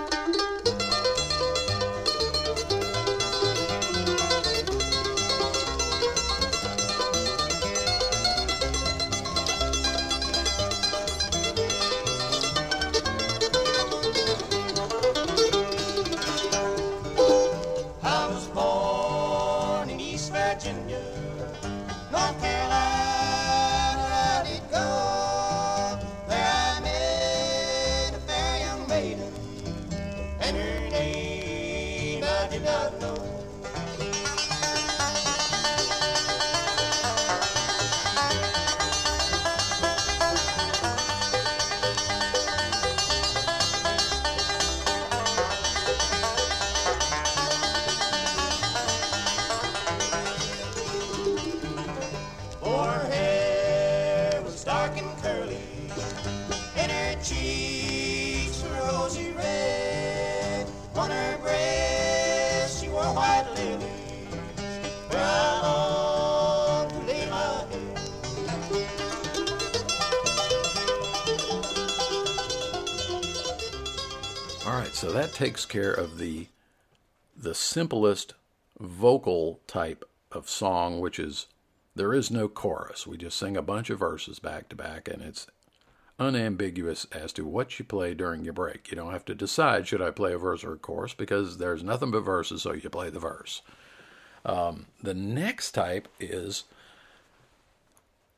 Cheeks 57.28 58.64
were 58.64 58.70
rosy 58.88 59.32
red. 59.32 60.68
On 60.96 61.10
her 61.12 61.38
breast 61.40 62.82
she 62.82 62.90
wore 62.90 63.04
white 63.04 63.46
lilies, 63.56 64.34
where 65.10 65.22
I 65.22 65.62
longed 65.62 66.92
to 66.92 67.00
lay 67.00 67.30
my 67.30 67.66
head. 67.70 67.98
All 74.66 74.74
right, 74.80 74.96
so 74.96 75.12
that 75.12 75.34
takes 75.34 75.66
care 75.66 75.92
of 75.92 76.18
the 76.18 76.48
the 77.36 77.54
simplest 77.54 78.34
vocal 78.80 79.60
type 79.68 80.04
of 80.32 80.50
song, 80.50 81.00
which 81.00 81.20
is 81.20 81.48
there 81.96 82.14
is 82.14 82.32
no 82.32 82.48
chorus. 82.48 83.06
We 83.06 83.18
just 83.18 83.38
sing 83.38 83.58
a 83.58 83.62
bunch 83.62 83.90
of 83.90 84.00
verses 84.00 84.40
back 84.40 84.70
to 84.70 84.76
back, 84.76 85.08
and 85.08 85.22
it's 85.22 85.48
unambiguous 86.20 87.06
as 87.12 87.32
to 87.34 87.46
what 87.46 87.78
you 87.78 87.86
play 87.86 88.14
during 88.14 88.44
your 88.44 88.54
break. 88.54 88.90
You 88.90 88.96
don't 88.96 89.14
have 89.14 89.26
to 89.26 89.36
decide 89.36 89.88
should 89.88 90.02
I 90.02 90.12
play 90.12 90.34
a 90.34 90.38
verse 90.38 90.64
or 90.64 90.74
a 90.74 90.78
chorus 90.78 91.14
because 91.14 91.58
there's 91.58 91.84
nothing 91.84 92.12
but 92.12 92.22
verses, 92.22 92.64
so 92.64 92.74
you 92.74 92.90
play 92.90 93.10
the 93.10 93.20
verse. 93.20 93.62
Um, 94.46 94.88
the 95.02 95.14
next 95.14 95.72
type 95.72 96.08
is 96.20 96.64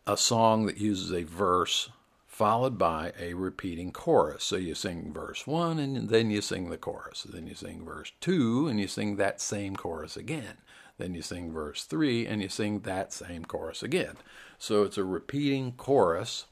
a 0.05 0.17
song 0.17 0.65
that 0.65 0.77
uses 0.77 1.13
a 1.13 1.23
verse 1.23 1.89
followed 2.25 2.77
by 2.77 3.11
a 3.19 3.33
repeating 3.33 3.91
chorus. 3.91 4.43
So 4.43 4.55
you 4.55 4.73
sing 4.73 5.11
verse 5.13 5.45
one 5.45 5.77
and 5.77 6.09
then 6.09 6.31
you 6.31 6.41
sing 6.41 6.69
the 6.69 6.77
chorus. 6.77 7.23
Then 7.29 7.47
you 7.47 7.53
sing 7.53 7.83
verse 7.85 8.11
two 8.21 8.67
and 8.67 8.79
you 8.79 8.87
sing 8.87 9.17
that 9.17 9.41
same 9.41 9.75
chorus 9.75 10.17
again. 10.17 10.57
Then 10.97 11.13
you 11.13 11.21
sing 11.21 11.51
verse 11.51 11.83
three 11.83 12.25
and 12.25 12.41
you 12.41 12.49
sing 12.49 12.79
that 12.81 13.13
same 13.13 13.45
chorus 13.45 13.83
again. 13.83 14.15
So 14.57 14.83
it's 14.83 14.97
a 14.97 15.03
repeating 15.03 15.73
chorus. 15.73 16.45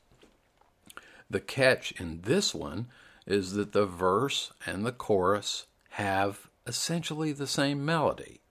The 1.30 1.40
catch 1.40 1.92
in 1.94 2.22
this 2.22 2.56
one 2.56 2.88
is 3.26 3.54
that 3.54 3.74
the 3.74 3.86
verse 3.86 4.52
and 4.66 4.86
the 4.86 4.92
chorus 4.92 5.66
have 5.92 6.50
essentially 6.66 7.32
the 7.32 7.48
same 7.48 7.84
melody. 7.84 8.42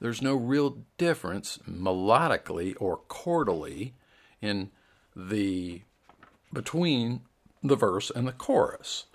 There's 0.00 0.22
no 0.22 0.34
real 0.34 0.78
difference 0.96 1.58
melodically 1.68 2.74
or 2.78 3.00
chordally 3.08 3.92
in 4.40 4.70
the 5.16 5.82
between 6.52 7.22
the 7.62 7.76
verse 7.76 8.10
and 8.10 8.26
the 8.26 8.32
chorus. 8.32 9.06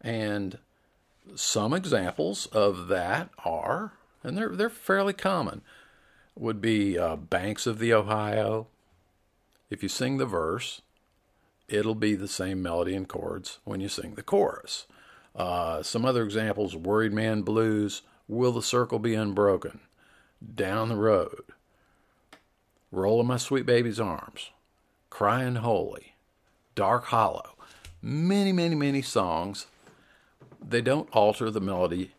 And 0.00 0.58
some 1.34 1.72
examples 1.72 2.46
of 2.46 2.88
that 2.88 3.30
are, 3.44 3.92
and 4.22 4.36
they're 4.36 4.50
they're 4.50 4.68
fairly 4.68 5.12
common, 5.12 5.62
would 6.36 6.60
be 6.60 6.98
uh, 6.98 7.16
Banks 7.16 7.66
of 7.66 7.78
the 7.78 7.92
Ohio. 7.92 8.66
If 9.70 9.82
you 9.82 9.88
sing 9.88 10.18
the 10.18 10.26
verse, 10.26 10.82
it'll 11.68 11.94
be 11.94 12.14
the 12.14 12.28
same 12.28 12.62
melody 12.62 12.94
and 12.94 13.08
chords 13.08 13.58
when 13.64 13.80
you 13.80 13.88
sing 13.88 14.14
the 14.14 14.22
chorus. 14.22 14.86
Uh, 15.34 15.82
some 15.82 16.04
other 16.04 16.24
examples: 16.24 16.74
Worried 16.74 17.12
Man 17.12 17.42
Blues, 17.42 18.02
Will 18.26 18.52
the 18.52 18.62
Circle 18.62 18.98
Be 18.98 19.14
Unbroken, 19.14 19.80
Down 20.54 20.88
the 20.88 20.96
Road, 20.96 21.42
Roll 22.90 23.20
in 23.20 23.26
My 23.26 23.36
Sweet 23.36 23.66
Baby's 23.66 24.00
Arms, 24.00 24.50
Crying 25.10 25.56
Holy, 25.56 26.14
Dark 26.74 27.06
Hollow. 27.06 27.54
Many, 28.00 28.52
many, 28.52 28.76
many 28.76 29.02
songs. 29.02 29.66
They 30.66 30.80
don't 30.80 31.08
alter 31.12 31.50
the 31.50 31.60
melody 31.60 32.12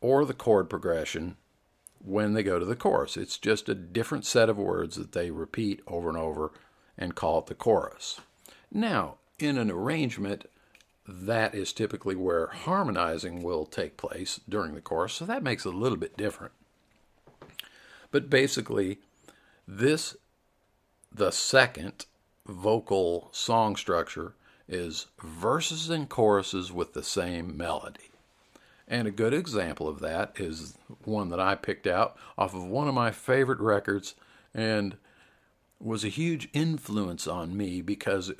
or 0.00 0.24
the 0.24 0.34
chord 0.34 0.70
progression 0.70 1.36
when 2.04 2.32
they 2.32 2.42
go 2.42 2.58
to 2.58 2.64
the 2.64 2.76
chorus. 2.76 3.16
It's 3.16 3.38
just 3.38 3.68
a 3.68 3.74
different 3.74 4.24
set 4.24 4.48
of 4.48 4.58
words 4.58 4.96
that 4.96 5.12
they 5.12 5.30
repeat 5.30 5.80
over 5.86 6.08
and 6.08 6.18
over 6.18 6.52
and 6.98 7.14
call 7.14 7.40
it 7.40 7.46
the 7.46 7.54
chorus. 7.54 8.20
Now, 8.72 9.16
in 9.38 9.58
an 9.58 9.70
arrangement, 9.70 10.48
that 11.06 11.54
is 11.54 11.72
typically 11.72 12.16
where 12.16 12.46
harmonizing 12.46 13.42
will 13.42 13.66
take 13.66 13.96
place 13.96 14.40
during 14.48 14.74
the 14.74 14.80
chorus, 14.80 15.14
so 15.14 15.26
that 15.26 15.42
makes 15.42 15.66
it 15.66 15.74
a 15.74 15.76
little 15.76 15.98
bit 15.98 16.16
different. 16.16 16.52
But 18.10 18.30
basically, 18.30 18.98
this, 19.68 20.16
the 21.12 21.30
second 21.30 22.06
vocal 22.46 23.28
song 23.32 23.76
structure, 23.76 24.34
is 24.68 25.06
verses 25.22 25.90
and 25.90 26.08
choruses 26.08 26.72
with 26.72 26.94
the 26.94 27.02
same 27.02 27.56
melody. 27.56 28.10
And 28.88 29.06
a 29.06 29.12
good 29.12 29.34
example 29.34 29.88
of 29.88 30.00
that 30.00 30.32
is 30.36 30.76
one 31.04 31.28
that 31.28 31.40
I 31.40 31.54
picked 31.54 31.86
out 31.86 32.16
off 32.38 32.54
of 32.54 32.64
one 32.64 32.88
of 32.88 32.94
my 32.94 33.10
favorite 33.10 33.60
records 33.60 34.14
and 34.54 34.96
was 35.80 36.04
a 36.04 36.08
huge 36.08 36.48
influence 36.52 37.26
on 37.26 37.56
me 37.56 37.82
because 37.82 38.32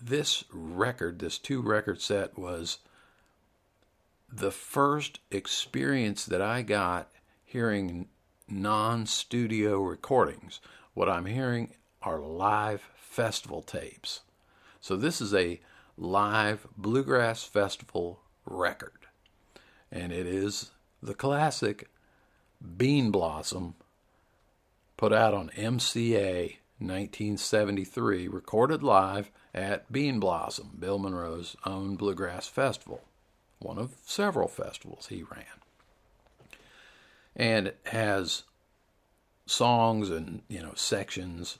this 0.00 0.44
record, 0.50 1.18
this 1.18 1.38
two 1.38 1.60
record 1.60 2.00
set, 2.00 2.38
was 2.38 2.78
the 4.32 4.50
first 4.50 5.20
experience 5.30 6.24
that 6.26 6.42
I 6.42 6.62
got 6.62 7.10
hearing 7.44 8.08
non 8.48 9.06
studio 9.06 9.80
recordings. 9.80 10.60
What 10.94 11.08
I'm 11.08 11.26
hearing 11.26 11.74
are 12.02 12.18
live 12.18 12.82
festival 12.96 13.62
tapes. 13.62 14.20
So 14.80 14.96
this 14.96 15.20
is 15.20 15.34
a 15.34 15.60
live 15.96 16.66
bluegrass 16.76 17.44
festival 17.44 18.20
record. 18.44 19.06
And 19.90 20.12
it 20.12 20.26
is 20.26 20.70
the 21.02 21.14
classic 21.14 21.88
Bean 22.76 23.10
Blossom 23.10 23.74
put 24.96 25.12
out 25.12 25.34
on 25.34 25.50
MCA 25.50 26.56
1973, 26.78 28.28
recorded 28.28 28.82
live 28.82 29.30
at 29.54 29.90
Bean 29.90 30.20
Blossom, 30.20 30.76
Bill 30.78 30.98
Monroe's 30.98 31.56
own 31.64 31.96
bluegrass 31.96 32.46
festival, 32.46 33.02
one 33.58 33.78
of 33.78 33.94
several 34.04 34.48
festivals 34.48 35.06
he 35.06 35.22
ran. 35.22 35.44
And 37.34 37.68
it 37.68 37.78
has 37.84 38.44
songs 39.46 40.10
and 40.10 40.42
you 40.48 40.60
know 40.60 40.72
sections, 40.74 41.58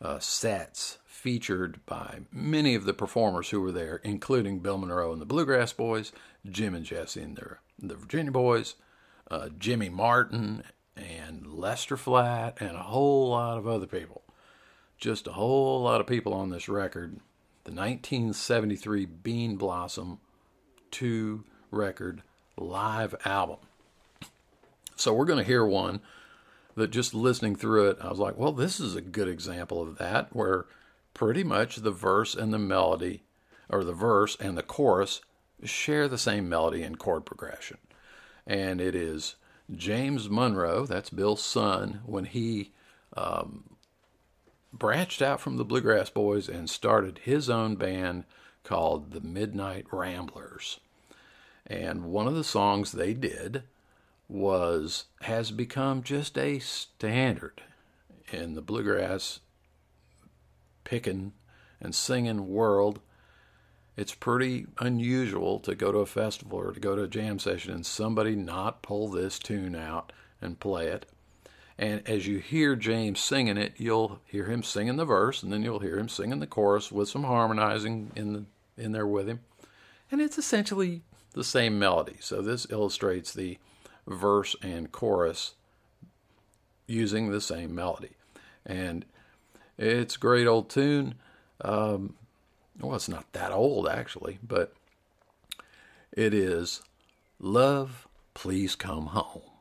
uh, 0.00 0.18
sets 0.18 0.98
featured 1.06 1.84
by 1.86 2.18
many 2.32 2.74
of 2.74 2.84
the 2.84 2.92
performers 2.92 3.50
who 3.50 3.60
were 3.60 3.72
there, 3.72 4.00
including 4.02 4.58
Bill 4.58 4.76
Monroe 4.76 5.12
and 5.12 5.20
the 5.20 5.26
Bluegrass 5.26 5.72
Boys, 5.72 6.12
Jim 6.50 6.74
and 6.74 6.84
Jesse 6.84 7.22
and 7.22 7.36
the, 7.36 7.58
the 7.78 7.94
Virginia 7.94 8.32
Boys, 8.32 8.74
uh, 9.30 9.48
Jimmy 9.58 9.88
Martin 9.88 10.64
and 10.96 11.46
Lester 11.46 11.96
Flatt, 11.96 12.60
and 12.60 12.76
a 12.76 12.82
whole 12.82 13.30
lot 13.30 13.56
of 13.56 13.66
other 13.66 13.86
people. 13.86 14.21
Just 15.02 15.26
a 15.26 15.32
whole 15.32 15.82
lot 15.82 16.00
of 16.00 16.06
people 16.06 16.32
on 16.32 16.50
this 16.50 16.68
record. 16.68 17.16
The 17.64 17.72
1973 17.72 19.04
Bean 19.06 19.56
Blossom 19.56 20.20
2 20.92 21.42
record 21.72 22.22
live 22.56 23.16
album. 23.24 23.56
So 24.94 25.12
we're 25.12 25.24
going 25.24 25.40
to 25.40 25.44
hear 25.44 25.66
one 25.66 26.02
that 26.76 26.92
just 26.92 27.14
listening 27.14 27.56
through 27.56 27.90
it, 27.90 27.98
I 28.00 28.10
was 28.10 28.20
like, 28.20 28.38
well, 28.38 28.52
this 28.52 28.78
is 28.78 28.94
a 28.94 29.00
good 29.00 29.26
example 29.26 29.82
of 29.82 29.98
that, 29.98 30.28
where 30.36 30.66
pretty 31.14 31.42
much 31.42 31.78
the 31.78 31.90
verse 31.90 32.36
and 32.36 32.54
the 32.54 32.60
melody, 32.60 33.24
or 33.68 33.82
the 33.82 33.92
verse 33.92 34.36
and 34.38 34.56
the 34.56 34.62
chorus, 34.62 35.20
share 35.64 36.06
the 36.06 36.16
same 36.16 36.48
melody 36.48 36.84
and 36.84 36.96
chord 36.96 37.26
progression. 37.26 37.78
And 38.46 38.80
it 38.80 38.94
is 38.94 39.34
James 39.68 40.30
Monroe, 40.30 40.86
that's 40.86 41.10
Bill's 41.10 41.42
son, 41.42 42.02
when 42.06 42.26
he 42.26 42.70
um, 43.16 43.64
branched 44.72 45.22
out 45.22 45.40
from 45.40 45.56
the 45.56 45.64
Bluegrass 45.64 46.10
Boys 46.10 46.48
and 46.48 46.68
started 46.68 47.18
his 47.18 47.50
own 47.50 47.76
band 47.76 48.24
called 48.64 49.12
the 49.12 49.20
Midnight 49.20 49.86
Ramblers. 49.92 50.80
And 51.66 52.04
one 52.04 52.26
of 52.26 52.34
the 52.34 52.44
songs 52.44 52.92
they 52.92 53.14
did 53.14 53.64
was 54.28 55.04
has 55.22 55.50
become 55.50 56.02
just 56.02 56.38
a 56.38 56.58
standard 56.58 57.62
in 58.32 58.54
the 58.54 58.62
bluegrass 58.62 59.40
picking 60.84 61.32
and 61.80 61.94
singing 61.94 62.48
world. 62.48 63.00
It's 63.96 64.14
pretty 64.14 64.66
unusual 64.78 65.60
to 65.60 65.74
go 65.74 65.92
to 65.92 65.98
a 65.98 66.06
festival 66.06 66.58
or 66.58 66.72
to 66.72 66.80
go 66.80 66.96
to 66.96 67.02
a 67.02 67.08
jam 67.08 67.38
session 67.38 67.74
and 67.74 67.84
somebody 67.84 68.34
not 68.34 68.82
pull 68.82 69.08
this 69.08 69.38
tune 69.38 69.74
out 69.74 70.12
and 70.40 70.58
play 70.58 70.88
it. 70.88 71.06
And 71.78 72.06
as 72.08 72.26
you 72.26 72.38
hear 72.38 72.76
James 72.76 73.20
singing 73.20 73.56
it, 73.56 73.74
you'll 73.76 74.20
hear 74.26 74.46
him 74.46 74.62
singing 74.62 74.96
the 74.96 75.04
verse, 75.04 75.42
and 75.42 75.52
then 75.52 75.62
you'll 75.62 75.78
hear 75.78 75.98
him 75.98 76.08
singing 76.08 76.40
the 76.40 76.46
chorus 76.46 76.92
with 76.92 77.08
some 77.08 77.24
harmonizing 77.24 78.12
in 78.14 78.32
the, 78.32 78.44
in 78.76 78.92
there 78.92 79.06
with 79.06 79.26
him. 79.26 79.40
And 80.10 80.20
it's 80.20 80.38
essentially 80.38 81.02
the 81.32 81.44
same 81.44 81.78
melody. 81.78 82.16
So 82.20 82.42
this 82.42 82.66
illustrates 82.70 83.32
the 83.32 83.58
verse 84.06 84.54
and 84.62 84.92
chorus 84.92 85.54
using 86.86 87.30
the 87.30 87.40
same 87.40 87.74
melody. 87.74 88.10
And 88.66 89.04
it's 89.78 90.16
a 90.16 90.20
great 90.20 90.46
old 90.46 90.68
tune. 90.68 91.14
Um, 91.62 92.14
well, 92.78 92.94
it's 92.94 93.08
not 93.08 93.32
that 93.32 93.52
old 93.52 93.88
actually, 93.88 94.38
but 94.46 94.74
it 96.12 96.34
is 96.34 96.82
Love, 97.38 98.06
Please 98.34 98.74
Come 98.74 99.06
Home. 99.06 99.51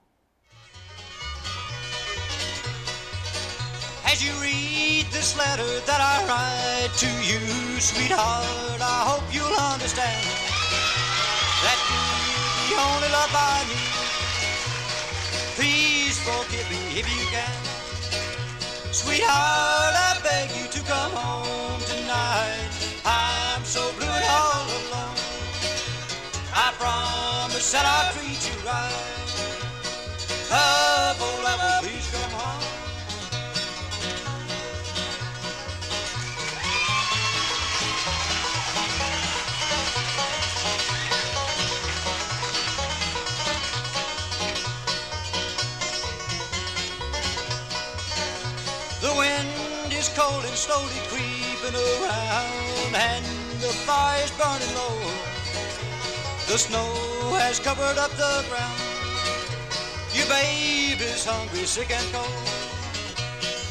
Letter 5.38 5.80
that 5.86 6.02
I 6.02 6.16
write 6.28 6.94
to 6.98 7.10
you, 7.22 7.40
sweetheart, 7.80 8.82
I 8.82 9.00
hope 9.10 9.24
you'll 9.32 9.60
understand 9.74 10.26
that 11.64 11.80
you're 11.88 12.68
the 12.68 12.82
only 12.82 13.10
love 13.12 13.32
I 13.32 13.64
need. 13.70 13.92
Please 15.56 16.18
forgive 16.20 16.68
me 16.72 17.00
if 17.00 17.06
you 17.08 17.24
can. 17.30 17.58
Sweetheart, 18.92 19.96
I 19.96 20.20
beg 20.24 20.50
you 20.58 20.68
to 20.68 20.80
come 20.88 21.12
home 21.12 21.82
tonight. 21.86 22.72
I'm 23.06 23.64
so 23.64 23.82
blue 23.98 24.08
and 24.08 24.26
all 24.26 24.68
alone. 24.80 25.18
I 26.54 26.74
promise 26.80 27.72
that 27.72 27.86
I'll 27.86 28.12
treat 28.14 28.42
you 28.50 28.58
right. 28.66 29.21
Cold 50.22 50.46
and 50.46 50.56
slowly 50.56 51.02
creeping 51.10 51.76
around, 51.76 52.94
and 52.94 53.26
the 53.64 53.74
fire's 53.88 54.32
burning 54.38 54.74
low. 54.76 55.00
The 56.50 56.58
snow 56.58 56.92
has 57.44 57.60
covered 57.60 57.98
up 57.98 58.12
the 58.12 58.34
ground. 58.50 58.82
Your 60.14 60.28
baby's 60.28 61.26
hungry, 61.26 61.66
sick 61.66 61.92
and 61.92 62.08
cold. 62.14 62.48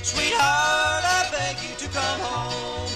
Sweetheart, 0.02 1.04
I 1.16 1.20
beg 1.30 1.56
you 1.66 1.74
to 1.82 1.88
come 1.98 2.20
home 2.20 2.89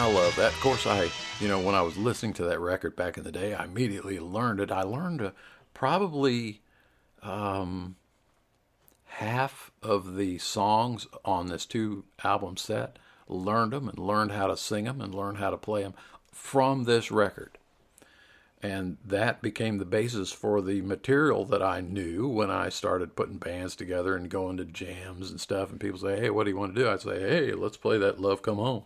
I 0.00 0.10
love 0.10 0.34
that. 0.36 0.54
Of 0.54 0.60
course, 0.60 0.86
I, 0.86 1.10
you 1.40 1.48
know, 1.48 1.60
when 1.60 1.74
I 1.74 1.82
was 1.82 1.98
listening 1.98 2.32
to 2.34 2.44
that 2.44 2.58
record 2.58 2.96
back 2.96 3.18
in 3.18 3.22
the 3.22 3.30
day, 3.30 3.52
I 3.52 3.64
immediately 3.64 4.18
learned 4.18 4.58
it. 4.58 4.72
I 4.72 4.80
learned 4.80 5.20
uh, 5.20 5.32
probably 5.74 6.62
um, 7.22 7.96
half 9.04 9.70
of 9.82 10.16
the 10.16 10.38
songs 10.38 11.06
on 11.22 11.48
this 11.48 11.66
two 11.66 12.04
album 12.24 12.56
set, 12.56 12.98
learned 13.28 13.74
them 13.74 13.90
and 13.90 13.98
learned 13.98 14.32
how 14.32 14.46
to 14.46 14.56
sing 14.56 14.84
them 14.84 15.02
and 15.02 15.14
learned 15.14 15.36
how 15.36 15.50
to 15.50 15.58
play 15.58 15.82
them 15.82 15.92
from 16.32 16.84
this 16.84 17.10
record. 17.10 17.58
And 18.62 18.96
that 19.04 19.42
became 19.42 19.76
the 19.76 19.84
basis 19.84 20.32
for 20.32 20.62
the 20.62 20.80
material 20.80 21.44
that 21.44 21.62
I 21.62 21.82
knew 21.82 22.26
when 22.26 22.50
I 22.50 22.70
started 22.70 23.16
putting 23.16 23.36
bands 23.36 23.76
together 23.76 24.16
and 24.16 24.30
going 24.30 24.56
to 24.56 24.64
jams 24.64 25.30
and 25.30 25.38
stuff. 25.38 25.70
And 25.70 25.78
people 25.78 25.98
say, 25.98 26.18
hey, 26.18 26.30
what 26.30 26.44
do 26.44 26.50
you 26.50 26.56
want 26.56 26.74
to 26.74 26.80
do? 26.80 26.88
I'd 26.88 27.02
say, 27.02 27.20
hey, 27.20 27.52
let's 27.52 27.76
play 27.76 27.98
that 27.98 28.18
Love 28.18 28.40
Come 28.40 28.56
Home 28.56 28.84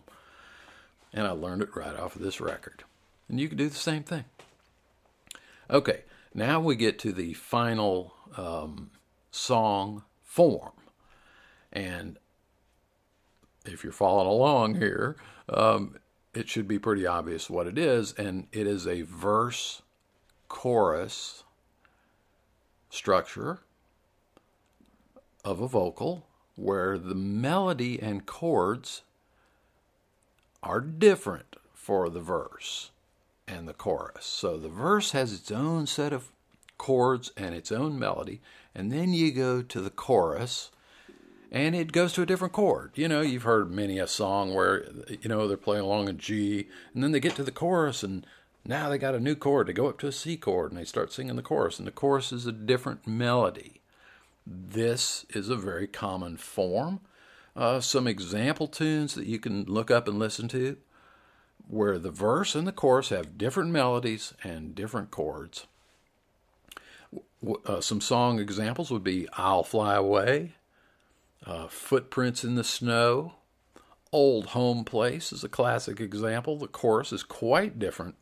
and 1.15 1.25
I 1.25 1.31
learned 1.31 1.63
it 1.63 1.75
right 1.75 1.95
off 1.95 2.15
of 2.15 2.21
this 2.21 2.41
record. 2.41 2.83
And 3.29 3.39
you 3.39 3.47
can 3.47 3.57
do 3.57 3.69
the 3.69 3.75
same 3.75 4.03
thing. 4.03 4.25
Okay, 5.69 6.03
now 6.33 6.59
we 6.59 6.75
get 6.75 6.99
to 6.99 7.13
the 7.13 7.33
final 7.33 8.13
um, 8.37 8.91
song 9.31 10.03
form. 10.21 10.73
And 11.71 12.19
if 13.65 13.83
you're 13.83 13.93
following 13.93 14.27
along 14.27 14.75
here, 14.75 15.15
um, 15.49 15.95
it 16.33 16.49
should 16.49 16.67
be 16.67 16.77
pretty 16.77 17.07
obvious 17.07 17.49
what 17.49 17.65
it 17.65 17.77
is. 17.77 18.11
And 18.13 18.47
it 18.51 18.67
is 18.67 18.85
a 18.85 19.01
verse 19.03 19.81
chorus 20.49 21.45
structure 22.89 23.61
of 25.45 25.61
a 25.61 25.67
vocal 25.67 26.27
where 26.55 26.97
the 26.97 27.15
melody 27.15 28.01
and 28.01 28.25
chords 28.25 29.03
are 30.65 30.81
different 30.81 31.55
for 31.73 32.09
the 32.09 32.19
verse 32.19 32.89
and 33.47 33.67
the 33.67 33.73
chorus. 33.73 34.25
So 34.25 34.57
the 34.57 34.69
verse 34.69 35.11
has 35.11 35.31
its 35.31 35.51
own 35.51 35.85
set 35.85 36.11
of 36.11 36.29
chords 36.77 37.31
and 37.37 37.55
its 37.55 37.71
own 37.71 37.97
melody, 37.97 38.41
and 38.73 38.91
then 38.91 39.13
you 39.13 39.31
go 39.31 39.61
to 39.61 39.79
the 39.79 39.89
chorus 39.89 40.71
and 41.51 41.75
it 41.75 41.93
goes 41.93 42.11
to 42.13 42.21
a 42.21 42.25
different 42.25 42.53
chord. 42.53 42.91
You 42.95 43.07
know, 43.07 43.21
you've 43.21 43.43
heard 43.43 43.71
many 43.71 43.99
a 43.99 44.07
song 44.07 44.53
where 44.53 44.85
you 45.07 45.29
know 45.29 45.47
they're 45.47 45.55
playing 45.55 45.83
along 45.83 46.09
a 46.09 46.13
G 46.13 46.67
and 46.93 47.03
then 47.03 47.11
they 47.11 47.19
get 47.19 47.35
to 47.35 47.43
the 47.43 47.51
chorus 47.51 48.03
and 48.03 48.25
now 48.65 48.89
they 48.89 48.97
got 48.97 49.15
a 49.15 49.19
new 49.19 49.35
chord. 49.35 49.67
They 49.67 49.73
go 49.73 49.87
up 49.87 49.99
to 49.99 50.07
a 50.07 50.11
C 50.11 50.35
chord 50.37 50.71
and 50.71 50.79
they 50.79 50.85
start 50.85 51.13
singing 51.13 51.35
the 51.35 51.43
chorus, 51.43 51.77
and 51.77 51.87
the 51.87 51.91
chorus 51.91 52.31
is 52.31 52.47
a 52.47 52.51
different 52.51 53.05
melody. 53.05 53.79
This 54.45 55.25
is 55.29 55.49
a 55.49 55.55
very 55.55 55.87
common 55.87 56.37
form 56.37 56.99
uh, 57.55 57.79
some 57.79 58.07
example 58.07 58.67
tunes 58.67 59.15
that 59.15 59.27
you 59.27 59.39
can 59.39 59.63
look 59.65 59.89
up 59.89 60.07
and 60.07 60.19
listen 60.19 60.47
to 60.49 60.77
where 61.67 61.97
the 61.97 62.11
verse 62.11 62.55
and 62.55 62.67
the 62.67 62.71
chorus 62.71 63.09
have 63.09 63.37
different 63.37 63.71
melodies 63.71 64.33
and 64.43 64.75
different 64.75 65.11
chords. 65.11 65.65
Uh, 67.65 67.81
some 67.81 68.01
song 68.01 68.39
examples 68.39 68.91
would 68.91 69.03
be 69.03 69.27
I'll 69.33 69.63
Fly 69.63 69.95
Away, 69.95 70.53
uh, 71.45 71.67
Footprints 71.67 72.43
in 72.43 72.55
the 72.55 72.63
Snow, 72.63 73.33
Old 74.11 74.47
Home 74.47 74.85
Place 74.85 75.33
is 75.33 75.43
a 75.43 75.49
classic 75.49 75.99
example. 75.99 76.57
The 76.57 76.67
chorus 76.67 77.11
is 77.11 77.23
quite 77.23 77.77
different 77.77 78.15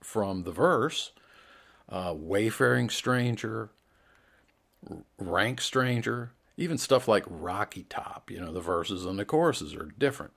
from 0.00 0.42
the 0.42 0.50
verse. 0.50 1.12
Uh, 1.88 2.14
Wayfaring 2.16 2.90
Stranger, 2.90 3.70
Rank 5.18 5.60
Stranger, 5.60 6.32
even 6.56 6.78
stuff 6.78 7.06
like 7.06 7.24
Rocky 7.28 7.84
Top, 7.84 8.30
you 8.30 8.40
know, 8.40 8.52
the 8.52 8.60
verses 8.60 9.04
and 9.04 9.18
the 9.18 9.24
choruses 9.24 9.74
are 9.74 9.92
different. 9.98 10.32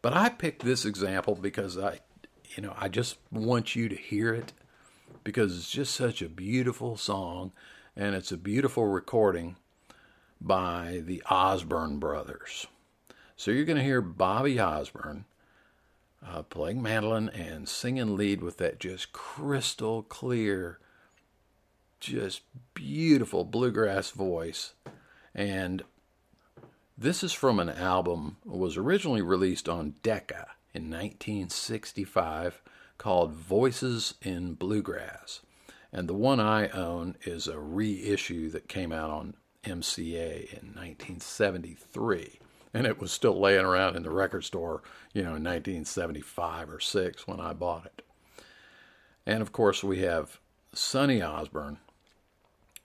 But 0.00 0.14
I 0.14 0.28
picked 0.28 0.64
this 0.64 0.84
example 0.84 1.34
because 1.34 1.78
I, 1.78 2.00
you 2.56 2.62
know, 2.62 2.74
I 2.76 2.88
just 2.88 3.18
want 3.30 3.74
you 3.74 3.88
to 3.88 3.96
hear 3.96 4.34
it 4.34 4.52
because 5.24 5.56
it's 5.56 5.70
just 5.70 5.94
such 5.94 6.22
a 6.22 6.28
beautiful 6.28 6.96
song 6.96 7.52
and 7.96 8.14
it's 8.14 8.32
a 8.32 8.36
beautiful 8.36 8.86
recording 8.86 9.56
by 10.40 11.02
the 11.04 11.22
Osborne 11.30 11.98
brothers. 11.98 12.66
So 13.36 13.50
you're 13.50 13.64
going 13.64 13.78
to 13.78 13.84
hear 13.84 14.00
Bobby 14.00 14.60
Osborne 14.60 15.24
uh, 16.24 16.42
playing 16.42 16.82
mandolin 16.82 17.28
and 17.30 17.68
singing 17.68 18.16
lead 18.16 18.42
with 18.42 18.58
that 18.58 18.78
just 18.78 19.12
crystal 19.12 20.02
clear, 20.02 20.78
just 22.00 22.42
beautiful 22.74 23.44
bluegrass 23.44 24.10
voice 24.10 24.74
and 25.34 25.82
This 26.96 27.24
is 27.24 27.32
from 27.32 27.58
an 27.58 27.70
album 27.70 28.36
was 28.44 28.76
originally 28.76 29.22
released 29.22 29.68
on 29.68 29.94
Decca 30.02 30.46
in 30.74 30.90
1965 30.90 32.62
called 32.98 33.32
Voices 33.32 34.14
in 34.22 34.54
Bluegrass. 34.54 35.40
And 35.92 36.08
the 36.08 36.14
one 36.14 36.38
I 36.38 36.68
own 36.68 37.16
is 37.22 37.48
a 37.48 37.58
reissue 37.58 38.50
that 38.50 38.68
came 38.68 38.92
out 38.92 39.10
on 39.10 39.34
MCA 39.64 40.52
in 40.52 40.74
1973. 40.74 42.38
And 42.74 42.86
it 42.86 43.00
was 43.00 43.10
still 43.10 43.40
laying 43.40 43.64
around 43.64 43.96
in 43.96 44.02
the 44.02 44.10
record 44.10 44.44
store, 44.44 44.82
you 45.12 45.22
know, 45.22 45.34
in 45.34 45.42
1975 45.44 46.70
or 46.70 46.78
6 46.78 47.26
when 47.26 47.40
I 47.40 47.52
bought 47.52 47.86
it. 47.86 48.02
And 49.26 49.42
of 49.42 49.52
course, 49.52 49.82
we 49.82 50.00
have 50.00 50.38
Sonny 50.72 51.22
Osborne 51.22 51.78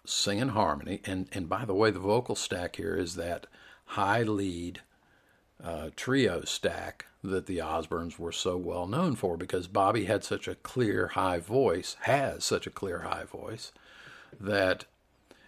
singing 0.10 0.50
harmony. 0.50 1.02
And, 1.06 1.28
and 1.32 1.50
by 1.50 1.66
the 1.66 1.74
way, 1.74 1.92
the 1.92 2.00
vocal 2.00 2.36
stack 2.36 2.76
here 2.76 2.96
is 2.96 3.16
that 3.16 3.48
high 3.86 4.24
lead 4.24 4.82
uh, 5.64 5.90
trio 5.96 6.44
stack 6.44 7.06
that 7.24 7.46
the 7.46 7.58
Osbornes 7.58 8.20
were 8.20 8.32
so 8.32 8.58
well 8.58 8.88
known 8.88 9.16
for 9.16 9.38
because 9.38 9.68
Bobby 9.68 10.06
had 10.06 10.24
such 10.24 10.48
a 10.48 10.56
clear 10.56 11.08
high 11.10 11.40
voice, 11.40 11.98
has 12.02 12.44
such 12.44 12.68
a 12.68 12.72
clear 12.72 13.00
high 13.00 13.26
voice, 13.26 13.72
that 14.40 14.86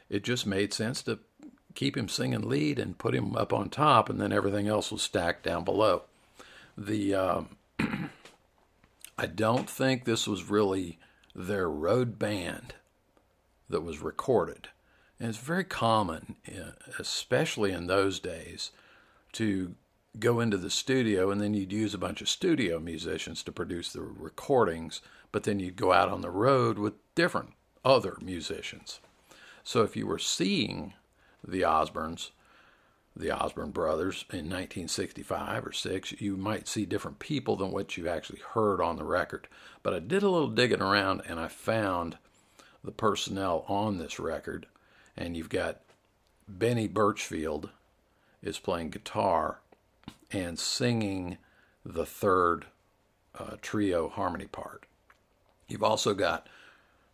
it 0.10 0.24
just 0.24 0.45
made 0.45 0.74
sense 0.74 1.03
to 1.03 1.20
keep 1.76 1.95
him 1.95 2.10
singing 2.10 2.47
lead 2.47 2.80
and 2.80 2.97
put 2.97 3.16
him 3.16 3.36
up 3.36 3.53
on 3.53 3.70
top, 3.70 4.10
and 4.10 4.20
then 4.20 4.32
everything 4.32 4.68
else 4.68 4.91
was 4.91 5.01
stacked 5.01 5.43
down 5.43 5.64
below. 5.64 6.03
The 6.78 7.14
um, 7.14 7.57
I 9.18 9.28
don't 9.28 9.70
think 9.70 10.05
this 10.05 10.28
was 10.28 10.49
really 10.49 10.97
their 11.36 11.70
road 11.70 12.18
band 12.18 12.74
that 13.70 13.82
was 13.82 13.99
recorded. 13.99 14.70
And 15.20 15.30
it's 15.30 15.38
very 15.38 15.63
common, 15.63 16.38
uh, 16.47 16.72
especially 16.97 17.72
in 17.72 17.88
those 17.88 18.20
days, 18.20 18.72
to 19.34 19.76
go 20.17 20.39
into 20.39 20.57
the 20.57 20.70
studio 20.70 21.30
and 21.30 21.39
then 21.39 21.53
you'd 21.53 21.72
use 21.72 21.93
a 21.93 21.99
bunch 21.99 22.22
of 22.22 22.30
studio 22.30 22.80
musicians 22.80 23.43
to 23.43 23.51
produce 23.51 23.93
the 23.93 24.01
recordings, 24.01 25.01
but 25.32 25.43
then 25.43 25.59
you'd 25.59 25.76
go 25.76 25.93
out 25.93 26.09
on 26.09 26.22
the 26.22 26.32
road 26.32 26.80
with 26.80 26.93
different 27.15 27.53
other 27.86 28.17
musicians. 28.22 28.99
So 29.63 29.84
if 29.84 29.95
you 29.95 30.07
were 30.07 30.20
seeing 30.20 30.93
the 31.47 31.61
Osbornes, 31.61 32.32
the 33.15 33.32
Osborne 33.32 33.72
brothers 33.72 34.26
in 34.32 34.49
1965 34.49 35.65
or 35.65 35.72
6, 35.72 36.13
you 36.20 36.38
might 36.38 36.67
see 36.67 36.86
different 36.86 37.20
people 37.20 37.55
than 37.55 37.72
what 37.72 37.97
you 37.97 38.07
actually 38.07 38.39
heard 38.53 38.82
on 38.82 38.95
the 38.95 39.03
record. 39.03 39.47
But 39.84 39.93
I 39.93 39.99
did 39.99 40.24
a 40.24 40.30
little 40.30 40.49
digging 40.49 40.82
around 40.82 41.22
and 41.28 41.39
I 41.39 41.49
found 41.49 42.17
the 42.84 42.91
personnel 42.91 43.65
on 43.67 43.97
this 43.97 44.19
record. 44.19 44.67
And 45.17 45.36
you've 45.36 45.49
got 45.49 45.82
Benny 46.47 46.88
Birchfield 46.88 47.69
is 48.41 48.59
playing 48.59 48.89
guitar 48.89 49.59
and 50.32 50.57
singing 50.57 51.38
the 51.86 52.05
third 52.05 52.65
uh, 53.38 53.55
trio 53.61 54.09
harmony 54.09 54.47
part. 54.47 54.86
You've 55.67 55.84
also 55.84 56.13
got 56.13 56.47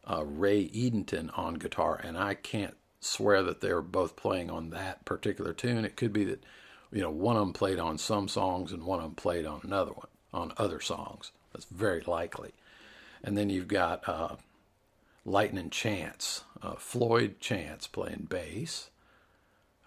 uh, 0.10 0.24
Ray 0.24 0.70
Edenton 0.74 1.30
on 1.32 1.56
guitar, 1.56 2.00
and 2.02 2.18
I 2.18 2.36
can't 2.36 2.76
swear 3.00 3.44
that 3.44 3.62
they're 3.62 3.82
both 3.82 4.16
playing 4.16 4.50
on 4.50 4.70
that 4.72 5.06
particular 5.06 5.54
tune. 5.54 5.86
It 5.86 5.96
could 5.96 6.14
be 6.14 6.24
that 6.26 6.44
you 6.92 7.02
know 7.02 7.10
one 7.10 7.36
of 7.36 7.42
them 7.42 7.54
played 7.54 7.80
on 7.80 7.98
some 7.98 8.28
songs 8.28 8.72
and 8.72 8.84
one 8.84 9.00
of 9.00 9.06
them 9.06 9.16
played 9.16 9.46
on 9.46 9.62
another 9.64 9.92
one 9.92 10.08
on 10.34 10.54
other 10.58 10.80
songs. 10.80 11.32
That's 11.54 11.66
very 11.66 12.02
likely. 12.02 12.54
And 13.24 13.38
then 13.38 13.50
you've 13.50 13.68
got 13.68 14.08
uh, 14.08 14.36
Lightning 15.26 15.72
Chance, 15.72 16.44
uh, 16.62 16.76
Floyd 16.76 17.40
Chance 17.40 17.88
playing 17.88 18.28
bass, 18.30 18.90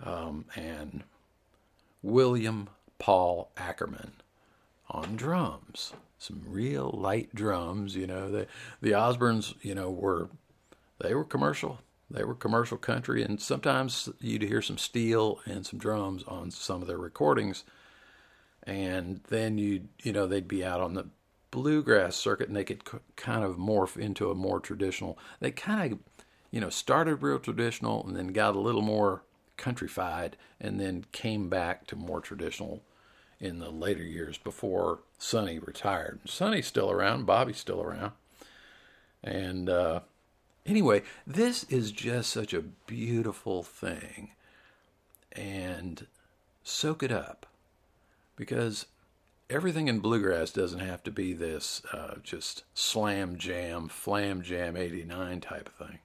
um, 0.04 0.46
and 0.56 1.04
William 2.02 2.68
Paul 2.98 3.50
Ackerman 3.56 4.12
on 4.90 5.16
drums. 5.16 5.92
Some 6.18 6.42
real 6.44 6.90
light 6.92 7.32
drums, 7.34 7.94
you 7.94 8.06
know. 8.06 8.30
The 8.30 8.46
the 8.80 8.90
Osbornes, 8.90 9.54
you 9.62 9.74
know, 9.74 9.90
were 9.90 10.28
they 10.98 11.14
were 11.14 11.24
commercial. 11.24 11.78
They 12.10 12.24
were 12.24 12.34
commercial 12.34 12.78
country, 12.78 13.22
and 13.22 13.40
sometimes 13.40 14.08
you'd 14.20 14.42
hear 14.42 14.62
some 14.62 14.78
steel 14.78 15.40
and 15.44 15.64
some 15.64 15.78
drums 15.78 16.24
on 16.26 16.50
some 16.50 16.80
of 16.82 16.88
their 16.88 16.98
recordings. 16.98 17.64
And 18.64 19.20
then 19.28 19.58
you 19.58 19.82
you 20.02 20.12
know 20.12 20.26
they'd 20.26 20.48
be 20.48 20.64
out 20.64 20.80
on 20.80 20.94
the 20.94 21.06
bluegrass 21.50 22.16
circuit, 22.16 22.48
and 22.48 22.56
they 22.56 22.64
could 22.64 22.82
kind 23.16 23.44
of 23.44 23.56
morph 23.56 23.96
into 23.96 24.30
a 24.30 24.34
more 24.34 24.60
traditional. 24.60 25.18
They 25.40 25.50
kind 25.50 25.92
of 25.92 25.98
you 26.50 26.60
know 26.60 26.70
started 26.70 27.16
real 27.16 27.38
traditional, 27.38 28.06
and 28.06 28.16
then 28.16 28.28
got 28.28 28.56
a 28.56 28.60
little 28.60 28.82
more 28.82 29.22
countrified, 29.56 30.36
and 30.60 30.80
then 30.80 31.04
came 31.12 31.48
back 31.48 31.86
to 31.88 31.96
more 31.96 32.20
traditional 32.20 32.82
in 33.40 33.58
the 33.58 33.70
later 33.70 34.02
years 34.02 34.38
before 34.38 35.00
Sonny 35.18 35.58
retired. 35.58 36.20
Sonny's 36.24 36.66
still 36.66 36.90
around, 36.90 37.26
Bobby's 37.26 37.58
still 37.58 37.82
around. 37.82 38.12
And 39.22 39.68
uh, 39.68 40.00
anyway, 40.66 41.02
this 41.26 41.64
is 41.64 41.92
just 41.92 42.30
such 42.30 42.52
a 42.52 42.62
beautiful 42.62 43.62
thing. 43.62 44.30
And 45.32 46.06
soak 46.62 47.02
it 47.02 47.12
up 47.12 47.46
because 48.36 48.86
everything 49.50 49.88
in 49.88 50.00
bluegrass 50.00 50.50
doesn't 50.50 50.80
have 50.80 51.02
to 51.04 51.10
be 51.10 51.32
this 51.32 51.82
uh, 51.92 52.16
just 52.22 52.64
slam 52.74 53.38
jam, 53.38 53.88
flam 53.88 54.42
jam 54.42 54.76
89 54.76 55.40
type 55.40 55.68
of 55.68 55.86
thing. 55.88 55.98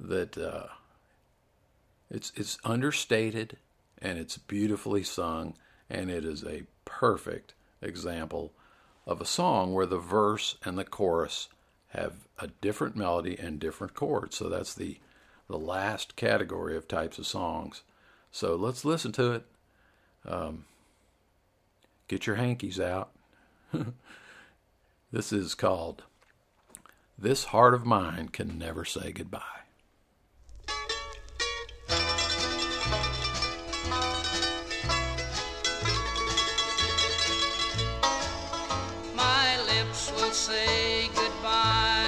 That 0.00 0.36
uh, 0.36 0.68
it's, 2.10 2.32
it's 2.36 2.58
understated 2.64 3.56
and 4.00 4.18
it's 4.18 4.36
beautifully 4.36 5.04
sung, 5.04 5.54
and 5.88 6.10
it 6.10 6.24
is 6.24 6.42
a 6.44 6.64
perfect 6.84 7.54
example 7.80 8.52
of 9.06 9.20
a 9.20 9.26
song 9.26 9.72
where 9.72 9.86
the 9.86 9.98
verse 9.98 10.56
and 10.64 10.76
the 10.76 10.84
chorus 10.84 11.48
have 11.88 12.14
a 12.38 12.48
different 12.48 12.96
melody 12.96 13.38
and 13.38 13.60
different 13.60 13.94
chords. 13.94 14.36
So 14.36 14.48
that's 14.48 14.74
the 14.74 14.98
the 15.48 15.58
last 15.58 16.16
category 16.16 16.76
of 16.76 16.88
types 16.88 17.18
of 17.18 17.26
songs. 17.26 17.82
So 18.30 18.56
let's 18.56 18.84
listen 18.84 19.12
to 19.12 19.32
it. 19.32 19.44
Um, 20.26 20.64
get 22.12 22.26
your 22.26 22.36
hankies 22.36 22.78
out. 22.78 23.10
this 25.12 25.32
is 25.32 25.54
called 25.54 26.02
This 27.18 27.44
Heart 27.44 27.72
of 27.72 27.86
Mine 27.86 28.28
Can 28.28 28.58
Never 28.58 28.84
Say 28.84 29.12
Goodbye. 29.12 29.40
My 39.16 39.58
lips 39.62 40.12
will 40.12 40.32
Say 40.32 41.08
Goodbye. 41.14 42.01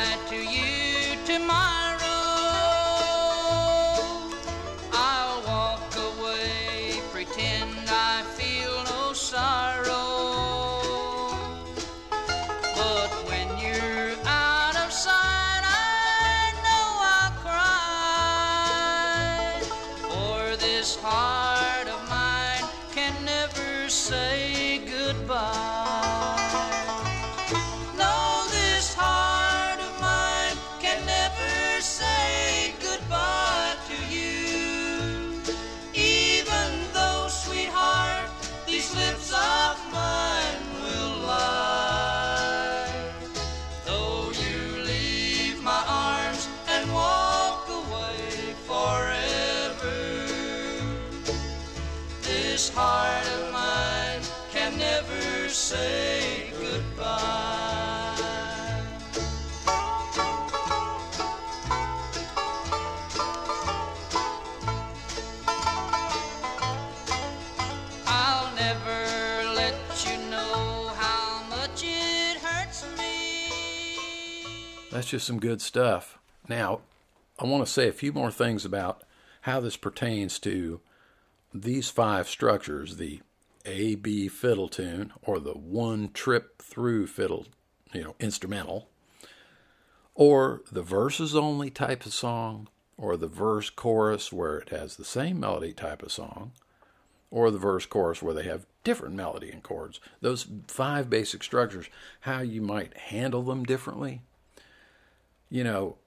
That's 74.94 75.08
just 75.08 75.26
some 75.26 75.40
good 75.40 75.60
stuff. 75.60 76.20
Now, 76.48 76.82
I 77.40 77.46
want 77.46 77.66
to 77.66 77.72
say 77.72 77.88
a 77.88 77.92
few 77.92 78.12
more 78.12 78.30
things 78.30 78.64
about 78.64 79.02
how 79.40 79.58
this 79.58 79.76
pertains 79.76 80.38
to 80.38 80.80
these 81.52 81.90
five 81.90 82.28
structures 82.28 82.96
the 82.96 83.18
A 83.66 83.96
B 83.96 84.28
fiddle 84.28 84.68
tune 84.68 85.12
or 85.20 85.40
the 85.40 85.54
one 85.54 86.10
trip 86.12 86.62
through 86.62 87.08
fiddle, 87.08 87.46
you 87.92 88.04
know, 88.04 88.14
instrumental, 88.20 88.88
or 90.14 90.62
the 90.70 90.82
verses 90.82 91.34
only 91.34 91.70
type 91.70 92.06
of 92.06 92.14
song, 92.14 92.68
or 92.96 93.16
the 93.16 93.26
verse 93.26 93.70
chorus 93.70 94.32
where 94.32 94.58
it 94.58 94.68
has 94.68 94.94
the 94.94 95.04
same 95.04 95.40
melody 95.40 95.72
type 95.72 96.04
of 96.04 96.12
song, 96.12 96.52
or 97.32 97.50
the 97.50 97.58
verse 97.58 97.84
chorus 97.84 98.22
where 98.22 98.32
they 98.32 98.44
have 98.44 98.64
different 98.84 99.16
melody 99.16 99.50
and 99.50 99.64
chords. 99.64 99.98
Those 100.20 100.46
five 100.68 101.10
basic 101.10 101.42
structures, 101.42 101.86
how 102.20 102.42
you 102.42 102.62
might 102.62 102.96
handle 102.96 103.42
them 103.42 103.64
differently. 103.64 104.20
You 105.54 105.62
know, 105.62 105.98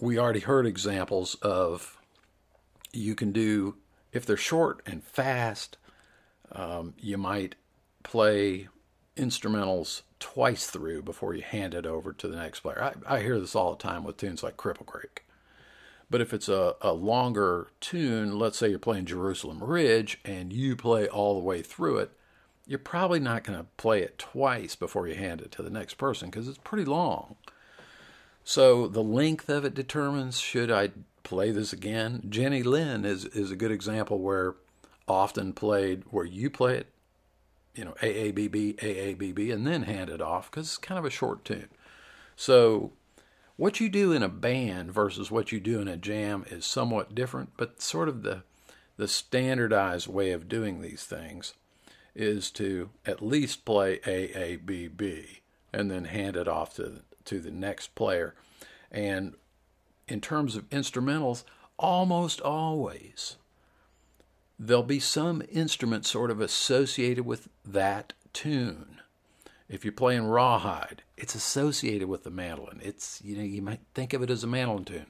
we 0.00 0.18
already 0.18 0.40
heard 0.40 0.64
examples 0.64 1.34
of 1.42 2.00
you 2.94 3.14
can 3.14 3.30
do, 3.30 3.76
if 4.10 4.24
they're 4.24 4.38
short 4.38 4.80
and 4.86 5.04
fast, 5.04 5.76
um, 6.50 6.94
you 6.98 7.18
might 7.18 7.56
play 8.04 8.68
instrumentals 9.18 10.00
twice 10.18 10.66
through 10.68 11.02
before 11.02 11.34
you 11.34 11.42
hand 11.42 11.74
it 11.74 11.84
over 11.84 12.14
to 12.14 12.26
the 12.26 12.36
next 12.36 12.60
player. 12.60 12.94
I, 13.06 13.16
I 13.16 13.20
hear 13.20 13.38
this 13.38 13.54
all 13.54 13.72
the 13.74 13.82
time 13.82 14.02
with 14.02 14.16
tunes 14.16 14.42
like 14.42 14.56
Cripple 14.56 14.86
Creek. 14.86 15.26
But 16.08 16.22
if 16.22 16.32
it's 16.32 16.48
a, 16.48 16.74
a 16.80 16.94
longer 16.94 17.66
tune, 17.80 18.38
let's 18.38 18.56
say 18.56 18.70
you're 18.70 18.78
playing 18.78 19.04
Jerusalem 19.04 19.62
Ridge 19.62 20.20
and 20.24 20.54
you 20.54 20.74
play 20.74 21.06
all 21.06 21.34
the 21.34 21.44
way 21.44 21.60
through 21.60 21.98
it, 21.98 22.12
you're 22.66 22.78
probably 22.78 23.20
not 23.20 23.44
going 23.44 23.58
to 23.58 23.66
play 23.76 24.00
it 24.00 24.16
twice 24.16 24.74
before 24.74 25.06
you 25.06 25.16
hand 25.16 25.42
it 25.42 25.52
to 25.52 25.62
the 25.62 25.68
next 25.68 25.98
person 25.98 26.30
because 26.30 26.48
it's 26.48 26.56
pretty 26.64 26.86
long. 26.86 27.36
So 28.44 28.86
the 28.86 29.02
length 29.02 29.48
of 29.48 29.64
it 29.64 29.74
determines 29.74 30.38
should 30.38 30.70
I 30.70 30.90
play 31.22 31.50
this 31.50 31.72
again. 31.72 32.22
Jenny 32.28 32.62
Lind 32.62 33.06
is, 33.06 33.24
is 33.24 33.50
a 33.50 33.56
good 33.56 33.72
example 33.72 34.18
where 34.20 34.54
often 35.08 35.52
played 35.52 36.04
where 36.10 36.24
you 36.24 36.50
play 36.50 36.76
it, 36.76 36.86
you 37.74 37.84
know, 37.84 37.94
AABB, 38.02 38.76
AABB, 38.76 39.52
and 39.52 39.66
then 39.66 39.82
hand 39.82 40.10
it 40.10 40.20
off 40.20 40.50
because 40.50 40.66
it's 40.68 40.78
kind 40.78 40.98
of 40.98 41.04
a 41.04 41.10
short 41.10 41.44
tune. 41.44 41.68
So 42.36 42.92
what 43.56 43.80
you 43.80 43.88
do 43.88 44.12
in 44.12 44.22
a 44.22 44.28
band 44.28 44.92
versus 44.92 45.30
what 45.30 45.50
you 45.50 45.60
do 45.60 45.80
in 45.80 45.88
a 45.88 45.96
jam 45.96 46.44
is 46.50 46.66
somewhat 46.66 47.14
different, 47.14 47.52
but 47.56 47.80
sort 47.80 48.08
of 48.08 48.22
the 48.22 48.42
the 48.96 49.08
standardized 49.08 50.06
way 50.06 50.30
of 50.30 50.48
doing 50.48 50.80
these 50.80 51.04
things 51.04 51.54
is 52.14 52.50
to 52.52 52.90
at 53.04 53.20
least 53.20 53.64
play 53.64 53.98
AABB 53.98 55.40
and 55.72 55.90
then 55.90 56.04
hand 56.04 56.36
it 56.36 56.46
off 56.46 56.74
to 56.74 57.02
to 57.26 57.40
the 57.40 57.50
next 57.50 57.94
player. 57.94 58.34
And 58.90 59.34
in 60.08 60.20
terms 60.20 60.56
of 60.56 60.68
instrumentals, 60.70 61.44
almost 61.78 62.40
always 62.40 63.36
there'll 64.58 64.82
be 64.82 65.00
some 65.00 65.42
instrument 65.50 66.06
sort 66.06 66.30
of 66.30 66.40
associated 66.40 67.26
with 67.26 67.48
that 67.64 68.12
tune. 68.32 69.00
If 69.68 69.84
you're 69.84 69.92
playing 69.92 70.26
rawhide, 70.26 71.02
it's 71.16 71.34
associated 71.34 72.08
with 72.08 72.24
the 72.24 72.30
mandolin. 72.30 72.80
It's 72.82 73.20
you 73.24 73.36
know 73.36 73.42
you 73.42 73.62
might 73.62 73.80
think 73.94 74.12
of 74.12 74.22
it 74.22 74.30
as 74.30 74.44
a 74.44 74.46
mandolin 74.46 74.84
tune. 74.84 75.06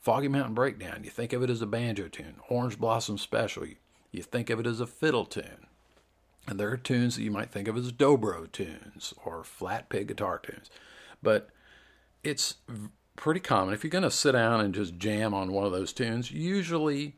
Foggy 0.00 0.28
Mountain 0.28 0.54
Breakdown, 0.54 1.02
you 1.04 1.10
think 1.10 1.32
of 1.32 1.42
it 1.42 1.50
as 1.50 1.60
a 1.60 1.66
banjo 1.66 2.08
tune. 2.08 2.36
Orange 2.48 2.78
Blossom 2.78 3.18
Special, 3.18 3.66
you, 3.66 3.76
you 4.12 4.22
think 4.22 4.48
of 4.48 4.60
it 4.60 4.66
as 4.66 4.80
a 4.80 4.86
fiddle 4.86 5.24
tune. 5.24 5.66
And 6.46 6.58
there 6.58 6.70
are 6.70 6.78
tunes 6.78 7.16
that 7.16 7.22
you 7.22 7.30
might 7.30 7.50
think 7.50 7.68
of 7.68 7.76
as 7.76 7.92
dobro 7.92 8.50
tunes 8.50 9.12
or 9.24 9.44
flat 9.44 9.88
pick 9.90 10.06
guitar 10.06 10.38
tunes. 10.38 10.70
But 11.22 11.50
it's 12.22 12.56
pretty 13.16 13.40
common. 13.40 13.74
If 13.74 13.82
you're 13.84 13.90
going 13.90 14.04
to 14.04 14.10
sit 14.10 14.32
down 14.32 14.60
and 14.60 14.74
just 14.74 14.98
jam 14.98 15.34
on 15.34 15.52
one 15.52 15.64
of 15.64 15.72
those 15.72 15.92
tunes, 15.92 16.30
usually 16.30 17.16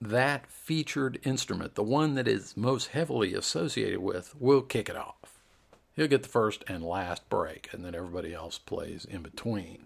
that 0.00 0.50
featured 0.50 1.18
instrument, 1.24 1.74
the 1.74 1.82
one 1.82 2.14
that 2.14 2.28
is 2.28 2.56
most 2.56 2.88
heavily 2.88 3.34
associated 3.34 4.00
with, 4.00 4.34
will 4.38 4.62
kick 4.62 4.88
it 4.88 4.96
off. 4.96 5.38
He'll 5.94 6.08
get 6.08 6.22
the 6.22 6.28
first 6.28 6.62
and 6.68 6.84
last 6.84 7.28
break, 7.30 7.70
and 7.72 7.84
then 7.84 7.94
everybody 7.94 8.34
else 8.34 8.58
plays 8.58 9.06
in 9.06 9.22
between. 9.22 9.78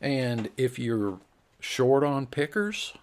And 0.00 0.48
if 0.56 0.78
you're 0.78 1.18
short 1.60 2.02
on 2.02 2.26
pickers, 2.26 2.94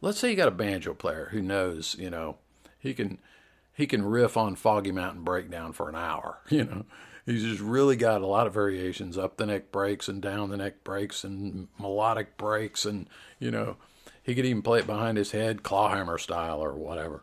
let's 0.00 0.18
say 0.18 0.30
you 0.30 0.36
got 0.36 0.48
a 0.48 0.52
banjo 0.52 0.94
player 0.94 1.28
who 1.30 1.40
knows, 1.40 1.94
you 1.98 2.10
know, 2.10 2.36
he 2.78 2.92
can 2.92 3.18
he 3.72 3.86
can 3.86 4.04
riff 4.04 4.36
on 4.36 4.54
Foggy 4.54 4.92
Mountain 4.92 5.24
Breakdown 5.24 5.72
for 5.72 5.88
an 5.88 5.96
hour, 5.96 6.38
you 6.48 6.64
know. 6.64 6.84
He's 7.26 7.42
just 7.42 7.60
really 7.60 7.96
got 7.96 8.20
a 8.20 8.26
lot 8.26 8.46
of 8.46 8.54
variations, 8.54 9.16
up 9.16 9.36
the 9.36 9.46
neck 9.46 9.72
breaks 9.72 10.08
and 10.08 10.20
down 10.20 10.50
the 10.50 10.58
neck 10.58 10.84
breaks 10.84 11.24
and 11.24 11.68
melodic 11.78 12.36
breaks 12.36 12.84
and, 12.84 13.08
you 13.38 13.50
know, 13.50 13.76
he 14.22 14.34
could 14.34 14.46
even 14.46 14.62
play 14.62 14.80
it 14.80 14.86
behind 14.86 15.18
his 15.18 15.32
head, 15.32 15.62
clawhammer 15.62 16.18
style 16.18 16.62
or 16.62 16.74
whatever. 16.74 17.22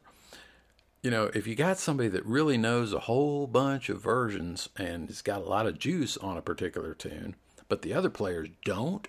You 1.01 1.09
know, 1.09 1.31
if 1.33 1.47
you 1.47 1.55
got 1.55 1.79
somebody 1.79 2.09
that 2.09 2.25
really 2.25 2.57
knows 2.57 2.93
a 2.93 2.99
whole 2.99 3.47
bunch 3.47 3.89
of 3.89 4.01
versions 4.01 4.69
and 4.77 5.07
has 5.07 5.21
got 5.21 5.41
a 5.41 5.49
lot 5.49 5.65
of 5.65 5.79
juice 5.79 6.15
on 6.17 6.37
a 6.37 6.43
particular 6.43 6.93
tune, 6.93 7.35
but 7.67 7.81
the 7.81 7.93
other 7.93 8.09
players 8.09 8.49
don't, 8.65 9.07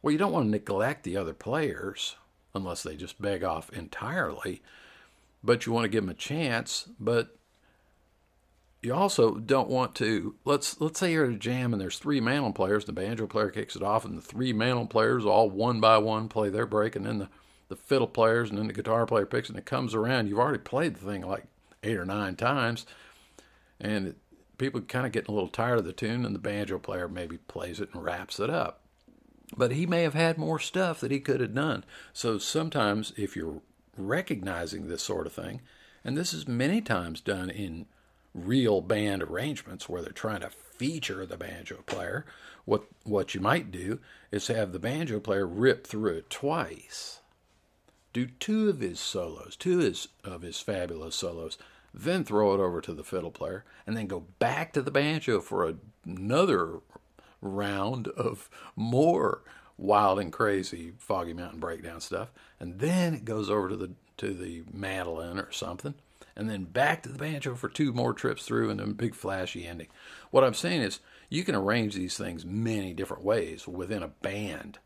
well, 0.00 0.12
you 0.12 0.18
don't 0.18 0.32
want 0.32 0.46
to 0.46 0.50
neglect 0.50 1.04
the 1.04 1.16
other 1.16 1.34
players 1.34 2.16
unless 2.54 2.82
they 2.82 2.96
just 2.96 3.20
beg 3.20 3.42
off 3.42 3.72
entirely. 3.72 4.62
But 5.42 5.66
you 5.66 5.72
want 5.72 5.84
to 5.84 5.88
give 5.88 6.04
them 6.04 6.10
a 6.10 6.14
chance. 6.14 6.88
But 7.00 7.36
you 8.82 8.92
also 8.92 9.36
don't 9.36 9.68
want 9.68 9.94
to 9.94 10.34
let's 10.44 10.80
let's 10.80 10.98
say 10.98 11.12
you're 11.12 11.24
at 11.24 11.32
a 11.32 11.36
jam 11.36 11.72
and 11.72 11.80
there's 11.80 11.98
three 11.98 12.20
mandolin 12.20 12.52
players 12.52 12.84
the 12.84 12.92
banjo 12.92 13.26
player 13.26 13.48
kicks 13.48 13.76
it 13.76 13.82
off 13.82 14.04
and 14.04 14.18
the 14.18 14.22
three 14.22 14.52
mandolin 14.52 14.88
players 14.88 15.24
all 15.24 15.48
one 15.48 15.80
by 15.80 15.96
one 15.98 16.28
play 16.28 16.48
their 16.48 16.66
break 16.66 16.96
and 16.96 17.06
then 17.06 17.18
the, 17.18 17.28
the 17.68 17.76
fiddle 17.76 18.08
players 18.08 18.50
and 18.50 18.58
then 18.58 18.66
the 18.66 18.72
guitar 18.72 19.06
player 19.06 19.24
picks 19.24 19.48
and 19.48 19.56
it 19.56 19.64
comes 19.64 19.94
around. 19.94 20.26
You've 20.28 20.38
already 20.38 20.58
played 20.58 20.96
the 20.96 21.06
thing 21.06 21.22
like 21.22 21.44
eight 21.82 21.96
or 21.96 22.04
nine 22.04 22.36
times 22.36 22.84
and 23.80 24.08
it, 24.08 24.16
people 24.58 24.80
kind 24.82 25.06
of 25.06 25.12
getting 25.12 25.30
a 25.30 25.34
little 25.34 25.48
tired 25.48 25.78
of 25.78 25.84
the 25.84 25.92
tune 25.92 26.26
and 26.26 26.34
the 26.34 26.40
banjo 26.40 26.78
player 26.78 27.08
maybe 27.08 27.38
plays 27.38 27.80
it 27.80 27.88
and 27.94 28.04
wraps 28.04 28.38
it 28.38 28.50
up. 28.50 28.80
But 29.56 29.72
he 29.72 29.86
may 29.86 30.02
have 30.02 30.14
had 30.14 30.38
more 30.38 30.58
stuff 30.58 31.00
that 31.00 31.10
he 31.10 31.20
could 31.20 31.40
have 31.40 31.54
done. 31.54 31.84
So 32.12 32.38
sometimes 32.38 33.12
if 33.16 33.36
you're 33.36 33.62
recognizing 33.96 34.88
this 34.88 35.02
sort 35.02 35.26
of 35.26 35.32
thing 35.32 35.60
and 36.04 36.16
this 36.16 36.34
is 36.34 36.48
many 36.48 36.80
times 36.80 37.20
done 37.20 37.48
in 37.48 37.86
real 38.34 38.80
band 38.80 39.22
arrangements 39.22 39.88
where 39.88 40.02
they're 40.02 40.12
trying 40.12 40.40
to 40.40 40.50
feature 40.50 41.26
the 41.26 41.36
banjo 41.36 41.82
player, 41.86 42.24
what 42.64 42.84
what 43.04 43.34
you 43.34 43.40
might 43.40 43.70
do 43.70 44.00
is 44.30 44.46
have 44.48 44.72
the 44.72 44.78
banjo 44.78 45.20
player 45.20 45.46
rip 45.46 45.86
through 45.86 46.16
it 46.16 46.30
twice. 46.30 47.20
Do 48.12 48.26
two 48.26 48.68
of 48.68 48.80
his 48.80 49.00
solos, 49.00 49.56
two 49.56 49.78
of 49.78 49.84
his, 49.84 50.08
of 50.22 50.42
his 50.42 50.60
fabulous 50.60 51.14
solos, 51.16 51.56
then 51.94 52.24
throw 52.24 52.54
it 52.54 52.60
over 52.60 52.80
to 52.80 52.92
the 52.92 53.04
fiddle 53.04 53.30
player, 53.30 53.64
and 53.86 53.96
then 53.96 54.06
go 54.06 54.20
back 54.38 54.72
to 54.72 54.82
the 54.82 54.90
banjo 54.90 55.40
for 55.40 55.68
a, 55.68 55.74
another 56.04 56.80
round 57.40 58.08
of 58.08 58.48
more 58.76 59.42
wild 59.76 60.18
and 60.18 60.32
crazy 60.32 60.92
Foggy 60.98 61.32
Mountain 61.32 61.60
Breakdown 61.60 62.00
stuff, 62.00 62.30
and 62.60 62.78
then 62.78 63.14
it 63.14 63.24
goes 63.24 63.50
over 63.50 63.68
to 63.68 63.76
the 63.76 63.90
to 64.18 64.34
the 64.34 64.62
mandolin 64.72 65.38
or 65.38 65.50
something, 65.50 65.94
and 66.36 66.48
then 66.48 66.64
back 66.64 67.02
to 67.02 67.08
the 67.08 67.18
banjo 67.18 67.54
for 67.54 67.68
two 67.68 67.92
more 67.92 68.12
trips 68.12 68.44
through 68.44 68.70
and 68.70 68.80
then 68.80 68.90
a 68.90 68.94
big 68.94 69.14
flashy 69.14 69.66
ending. 69.66 69.88
What 70.30 70.44
I'm 70.44 70.54
saying 70.54 70.82
is 70.82 71.00
you 71.28 71.44
can 71.44 71.54
arrange 71.54 71.94
these 71.94 72.16
things 72.16 72.44
many 72.44 72.92
different 72.92 73.24
ways 73.24 73.66
within 73.66 74.02
a 74.02 74.08
band 74.08 74.78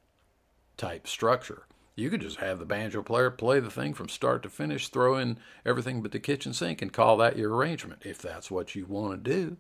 type 0.76 1.06
structure. 1.06 1.62
You 1.94 2.10
could 2.10 2.20
just 2.20 2.38
have 2.38 2.58
the 2.58 2.66
banjo 2.66 3.02
player 3.02 3.30
play 3.30 3.58
the 3.58 3.70
thing 3.70 3.94
from 3.94 4.10
start 4.10 4.42
to 4.42 4.50
finish, 4.50 4.88
throw 4.88 5.16
in 5.16 5.38
everything 5.64 6.02
but 6.02 6.12
the 6.12 6.20
kitchen 6.20 6.52
sink, 6.52 6.82
and 6.82 6.92
call 6.92 7.16
that 7.16 7.38
your 7.38 7.54
arrangement 7.54 8.02
if 8.04 8.18
that's 8.18 8.50
what 8.50 8.74
you 8.74 8.84
want 8.84 9.24
to 9.24 9.30
do. 9.30 9.56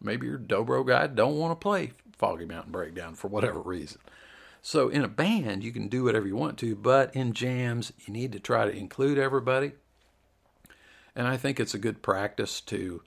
Maybe 0.00 0.26
your 0.26 0.38
dobro 0.38 0.86
guy 0.86 1.06
don't 1.06 1.38
want 1.38 1.52
to 1.52 1.62
play 1.62 1.92
Foggy 2.16 2.44
Mountain 2.44 2.72
Breakdown 2.72 3.14
for 3.14 3.28
whatever 3.28 3.60
reason. 3.60 4.00
So 4.60 4.88
in 4.88 5.02
a 5.02 5.08
band, 5.08 5.64
you 5.64 5.72
can 5.72 5.88
do 5.88 6.04
whatever 6.04 6.26
you 6.26 6.36
want 6.36 6.58
to, 6.58 6.76
but 6.76 7.16
in 7.16 7.32
jams, 7.32 7.92
you 8.06 8.12
need 8.12 8.32
to 8.32 8.40
try 8.40 8.64
to 8.64 8.76
include 8.76 9.18
everybody 9.18 9.72
and 11.14 11.26
I 11.26 11.36
think 11.36 11.60
it's 11.60 11.74
a 11.74 11.78
good 11.78 12.02
practice 12.02 12.60
to 12.62 13.02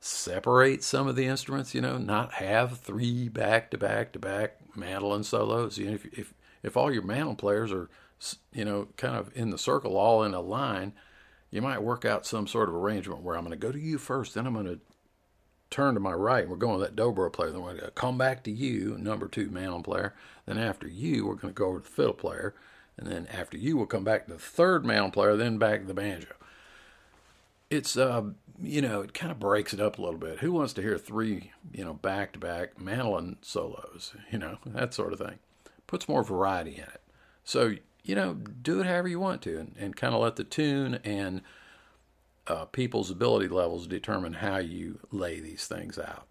separate 0.00 0.82
some 0.82 1.06
of 1.06 1.16
the 1.16 1.26
instruments, 1.26 1.74
you 1.74 1.80
know, 1.80 1.98
not 1.98 2.34
have 2.34 2.78
three 2.78 3.28
back 3.28 3.70
to 3.70 3.78
back 3.78 4.12
to 4.12 4.18
back 4.18 4.56
mandolin 4.76 5.22
solos. 5.22 5.78
You 5.78 5.86
know, 5.86 5.94
if, 5.94 6.06
if, 6.06 6.34
if 6.62 6.76
all 6.76 6.92
your 6.92 7.02
mandolin 7.02 7.36
players 7.36 7.70
are, 7.70 7.88
you 8.52 8.64
know, 8.64 8.88
kind 8.96 9.16
of 9.16 9.30
in 9.36 9.50
the 9.50 9.58
circle, 9.58 9.96
all 9.96 10.22
in 10.22 10.34
a 10.34 10.40
line, 10.40 10.92
you 11.50 11.60
might 11.62 11.82
work 11.82 12.04
out 12.04 12.26
some 12.26 12.46
sort 12.46 12.68
of 12.68 12.74
arrangement 12.74 13.22
where 13.22 13.36
I'm 13.36 13.44
going 13.44 13.58
to 13.58 13.66
go 13.66 13.72
to 13.72 13.78
you 13.78 13.98
first, 13.98 14.34
then 14.34 14.46
I'm 14.46 14.54
going 14.54 14.66
to 14.66 14.80
turn 15.68 15.94
to 15.94 16.00
my 16.00 16.12
right. 16.12 16.42
and 16.42 16.50
We're 16.50 16.56
going 16.56 16.80
to 16.80 16.84
that 16.84 16.96
dobro 16.96 17.32
player. 17.32 17.50
Then 17.50 17.62
we're 17.62 17.74
going 17.74 17.84
to 17.84 17.90
come 17.90 18.18
back 18.18 18.42
to 18.44 18.50
you, 18.50 18.96
number 18.98 19.28
two 19.28 19.50
mandolin 19.50 19.82
player. 19.82 20.14
Then 20.46 20.58
after 20.58 20.88
you, 20.88 21.26
we're 21.26 21.34
going 21.34 21.54
to 21.54 21.58
go 21.58 21.66
over 21.66 21.78
to 21.78 21.84
the 21.84 21.90
fiddle 21.90 22.14
player. 22.14 22.54
And 22.96 23.06
then 23.06 23.28
after 23.28 23.56
you, 23.56 23.76
we'll 23.76 23.86
come 23.86 24.04
back 24.04 24.26
to 24.26 24.32
the 24.32 24.38
third 24.38 24.84
mandolin 24.84 25.12
player, 25.12 25.36
then 25.36 25.58
back 25.58 25.82
to 25.82 25.86
the 25.86 25.94
banjo 25.94 26.34
it's 27.70 27.96
uh, 27.96 28.24
you 28.60 28.82
know 28.82 29.00
it 29.00 29.14
kind 29.14 29.32
of 29.32 29.38
breaks 29.38 29.72
it 29.72 29.80
up 29.80 29.98
a 29.98 30.02
little 30.02 30.18
bit. 30.18 30.40
Who 30.40 30.52
wants 30.52 30.72
to 30.74 30.82
hear 30.82 30.98
three 30.98 31.52
you 31.72 31.84
know 31.84 31.94
back 31.94 32.32
to 32.32 32.38
back 32.38 32.80
mandolin 32.80 33.36
solos? 33.42 34.14
You 34.30 34.38
know 34.38 34.58
that 34.66 34.94
sort 34.94 35.12
of 35.12 35.18
thing. 35.18 35.38
Puts 35.86 36.08
more 36.08 36.22
variety 36.22 36.74
in 36.74 36.82
it. 36.82 37.00
So 37.44 37.74
you 38.02 38.14
know, 38.14 38.34
do 38.34 38.80
it 38.80 38.86
however 38.86 39.08
you 39.08 39.20
want 39.20 39.42
to 39.42 39.58
and, 39.58 39.74
and 39.78 39.96
kind 39.96 40.14
of 40.14 40.20
let 40.20 40.36
the 40.36 40.44
tune 40.44 40.98
and 41.04 41.42
uh, 42.46 42.64
people's 42.66 43.10
ability 43.10 43.48
levels 43.48 43.86
determine 43.86 44.34
how 44.34 44.58
you 44.58 44.98
lay 45.10 45.40
these 45.40 45.66
things 45.66 45.98
out. 45.98 46.26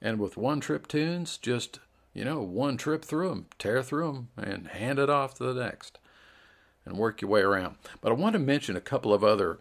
And 0.00 0.18
with 0.18 0.36
one 0.36 0.60
trip 0.60 0.86
tunes, 0.86 1.38
just, 1.38 1.80
you 2.12 2.24
know, 2.24 2.40
one 2.40 2.76
trip 2.76 3.04
through 3.04 3.30
them, 3.30 3.46
tear 3.58 3.82
through 3.82 4.12
them, 4.12 4.28
and 4.36 4.68
hand 4.68 4.98
it 4.98 5.10
off 5.10 5.34
to 5.34 5.44
the 5.44 5.64
next 5.64 5.98
and 6.84 6.98
work 6.98 7.22
your 7.22 7.30
way 7.30 7.40
around. 7.40 7.76
But 8.00 8.12
I 8.12 8.14
want 8.14 8.34
to 8.34 8.38
mention 8.38 8.76
a 8.76 8.82
couple 8.82 9.14
of 9.14 9.24
other, 9.24 9.58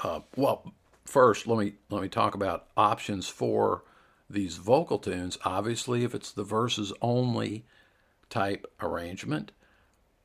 uh, 0.00 0.20
well, 0.36 0.72
first, 1.04 1.46
let 1.46 1.58
me, 1.58 1.74
let 1.90 2.02
me 2.02 2.08
talk 2.08 2.34
about 2.34 2.66
options 2.76 3.28
for 3.28 3.82
these 4.28 4.56
vocal 4.56 4.98
tunes. 4.98 5.38
Obviously, 5.44 6.04
if 6.04 6.14
it's 6.14 6.32
the 6.32 6.44
verses 6.44 6.92
only 7.00 7.64
type 8.30 8.66
arrangement, 8.80 9.52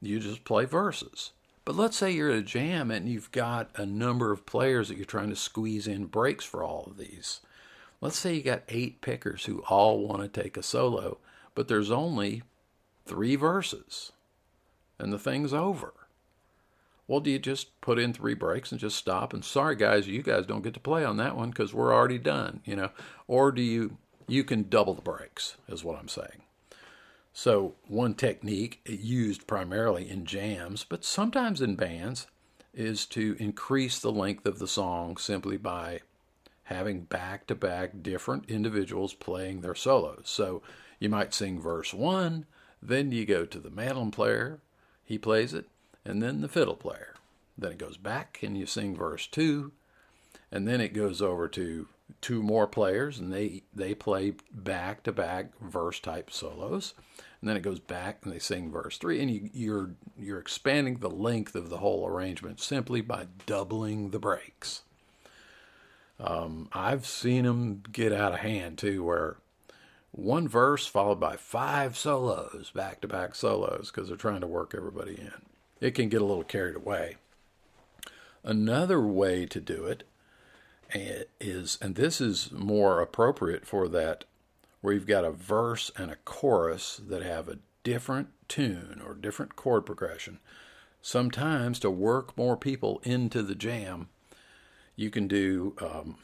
you 0.02 0.20
just 0.20 0.44
play 0.44 0.66
verses. 0.66 1.32
But 1.66 1.76
let's 1.76 1.98
say 1.98 2.12
you're 2.12 2.32
at 2.32 2.38
a 2.38 2.42
jam 2.42 2.90
and 2.90 3.08
you've 3.08 3.32
got 3.32 3.70
a 3.76 3.86
number 3.86 4.32
of 4.32 4.46
players 4.46 4.88
that 4.88 4.98
you're 4.98 5.06
trying 5.06 5.30
to 5.30 5.36
squeeze 5.36 5.88
in 5.88 6.06
breaks 6.06 6.46
for 6.46 6.64
all 6.64 6.86
of 6.88 6.98
these. 6.98 7.42
Let's 8.02 8.18
say 8.18 8.34
you 8.34 8.42
got 8.42 8.64
eight 8.70 9.02
pickers 9.02 9.46
who 9.46 9.60
all 9.70 10.00
want 10.00 10.22
to 10.22 10.42
take 10.42 10.58
a 10.58 10.64
solo, 10.64 11.18
but 11.54 11.68
there's 11.68 11.92
only 11.92 12.44
three 13.06 13.36
verses 13.36 14.14
and 14.98 15.14
the 15.14 15.20
thing's 15.20 15.54
over. 15.54 15.94
Well, 17.10 17.22
do 17.22 17.32
you 17.32 17.40
just 17.40 17.82
put 17.82 17.98
in 17.98 18.14
three 18.14 18.36
breaks 18.36 18.72
and 18.72 18.80
just 18.80 18.96
stop 18.96 19.34
and 19.34 19.44
sorry 19.44 19.76
guys, 19.76 20.08
you 20.08 20.22
guys 20.22 20.46
don't 20.46 20.62
get 20.62 20.76
to 20.76 20.80
play 20.80 21.04
on 21.04 21.18
that 21.18 21.36
one 21.36 21.50
because 21.50 21.74
we're 21.74 21.92
already 21.92 22.20
done, 22.20 22.62
you 22.66 22.76
know? 22.76 22.92
Or 23.28 23.52
do 23.52 23.64
you 23.64 23.98
you 24.28 24.44
can 24.44 24.70
double 24.70 24.94
the 24.94 25.02
breaks, 25.02 25.58
is 25.68 25.84
what 25.84 25.98
I'm 25.98 26.08
saying. 26.08 26.44
So, 27.34 27.74
one 27.88 28.14
technique 28.14 28.82
used 28.86 29.48
primarily 29.48 30.08
in 30.08 30.24
jams, 30.26 30.84
but 30.84 31.04
sometimes 31.04 31.62
in 31.62 31.76
bands, 31.76 32.28
is 32.76 33.08
to 33.08 33.36
increase 33.40 33.98
the 33.98 34.12
length 34.12 34.46
of 34.46 34.60
the 34.60 34.68
song 34.68 35.18
simply 35.18 35.58
by 35.58 36.02
having 36.66 37.02
back 37.02 37.48
to 37.48 37.56
back 37.56 38.04
different 38.04 38.48
individuals 38.48 39.16
playing 39.16 39.62
their 39.62 39.74
solos. 39.74 40.26
So, 40.26 40.62
you 41.00 41.10
might 41.10 41.34
sing 41.34 41.60
verse 41.60 41.92
one, 41.92 42.46
then 42.84 43.12
you 43.12 43.26
go 43.26 43.46
to 43.46 43.60
the 43.60 43.72
mandolin 43.72 44.12
player, 44.12 44.60
he 45.04 45.18
plays 45.18 45.56
it, 45.56 45.66
and 46.06 46.22
then 46.22 46.42
the 46.42 46.48
fiddle 46.48 46.76
player. 46.76 47.16
Then 47.58 47.72
it 47.72 47.78
goes 47.78 47.98
back 47.98 48.40
and 48.42 48.58
you 48.58 48.66
sing 48.66 48.96
verse 48.96 49.28
two, 49.28 49.72
and 50.52 50.68
then 50.68 50.82
it 50.82 50.94
goes 50.94 51.22
over 51.22 51.48
to 51.50 51.88
two 52.22 52.42
more 52.42 52.68
players 52.68 53.20
and 53.20 53.32
they 53.32 53.64
they 53.74 53.94
play 53.94 54.34
back 54.52 55.04
to 55.04 55.12
back 55.12 55.52
verse 55.62 56.00
type 56.00 56.32
solos 56.32 56.96
and 57.42 57.50
then 57.50 57.56
it 57.56 57.64
goes 57.64 57.80
back 57.80 58.20
and 58.24 58.34
they 58.34 58.40
sing 58.40 58.72
verse 58.72 58.98
three, 58.98 59.22
and 59.22 59.32
you, 59.32 59.50
you're 59.54 59.92
you're 60.18 60.40
expanding 60.40 60.98
the 60.98 61.10
length 61.10 61.56
of 61.56 61.70
the 61.70 61.78
whole 61.78 62.06
arrangement 62.06 62.60
simply 62.60 63.02
by 63.02 63.28
doubling 63.46 64.10
the 64.10 64.20
breaks. 64.20 64.84
Um, 66.20 66.68
I've 66.74 67.06
seen 67.06 67.46
them 67.46 67.82
get 67.92 68.12
out 68.12 68.34
of 68.34 68.40
hand 68.40 68.78
too, 68.78 69.04
where 69.04 69.38
one 70.12 70.50
verse 70.50 70.86
followed 70.86 71.20
by 71.20 71.38
five 71.38 71.98
solos, 71.98 72.72
back 72.76 73.00
to 73.02 73.08
back 73.08 73.36
solos, 73.36 73.90
because 73.90 74.10
they're 74.10 74.18
trying 74.18 74.42
to 74.42 74.48
work 74.48 74.74
everybody 74.76 75.16
in. 75.16 75.49
It 75.80 75.92
can 75.92 76.10
get 76.10 76.22
a 76.22 76.26
little 76.26 76.44
carried 76.44 76.76
away. 76.76 77.18
Another 78.44 79.02
way 79.02 79.46
to 79.46 79.60
do 79.60 79.86
it 79.86 80.04
eh, 80.94 81.24
and 81.40 81.96
this 81.96 82.22
is 82.22 82.52
more 82.52 83.02
appropriate 83.02 83.66
for 83.66 83.88
that 83.90 84.26
where 84.82 84.94
you've 84.94 85.08
got 85.08 85.26
a 85.26 85.32
verse 85.32 85.92
and 85.98 86.10
a 86.10 86.16
chorus 86.26 87.02
that 87.08 87.22
have 87.22 87.48
a 87.48 87.60
different 87.84 88.30
tune 88.48 89.02
or 89.06 89.14
different 89.14 89.56
chord 89.56 89.86
progression. 89.86 90.40
Sometimes 91.02 91.80
to 91.80 91.90
work 91.90 92.38
more 92.38 92.58
people 92.58 93.02
into 93.04 93.42
the 93.42 93.56
jam, 93.56 94.10
you 94.96 95.10
can 95.10 95.28
do 95.28 95.76
um, 95.82 96.18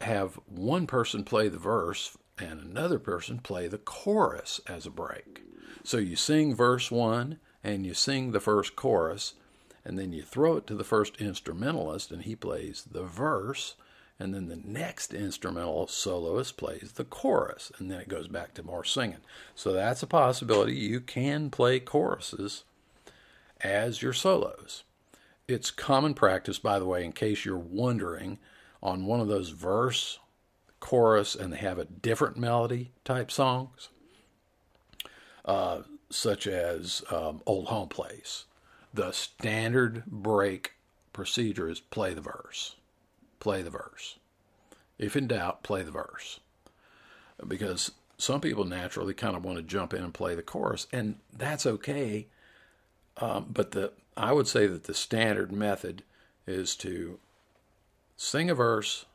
have 0.00 0.38
one 0.46 0.86
person 0.86 1.24
play 1.24 1.48
the 1.48 1.58
verse 1.58 2.16
and 2.38 2.60
another 2.60 2.98
person 2.98 3.38
play 3.38 3.68
the 3.68 3.78
chorus 3.78 4.60
as 4.66 4.86
a 4.86 4.90
break. 4.90 5.42
So 5.84 5.98
you 5.98 6.16
sing 6.16 6.54
verse 6.54 6.90
one 6.90 7.38
and 7.62 7.86
you 7.86 7.94
sing 7.94 8.32
the 8.32 8.40
first 8.40 8.76
chorus, 8.76 9.34
and 9.84 9.98
then 9.98 10.12
you 10.12 10.22
throw 10.22 10.56
it 10.56 10.66
to 10.66 10.74
the 10.74 10.84
first 10.84 11.20
instrumentalist 11.20 12.10
and 12.10 12.22
he 12.22 12.36
plays 12.36 12.84
the 12.90 13.02
verse 13.02 13.76
and 14.20 14.34
then 14.34 14.48
the 14.48 14.60
next 14.62 15.14
instrumental 15.14 15.86
soloist 15.86 16.58
plays 16.58 16.92
the 16.94 17.04
chorus, 17.04 17.72
and 17.78 17.90
then 17.90 18.00
it 18.00 18.08
goes 18.08 18.28
back 18.28 18.52
to 18.52 18.62
more 18.62 18.84
singing. 18.84 19.22
So 19.54 19.72
that's 19.72 20.02
a 20.02 20.06
possibility. 20.06 20.74
You 20.74 21.00
can 21.00 21.48
play 21.48 21.80
choruses 21.80 22.64
as 23.62 24.02
your 24.02 24.12
solos. 24.12 24.84
It's 25.48 25.70
common 25.70 26.12
practice, 26.12 26.58
by 26.58 26.78
the 26.78 26.84
way, 26.84 27.02
in 27.02 27.12
case 27.12 27.46
you're 27.46 27.56
wondering, 27.56 28.38
on 28.82 29.06
one 29.06 29.20
of 29.20 29.28
those 29.28 29.48
verse, 29.50 30.18
chorus, 30.80 31.34
and 31.34 31.54
they 31.54 31.58
have 31.58 31.78
a 31.78 31.86
different 31.86 32.36
melody 32.36 32.92
type 33.04 33.30
songs, 33.30 33.88
uh, 35.46 35.80
such 36.10 36.46
as 36.46 37.02
um, 37.10 37.40
Old 37.46 37.68
Home 37.68 37.88
Place. 37.88 38.44
The 38.92 39.12
standard 39.12 40.04
break 40.06 40.72
procedure 41.12 41.68
is 41.68 41.80
play 41.80 42.14
the 42.14 42.20
verse 42.20 42.74
play 43.40 43.62
the 43.62 43.70
verse. 43.70 44.18
If 44.98 45.16
in 45.16 45.26
doubt, 45.26 45.64
play 45.64 45.82
the 45.82 45.90
verse. 45.90 46.38
Because 47.46 47.90
some 48.18 48.40
people 48.40 48.64
naturally 48.64 49.14
kind 49.14 49.34
of 49.34 49.44
want 49.44 49.56
to 49.56 49.62
jump 49.62 49.94
in 49.94 50.04
and 50.04 50.14
play 50.14 50.34
the 50.34 50.42
chorus, 50.42 50.86
and 50.92 51.16
that's 51.36 51.66
okay. 51.66 52.26
Um, 53.16 53.46
but 53.50 53.72
the 53.72 53.92
I 54.16 54.32
would 54.32 54.46
say 54.46 54.66
that 54.66 54.84
the 54.84 54.94
standard 54.94 55.50
method 55.50 56.02
is 56.46 56.76
to 56.76 57.18
sing 58.16 58.50
a 58.50 58.54
verse, 58.54 59.06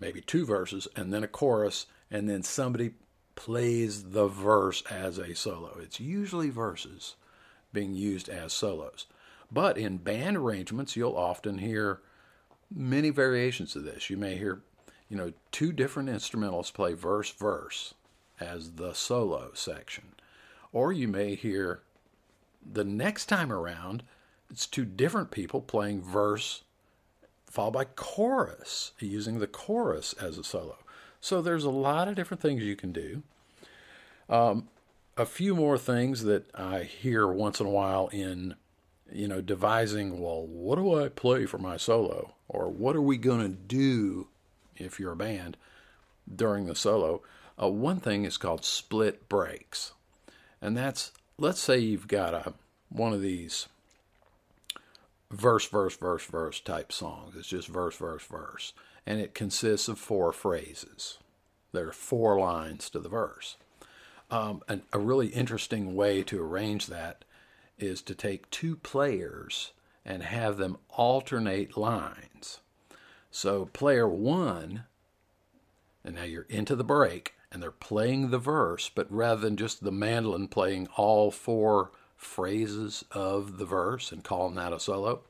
maybe 0.00 0.22
two 0.22 0.46
verses, 0.46 0.88
and 0.96 1.12
then 1.12 1.22
a 1.22 1.28
chorus, 1.28 1.84
and 2.10 2.28
then 2.28 2.42
somebody 2.42 2.92
plays 3.34 4.10
the 4.10 4.26
verse 4.26 4.82
as 4.90 5.18
a 5.18 5.34
solo. 5.34 5.78
It's 5.80 6.00
usually 6.00 6.50
verses 6.50 7.16
being 7.72 7.94
used 7.94 8.28
as 8.28 8.52
solos. 8.52 9.06
But 9.50 9.76
in 9.76 9.98
band 9.98 10.36
arrangements, 10.36 10.96
you'll 10.96 11.16
often 11.16 11.58
hear 11.58 12.00
many 12.74 13.10
variations 13.10 13.76
of 13.76 13.84
this. 13.84 14.10
You 14.10 14.16
may 14.16 14.36
hear, 14.36 14.62
you 15.08 15.16
know, 15.16 15.32
two 15.50 15.72
different 15.72 16.08
instrumentals 16.08 16.72
play 16.72 16.94
verse 16.94 17.30
verse 17.30 17.94
as 18.40 18.72
the 18.72 18.94
solo 18.94 19.50
section. 19.54 20.14
Or 20.72 20.92
you 20.92 21.08
may 21.08 21.34
hear 21.34 21.82
the 22.64 22.84
next 22.84 23.26
time 23.26 23.52
around, 23.52 24.02
it's 24.50 24.66
two 24.66 24.84
different 24.84 25.30
people 25.30 25.60
playing 25.60 26.02
verse 26.02 26.62
followed 27.54 27.72
by 27.72 27.84
chorus, 27.84 28.92
using 28.98 29.38
the 29.38 29.46
chorus 29.46 30.12
as 30.14 30.38
a 30.38 30.44
solo. 30.44 30.76
So 31.24 31.40
there's 31.40 31.64
a 31.64 31.70
lot 31.70 32.06
of 32.06 32.16
different 32.16 32.42
things 32.42 32.62
you 32.62 32.76
can 32.76 32.92
do. 32.92 33.22
Um, 34.28 34.68
a 35.16 35.24
few 35.24 35.54
more 35.54 35.78
things 35.78 36.24
that 36.24 36.54
I 36.54 36.82
hear 36.82 37.26
once 37.26 37.60
in 37.60 37.66
a 37.66 37.70
while 37.70 38.08
in 38.08 38.56
you 39.10 39.26
know, 39.26 39.40
devising, 39.40 40.20
well, 40.20 40.46
what 40.46 40.76
do 40.76 41.02
I 41.02 41.08
play 41.08 41.46
for 41.46 41.56
my 41.56 41.78
solo? 41.78 42.34
Or 42.46 42.68
what 42.68 42.94
are 42.94 43.00
we 43.00 43.16
going 43.16 43.40
to 43.40 43.48
do 43.48 44.28
if 44.76 45.00
you're 45.00 45.12
a 45.12 45.16
band 45.16 45.56
during 46.30 46.66
the 46.66 46.74
solo? 46.74 47.22
Uh, 47.60 47.70
one 47.70 48.00
thing 48.00 48.26
is 48.26 48.36
called 48.36 48.62
split 48.62 49.26
breaks. 49.26 49.92
And 50.60 50.76
that's, 50.76 51.10
let's 51.38 51.60
say 51.60 51.78
you've 51.78 52.06
got 52.06 52.34
a, 52.34 52.52
one 52.90 53.14
of 53.14 53.22
these 53.22 53.68
verse, 55.30 55.66
verse, 55.68 55.96
verse, 55.96 56.26
verse 56.26 56.60
type 56.60 56.92
songs. 56.92 57.34
It's 57.34 57.48
just 57.48 57.68
verse, 57.68 57.96
verse, 57.96 58.24
verse. 58.24 58.74
And 59.06 59.20
it 59.20 59.34
consists 59.34 59.88
of 59.88 59.98
four 59.98 60.32
phrases. 60.32 61.18
There 61.72 61.88
are 61.88 61.92
four 61.92 62.38
lines 62.38 62.88
to 62.90 62.98
the 62.98 63.08
verse. 63.08 63.56
Um, 64.30 64.62
an, 64.68 64.82
a 64.92 64.98
really 64.98 65.28
interesting 65.28 65.94
way 65.94 66.22
to 66.22 66.42
arrange 66.42 66.86
that 66.86 67.24
is 67.78 68.00
to 68.02 68.14
take 68.14 68.50
two 68.50 68.76
players 68.76 69.72
and 70.04 70.22
have 70.22 70.56
them 70.56 70.78
alternate 70.90 71.76
lines. 71.76 72.60
So, 73.30 73.66
player 73.66 74.08
one, 74.08 74.84
and 76.04 76.14
now 76.14 76.22
you're 76.22 76.46
into 76.48 76.76
the 76.76 76.84
break, 76.84 77.34
and 77.50 77.62
they're 77.62 77.70
playing 77.70 78.30
the 78.30 78.38
verse, 78.38 78.90
but 78.94 79.10
rather 79.10 79.40
than 79.40 79.56
just 79.56 79.82
the 79.82 79.92
mandolin 79.92 80.48
playing 80.48 80.88
all 80.96 81.30
four 81.30 81.90
phrases 82.16 83.04
of 83.10 83.58
the 83.58 83.64
verse 83.64 84.12
and 84.12 84.24
calling 84.24 84.54
that 84.54 84.72
a 84.72 84.80
solo, 84.80 85.22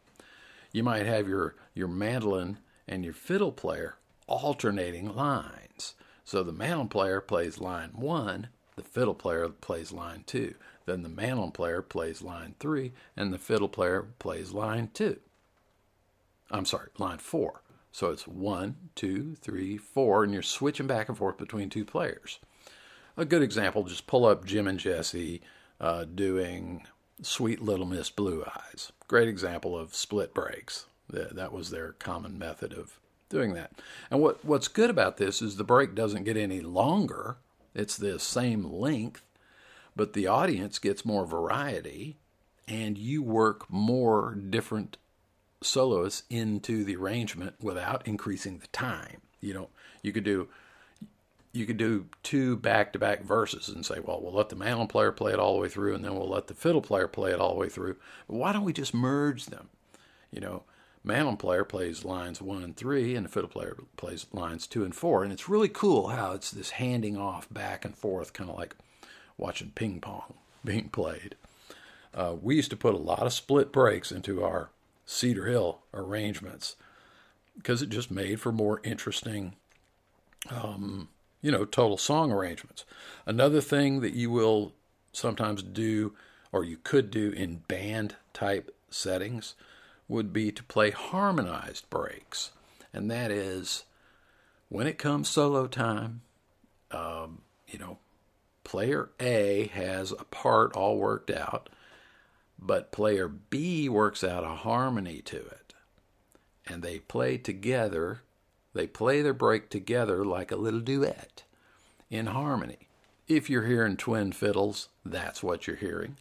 you 0.72 0.82
might 0.82 1.06
have 1.06 1.28
your, 1.28 1.54
your 1.74 1.88
mandolin 1.88 2.58
and 2.86 3.04
your 3.04 3.14
fiddle 3.14 3.52
player 3.52 3.96
alternating 4.26 5.14
lines. 5.14 5.94
So 6.24 6.42
the 6.42 6.52
mandolin 6.52 6.88
player 6.88 7.20
plays 7.20 7.60
line 7.60 7.90
one, 7.94 8.48
the 8.76 8.82
fiddle 8.82 9.14
player 9.14 9.48
plays 9.48 9.92
line 9.92 10.24
two. 10.26 10.54
Then 10.86 11.02
the 11.02 11.08
mandolin 11.08 11.52
player 11.52 11.82
plays 11.82 12.22
line 12.22 12.54
three, 12.58 12.92
and 13.16 13.32
the 13.32 13.38
fiddle 13.38 13.68
player 13.68 14.06
plays 14.18 14.52
line 14.52 14.90
two. 14.92 15.18
I'm 16.50 16.66
sorry, 16.66 16.88
line 16.98 17.18
four. 17.18 17.62
So 17.92 18.10
it's 18.10 18.26
one, 18.26 18.76
two, 18.94 19.36
three, 19.36 19.76
four, 19.76 20.24
and 20.24 20.32
you're 20.32 20.42
switching 20.42 20.86
back 20.86 21.08
and 21.08 21.16
forth 21.16 21.38
between 21.38 21.70
two 21.70 21.84
players. 21.84 22.40
A 23.16 23.24
good 23.24 23.42
example, 23.42 23.84
just 23.84 24.06
pull 24.06 24.26
up 24.26 24.44
Jim 24.44 24.66
and 24.66 24.80
Jesse, 24.80 25.40
uh, 25.80 26.04
doing 26.04 26.82
Sweet 27.22 27.62
Little 27.62 27.86
Miss 27.86 28.10
Blue 28.10 28.44
Eyes. 28.44 28.90
Great 29.06 29.28
example 29.28 29.78
of 29.78 29.94
split 29.94 30.34
breaks. 30.34 30.86
That, 31.10 31.52
was 31.52 31.70
their 31.70 31.92
common 31.92 32.38
method 32.38 32.72
of 32.72 32.98
doing 33.28 33.54
that. 33.54 33.72
And 34.10 34.20
what, 34.20 34.44
what's 34.44 34.68
good 34.68 34.90
about 34.90 35.16
this 35.16 35.42
is 35.42 35.56
the 35.56 35.64
break 35.64 35.94
doesn't 35.94 36.24
get 36.24 36.36
any 36.36 36.60
longer, 36.60 37.36
it's 37.74 37.96
the 37.96 38.18
same 38.18 38.64
length, 38.64 39.22
but 39.94 40.12
the 40.12 40.26
audience 40.26 40.78
gets 40.78 41.04
more 41.04 41.26
variety 41.26 42.16
and 42.66 42.96
you 42.96 43.22
work 43.22 43.70
more 43.70 44.34
different 44.34 44.96
soloists 45.60 46.22
into 46.30 46.84
the 46.84 46.96
arrangement 46.96 47.54
without 47.60 48.06
increasing 48.06 48.58
the 48.58 48.66
time. 48.68 49.20
You 49.40 49.54
know, 49.54 49.68
you 50.02 50.12
could 50.12 50.24
do 50.24 50.48
you 51.52 51.66
could 51.66 51.76
do 51.76 52.06
two 52.24 52.56
back-to-back 52.56 53.22
verses 53.22 53.68
and 53.68 53.86
say, 53.86 54.00
well, 54.00 54.20
we'll 54.20 54.32
let 54.32 54.48
the 54.48 54.56
mandolin 54.56 54.88
player 54.88 55.12
play 55.12 55.32
it 55.32 55.38
all 55.38 55.54
the 55.54 55.60
way 55.60 55.68
through, 55.68 55.94
and 55.94 56.04
then 56.04 56.16
we'll 56.16 56.28
let 56.28 56.48
the 56.48 56.54
fiddle 56.54 56.80
player 56.80 57.06
play 57.06 57.30
it 57.30 57.38
all 57.38 57.54
the 57.54 57.60
way 57.60 57.68
through. 57.68 57.94
But 58.26 58.34
why 58.34 58.52
don't 58.52 58.64
we 58.64 58.72
just 58.72 58.92
merge 58.92 59.46
them? 59.46 59.68
You 60.32 60.40
know, 60.40 60.62
mandolin 61.04 61.36
player 61.36 61.64
plays 61.64 62.04
lines 62.04 62.40
one 62.40 62.62
and 62.62 62.76
three, 62.76 63.14
and 63.14 63.26
the 63.26 63.30
fiddle 63.30 63.50
player 63.50 63.76
plays 63.96 64.26
lines 64.32 64.66
two 64.66 64.84
and 64.84 64.94
four, 64.94 65.22
and 65.22 65.32
it's 65.32 65.48
really 65.48 65.68
cool 65.68 66.08
how 66.08 66.32
it's 66.32 66.50
this 66.50 66.70
handing 66.70 67.16
off 67.16 67.46
back 67.52 67.84
and 67.84 67.96
forth, 67.96 68.32
kind 68.32 68.50
of 68.50 68.56
like 68.56 68.74
watching 69.36 69.70
ping 69.74 70.00
pong 70.00 70.34
being 70.64 70.88
played. 70.88 71.36
Uh, 72.14 72.34
we 72.40 72.56
used 72.56 72.70
to 72.70 72.76
put 72.76 72.94
a 72.94 72.98
lot 72.98 73.26
of 73.26 73.32
split 73.32 73.72
breaks 73.72 74.10
into 74.10 74.42
our 74.42 74.70
Cedar 75.04 75.46
Hill 75.46 75.80
arrangements 75.92 76.76
because 77.56 77.82
it 77.82 77.90
just 77.90 78.10
made 78.10 78.40
for 78.40 78.52
more 78.52 78.80
interesting, 78.84 79.54
um, 80.50 81.08
you 81.42 81.50
know, 81.50 81.64
total 81.64 81.98
song 81.98 82.32
arrangements. 82.32 82.84
Another 83.26 83.60
thing 83.60 84.00
that 84.00 84.14
you 84.14 84.30
will 84.30 84.72
sometimes 85.12 85.62
do, 85.62 86.12
or 86.52 86.64
you 86.64 86.78
could 86.82 87.10
do 87.10 87.30
in 87.30 87.62
band 87.68 88.16
type 88.32 88.74
settings, 88.90 89.54
would 90.08 90.32
be 90.32 90.52
to 90.52 90.62
play 90.64 90.90
harmonized 90.90 91.88
breaks. 91.90 92.50
And 92.92 93.10
that 93.10 93.30
is 93.30 93.84
when 94.68 94.86
it 94.86 94.98
comes 94.98 95.28
solo 95.28 95.66
time, 95.66 96.22
um, 96.90 97.42
you 97.68 97.78
know, 97.78 97.98
player 98.62 99.10
A 99.20 99.70
has 99.74 100.12
a 100.12 100.24
part 100.24 100.74
all 100.74 100.98
worked 100.98 101.30
out 101.30 101.68
but 102.64 102.92
player 102.92 103.28
B 103.28 103.88
works 103.88 104.24
out 104.24 104.42
a 104.44 104.48
harmony 104.48 105.20
to 105.22 105.36
it. 105.36 105.74
And 106.66 106.82
they 106.82 106.98
play 106.98 107.36
together, 107.36 108.22
they 108.72 108.86
play 108.86 109.20
their 109.20 109.34
break 109.34 109.68
together 109.68 110.24
like 110.24 110.50
a 110.50 110.56
little 110.56 110.80
duet 110.80 111.42
in 112.10 112.26
harmony. 112.26 112.88
If 113.28 113.50
you're 113.50 113.66
hearing 113.66 113.96
twin 113.96 114.32
fiddles, 114.32 114.88
that's 115.04 115.42
what 115.42 115.66
you're 115.66 115.76
hearing. 115.76 116.16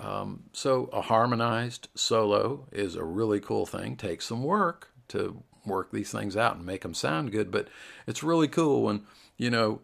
Um, 0.00 0.44
so, 0.52 0.88
a 0.92 1.02
harmonized 1.02 1.88
solo 1.94 2.66
is 2.72 2.96
a 2.96 3.04
really 3.04 3.38
cool 3.38 3.66
thing. 3.66 3.96
Takes 3.96 4.26
some 4.26 4.42
work 4.42 4.90
to 5.08 5.42
work 5.66 5.92
these 5.92 6.10
things 6.10 6.36
out 6.36 6.56
and 6.56 6.64
make 6.64 6.80
them 6.82 6.94
sound 6.94 7.32
good, 7.32 7.50
but 7.50 7.68
it's 8.06 8.22
really 8.22 8.48
cool 8.48 8.82
when, 8.82 9.02
you 9.36 9.50
know, 9.50 9.82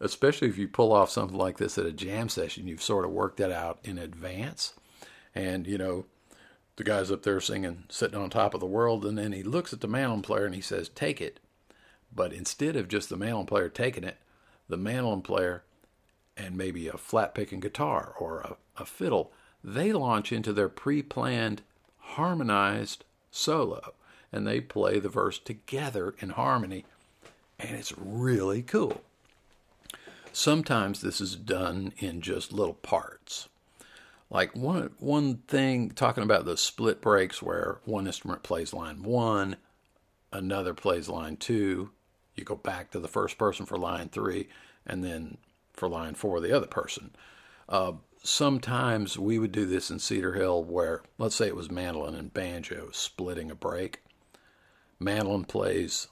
especially 0.00 0.48
if 0.48 0.58
you 0.58 0.66
pull 0.66 0.92
off 0.92 1.08
something 1.08 1.38
like 1.38 1.58
this 1.58 1.78
at 1.78 1.86
a 1.86 1.92
jam 1.92 2.28
session, 2.28 2.66
you've 2.66 2.82
sort 2.82 3.04
of 3.04 3.12
worked 3.12 3.36
that 3.36 3.52
out 3.52 3.78
in 3.84 3.96
advance. 3.96 4.74
And, 5.36 5.68
you 5.68 5.78
know, 5.78 6.06
the 6.76 6.84
guy's 6.84 7.12
up 7.12 7.22
there 7.22 7.40
singing, 7.40 7.84
sitting 7.88 8.18
on 8.18 8.30
top 8.30 8.54
of 8.54 8.60
the 8.60 8.66
world, 8.66 9.04
and 9.04 9.16
then 9.16 9.32
he 9.32 9.44
looks 9.44 9.72
at 9.72 9.80
the 9.80 9.88
mandolin 9.88 10.22
player 10.22 10.46
and 10.46 10.54
he 10.54 10.60
says, 10.60 10.88
Take 10.88 11.20
it. 11.20 11.38
But 12.12 12.32
instead 12.32 12.76
of 12.76 12.88
just 12.88 13.08
the 13.08 13.16
mandolin 13.16 13.46
player 13.46 13.68
taking 13.68 14.04
it, 14.04 14.18
the 14.68 14.76
mandolin 14.76 15.22
player 15.22 15.62
and 16.36 16.56
maybe 16.56 16.88
a 16.88 16.96
flat 16.96 17.34
picking 17.34 17.60
guitar 17.60 18.14
or 18.18 18.40
a, 18.40 18.56
a 18.82 18.84
fiddle, 18.84 19.32
they 19.64 19.92
launch 19.92 20.30
into 20.30 20.52
their 20.52 20.68
pre 20.68 21.02
planned 21.02 21.62
harmonized 21.98 23.04
solo 23.30 23.94
and 24.34 24.46
they 24.46 24.60
play 24.60 24.98
the 24.98 25.08
verse 25.08 25.38
together 25.38 26.12
in 26.18 26.30
harmony, 26.30 26.84
and 27.56 27.76
it's 27.76 27.96
really 27.96 28.62
cool. 28.62 29.00
Sometimes 30.32 31.00
this 31.00 31.20
is 31.20 31.36
done 31.36 31.92
in 31.98 32.20
just 32.20 32.52
little 32.52 32.74
parts. 32.74 33.48
Like 34.30 34.56
one 34.56 34.90
one 34.98 35.36
thing 35.46 35.90
talking 35.90 36.24
about 36.24 36.44
the 36.44 36.56
split 36.56 37.00
breaks 37.00 37.40
where 37.40 37.78
one 37.84 38.08
instrument 38.08 38.42
plays 38.42 38.74
line 38.74 39.04
one, 39.04 39.54
another 40.32 40.74
plays 40.74 41.08
line 41.08 41.36
two, 41.36 41.90
you 42.34 42.42
go 42.42 42.56
back 42.56 42.90
to 42.90 42.98
the 42.98 43.06
first 43.06 43.38
person 43.38 43.66
for 43.66 43.78
line 43.78 44.08
three, 44.08 44.48
and 44.84 45.04
then 45.04 45.38
for 45.72 45.88
line 45.88 46.14
four 46.14 46.40
the 46.40 46.52
other 46.52 46.66
person. 46.66 47.14
Uh, 47.68 47.92
sometimes 48.24 49.18
we 49.18 49.38
would 49.38 49.52
do 49.52 49.66
this 49.66 49.90
in 49.90 49.98
Cedar 49.98 50.32
Hill 50.32 50.64
where 50.64 51.02
let's 51.18 51.36
say 51.36 51.46
it 51.46 51.54
was 51.54 51.70
mandolin 51.70 52.14
and 52.14 52.32
banjo 52.32 52.88
splitting 52.90 53.50
a 53.50 53.54
break. 53.54 54.02
Mandolin 54.98 55.44
plays 55.44 56.08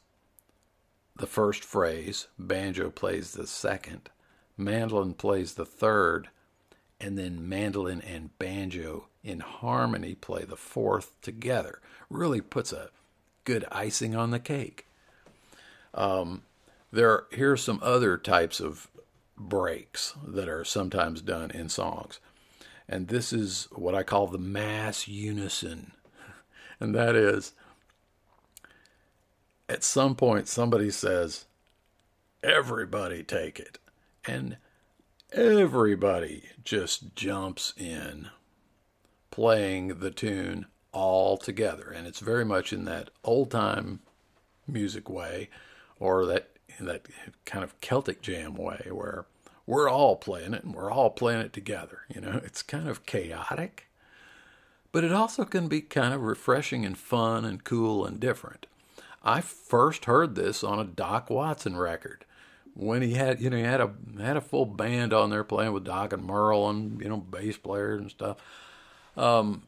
the 1.17 1.27
first 1.27 1.65
phrase, 1.65 2.29
banjo 2.39 2.91
plays 2.91 3.33
the 3.33 3.47
second, 3.47 4.11
mandolin 4.57 5.15
plays 5.15 5.55
the 5.55 5.65
third, 5.65 6.29
and 7.01 7.19
then 7.19 7.49
mandolin 7.49 8.01
and 8.03 8.37
banjo 8.39 9.09
in 9.25 9.41
harmony 9.41 10.15
play 10.15 10.45
the 10.45 10.57
fourth 10.57 11.21
together. 11.23 11.81
Really 12.11 12.41
puts 12.41 12.73
a 12.73 12.91
good 13.45 13.65
icing 13.73 14.15
on 14.15 14.31
the 14.31 14.39
cake. 14.39 14.87
Um, 15.95 16.43
there, 16.93 17.25
here 17.33 17.53
are 17.53 17.57
some 17.57 17.81
other 17.83 18.17
types 18.17 18.61
of 18.61 18.89
breaks 19.48 20.14
that 20.27 20.48
are 20.48 20.64
sometimes 20.64 21.20
done 21.20 21.51
in 21.51 21.69
songs, 21.69 22.20
and 22.89 23.09
this 23.09 23.32
is 23.32 23.69
what 23.73 23.94
I 23.94 24.02
call 24.02 24.27
the 24.27 24.39
mass 24.39 25.09
unison, 25.09 25.93
and 26.81 26.94
that 26.94 27.14
is 27.16 27.52
at 29.69 29.82
some 29.82 30.14
point 30.14 30.48
somebody 30.48 30.90
says, 30.90 31.47
everybody 32.43 33.23
take 33.23 33.59
it. 33.59 33.78
And 34.27 34.59
everybody 35.32 36.44
just 36.64 37.14
jumps 37.14 37.73
in 37.77 38.28
playing 39.31 40.01
the 40.01 40.10
tune 40.10 40.66
all 40.93 41.36
together. 41.36 41.90
And 41.90 42.06
it's 42.06 42.20
very 42.20 42.44
much 42.44 42.73
in 42.73 42.85
that 42.85 43.10
old 43.24 43.51
time 43.51 44.01
music 44.66 45.09
way 45.09 45.48
or 45.98 46.27
that 46.27 46.48
that 46.81 47.06
kind 47.44 47.62
of 47.62 47.78
Celtic 47.81 48.23
jam 48.23 48.55
way 48.55 48.89
where 48.90 49.27
we're 49.67 49.89
all 49.89 50.17
playing 50.17 50.55
it 50.55 50.65
and 50.65 50.75
we're 50.75 50.91
all 50.91 51.11
playing 51.11 51.41
it 51.41 51.53
together. 51.53 52.01
You 52.09 52.21
know, 52.21 52.41
it's 52.45 52.63
kind 52.63 52.89
of 52.89 53.07
chaotic, 53.07 53.89
but 54.91 55.05
it 55.05 55.13
also 55.13 55.45
can 55.45 55.69
be 55.69 55.81
kind 55.81 56.15
of 56.15 56.23
refreshing 56.23 56.85
and 56.85 56.97
fun 56.97 57.45
and 57.45 57.65
cool 57.65 58.05
and 58.05 58.21
different. 58.21 58.67
I 59.25 59.41
first 59.41 60.07
heard 60.07 60.35
this 60.35 60.65
on 60.65 60.81
a 60.81 60.85
Doc 60.85 61.31
Watson 61.31 61.77
record 61.77 62.25
when 62.75 63.03
he 63.03 63.15
had, 63.15 63.41
you 63.41 63.51
know, 63.51 63.57
he 63.57 63.63
had 63.63 63.81
a 63.81 63.93
had 64.21 64.37
a 64.37 64.41
full 64.41 64.67
band 64.67 65.13
on 65.13 65.31
there 65.31 65.45
playing 65.45 65.73
with 65.73 65.85
Doc 65.85 66.13
and 66.13 66.25
Merle 66.25 66.69
and 66.71 67.01
you 67.01 67.09
know 67.09 67.19
bass 67.19 67.57
players 67.57 68.01
and 68.01 68.11
stuff. 68.11 68.39
Um, 69.17 69.65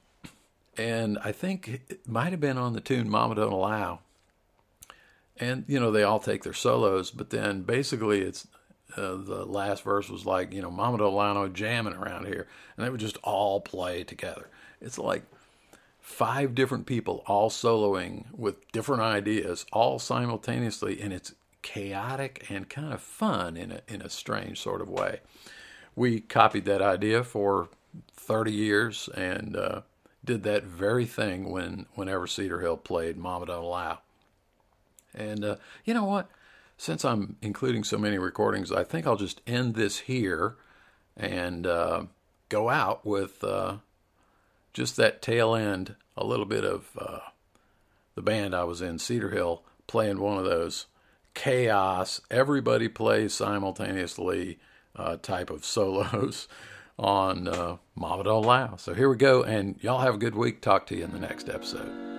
and 0.77 1.19
I 1.23 1.33
think 1.33 1.83
it 1.89 2.09
might 2.09 2.31
have 2.31 2.41
been 2.41 2.59
on 2.59 2.73
the 2.73 2.81
tune 2.81 3.09
"Mama 3.09 3.37
Don't 3.37 3.53
Allow." 3.53 4.01
And 5.37 5.65
you 5.69 5.79
know 5.79 5.91
they 5.91 6.03
all 6.03 6.21
take 6.21 6.43
their 6.43 6.53
solos, 6.53 7.11
but 7.11 7.31
then 7.31 7.62
basically 7.62 8.23
it's 8.23 8.47
uh, 8.97 9.16
the 9.16 9.45
last 9.45 9.83
verse 9.83 10.09
was 10.09 10.27
like, 10.27 10.53
you 10.53 10.62
know, 10.62 10.71
Mama 10.71 10.99
Don't 10.99 11.12
Allow 11.12 11.35
no 11.35 11.49
jamming 11.49 11.95
around 11.95 12.27
here, 12.27 12.47
and 12.77 12.85
they 12.85 12.91
would 12.91 13.01
just 13.01 13.19
all 13.23 13.61
play 13.61 14.05
together. 14.05 14.49
It's 14.81 14.99
like 14.99 15.25
five 16.05 16.55
different 16.55 16.85
people 16.85 17.25
all 17.27 17.49
soloing 17.49 18.25
with 18.31 18.71
different 18.73 19.01
ideas 19.01 19.65
all 19.73 19.99
simultaneously 19.99 21.01
and 21.01 21.15
it's 21.15 21.33
chaotic 21.62 22.45
and 22.51 22.69
kind 22.69 22.93
of 22.93 23.01
fun 23.01 23.57
in 23.57 23.73
a 23.73 23.81
in 23.89 24.03
a 24.03 24.11
strange 24.11 24.61
sort 24.61 24.83
of 24.83 24.89
way. 24.91 25.21
We 25.97 26.21
copied 26.21 26.66
that 26.66 26.83
idea 26.83 27.25
for 27.25 27.71
30 28.16 28.53
years 28.53 29.09
and 29.16 29.57
uh, 29.57 29.81
did 30.23 30.43
that 30.43 30.65
very 30.65 31.07
thing 31.07 31.51
when 31.51 31.87
whenever 31.95 32.27
Cedar 32.27 32.61
Hill 32.61 32.77
played 32.77 33.16
Mama 33.16 33.47
Don't 33.47 33.99
and 35.15 35.43
uh, 35.43 35.57
you 35.87 35.95
know 35.95 36.05
what 36.05 36.29
since 36.76 37.05
I'm 37.05 37.36
including 37.40 37.84
so 37.84 37.98
many 37.98 38.18
recordings 38.18 38.72
I 38.72 38.84
think 38.84 39.06
I'll 39.06 39.16
just 39.16 39.40
end 39.46 39.74
this 39.74 40.01
here 40.01 40.56
and 41.16 41.66
uh, 41.66 42.05
go 42.48 42.68
out 42.68 43.06
with 43.06 43.42
uh, 43.44 43.76
just 44.72 44.96
that 44.96 45.22
tail 45.22 45.55
end, 45.55 45.94
a 46.16 46.24
little 46.24 46.46
bit 46.46 46.64
of 46.64 46.88
uh, 46.98 47.20
the 48.14 48.22
band 48.22 48.55
I 48.55 48.64
was 48.64 48.82
in, 48.82 48.98
Cedar 48.98 49.30
Hill, 49.30 49.62
playing 49.86 50.20
one 50.20 50.38
of 50.38 50.44
those 50.44 50.86
chaos, 51.34 52.20
everybody 52.30 52.88
plays 52.88 53.34
simultaneously 53.34 54.59
uh, 54.96 55.16
type 55.16 55.51
of 55.51 55.64
solos 55.64 56.48
on 56.98 57.48
uh, 57.48 57.76
Mama 57.96 58.24
Don't 58.24 58.44
Allow. 58.44 58.76
So 58.76 58.94
here 58.94 59.09
we 59.09 59.16
go, 59.16 59.42
and 59.42 59.76
y'all 59.82 60.01
have 60.01 60.14
a 60.14 60.18
good 60.18 60.34
week. 60.34 60.60
Talk 60.60 60.86
to 60.86 60.96
you 60.96 61.05
in 61.05 61.12
the 61.12 61.18
next 61.18 61.48
episode. 61.48 62.14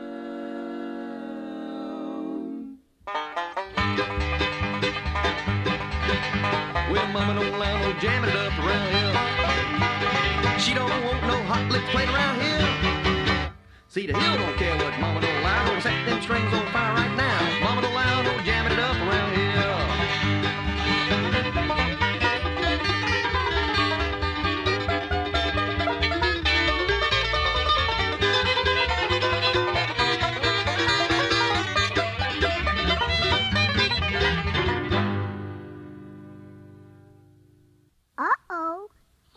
jamming 7.99 8.29
it 8.29 8.35
up 8.35 8.57
around 8.59 8.89
here. 8.93 10.59
She 10.59 10.73
don't 10.73 10.89
want 10.89 11.21
no 11.23 11.37
hot 11.43 11.69
lips 11.71 11.89
playing 11.91 12.09
around 12.09 12.41
here. 12.41 13.51
Cedar 13.87 14.17
Hill 14.17 14.37
don't 14.37 14.57
care 14.57 14.75
what 14.77 14.99
mama 14.99 15.21
don't 15.21 15.43
like. 15.43 15.67
Don't 15.67 15.81
set 15.81 16.05
them 16.05 16.21
strings 16.21 16.53
on 16.53 16.65
fire 16.73 16.93
right 16.95 17.15
now. 17.15 17.24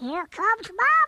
Here 0.08 0.26
comes 0.30 0.70
Mom. 0.70 1.07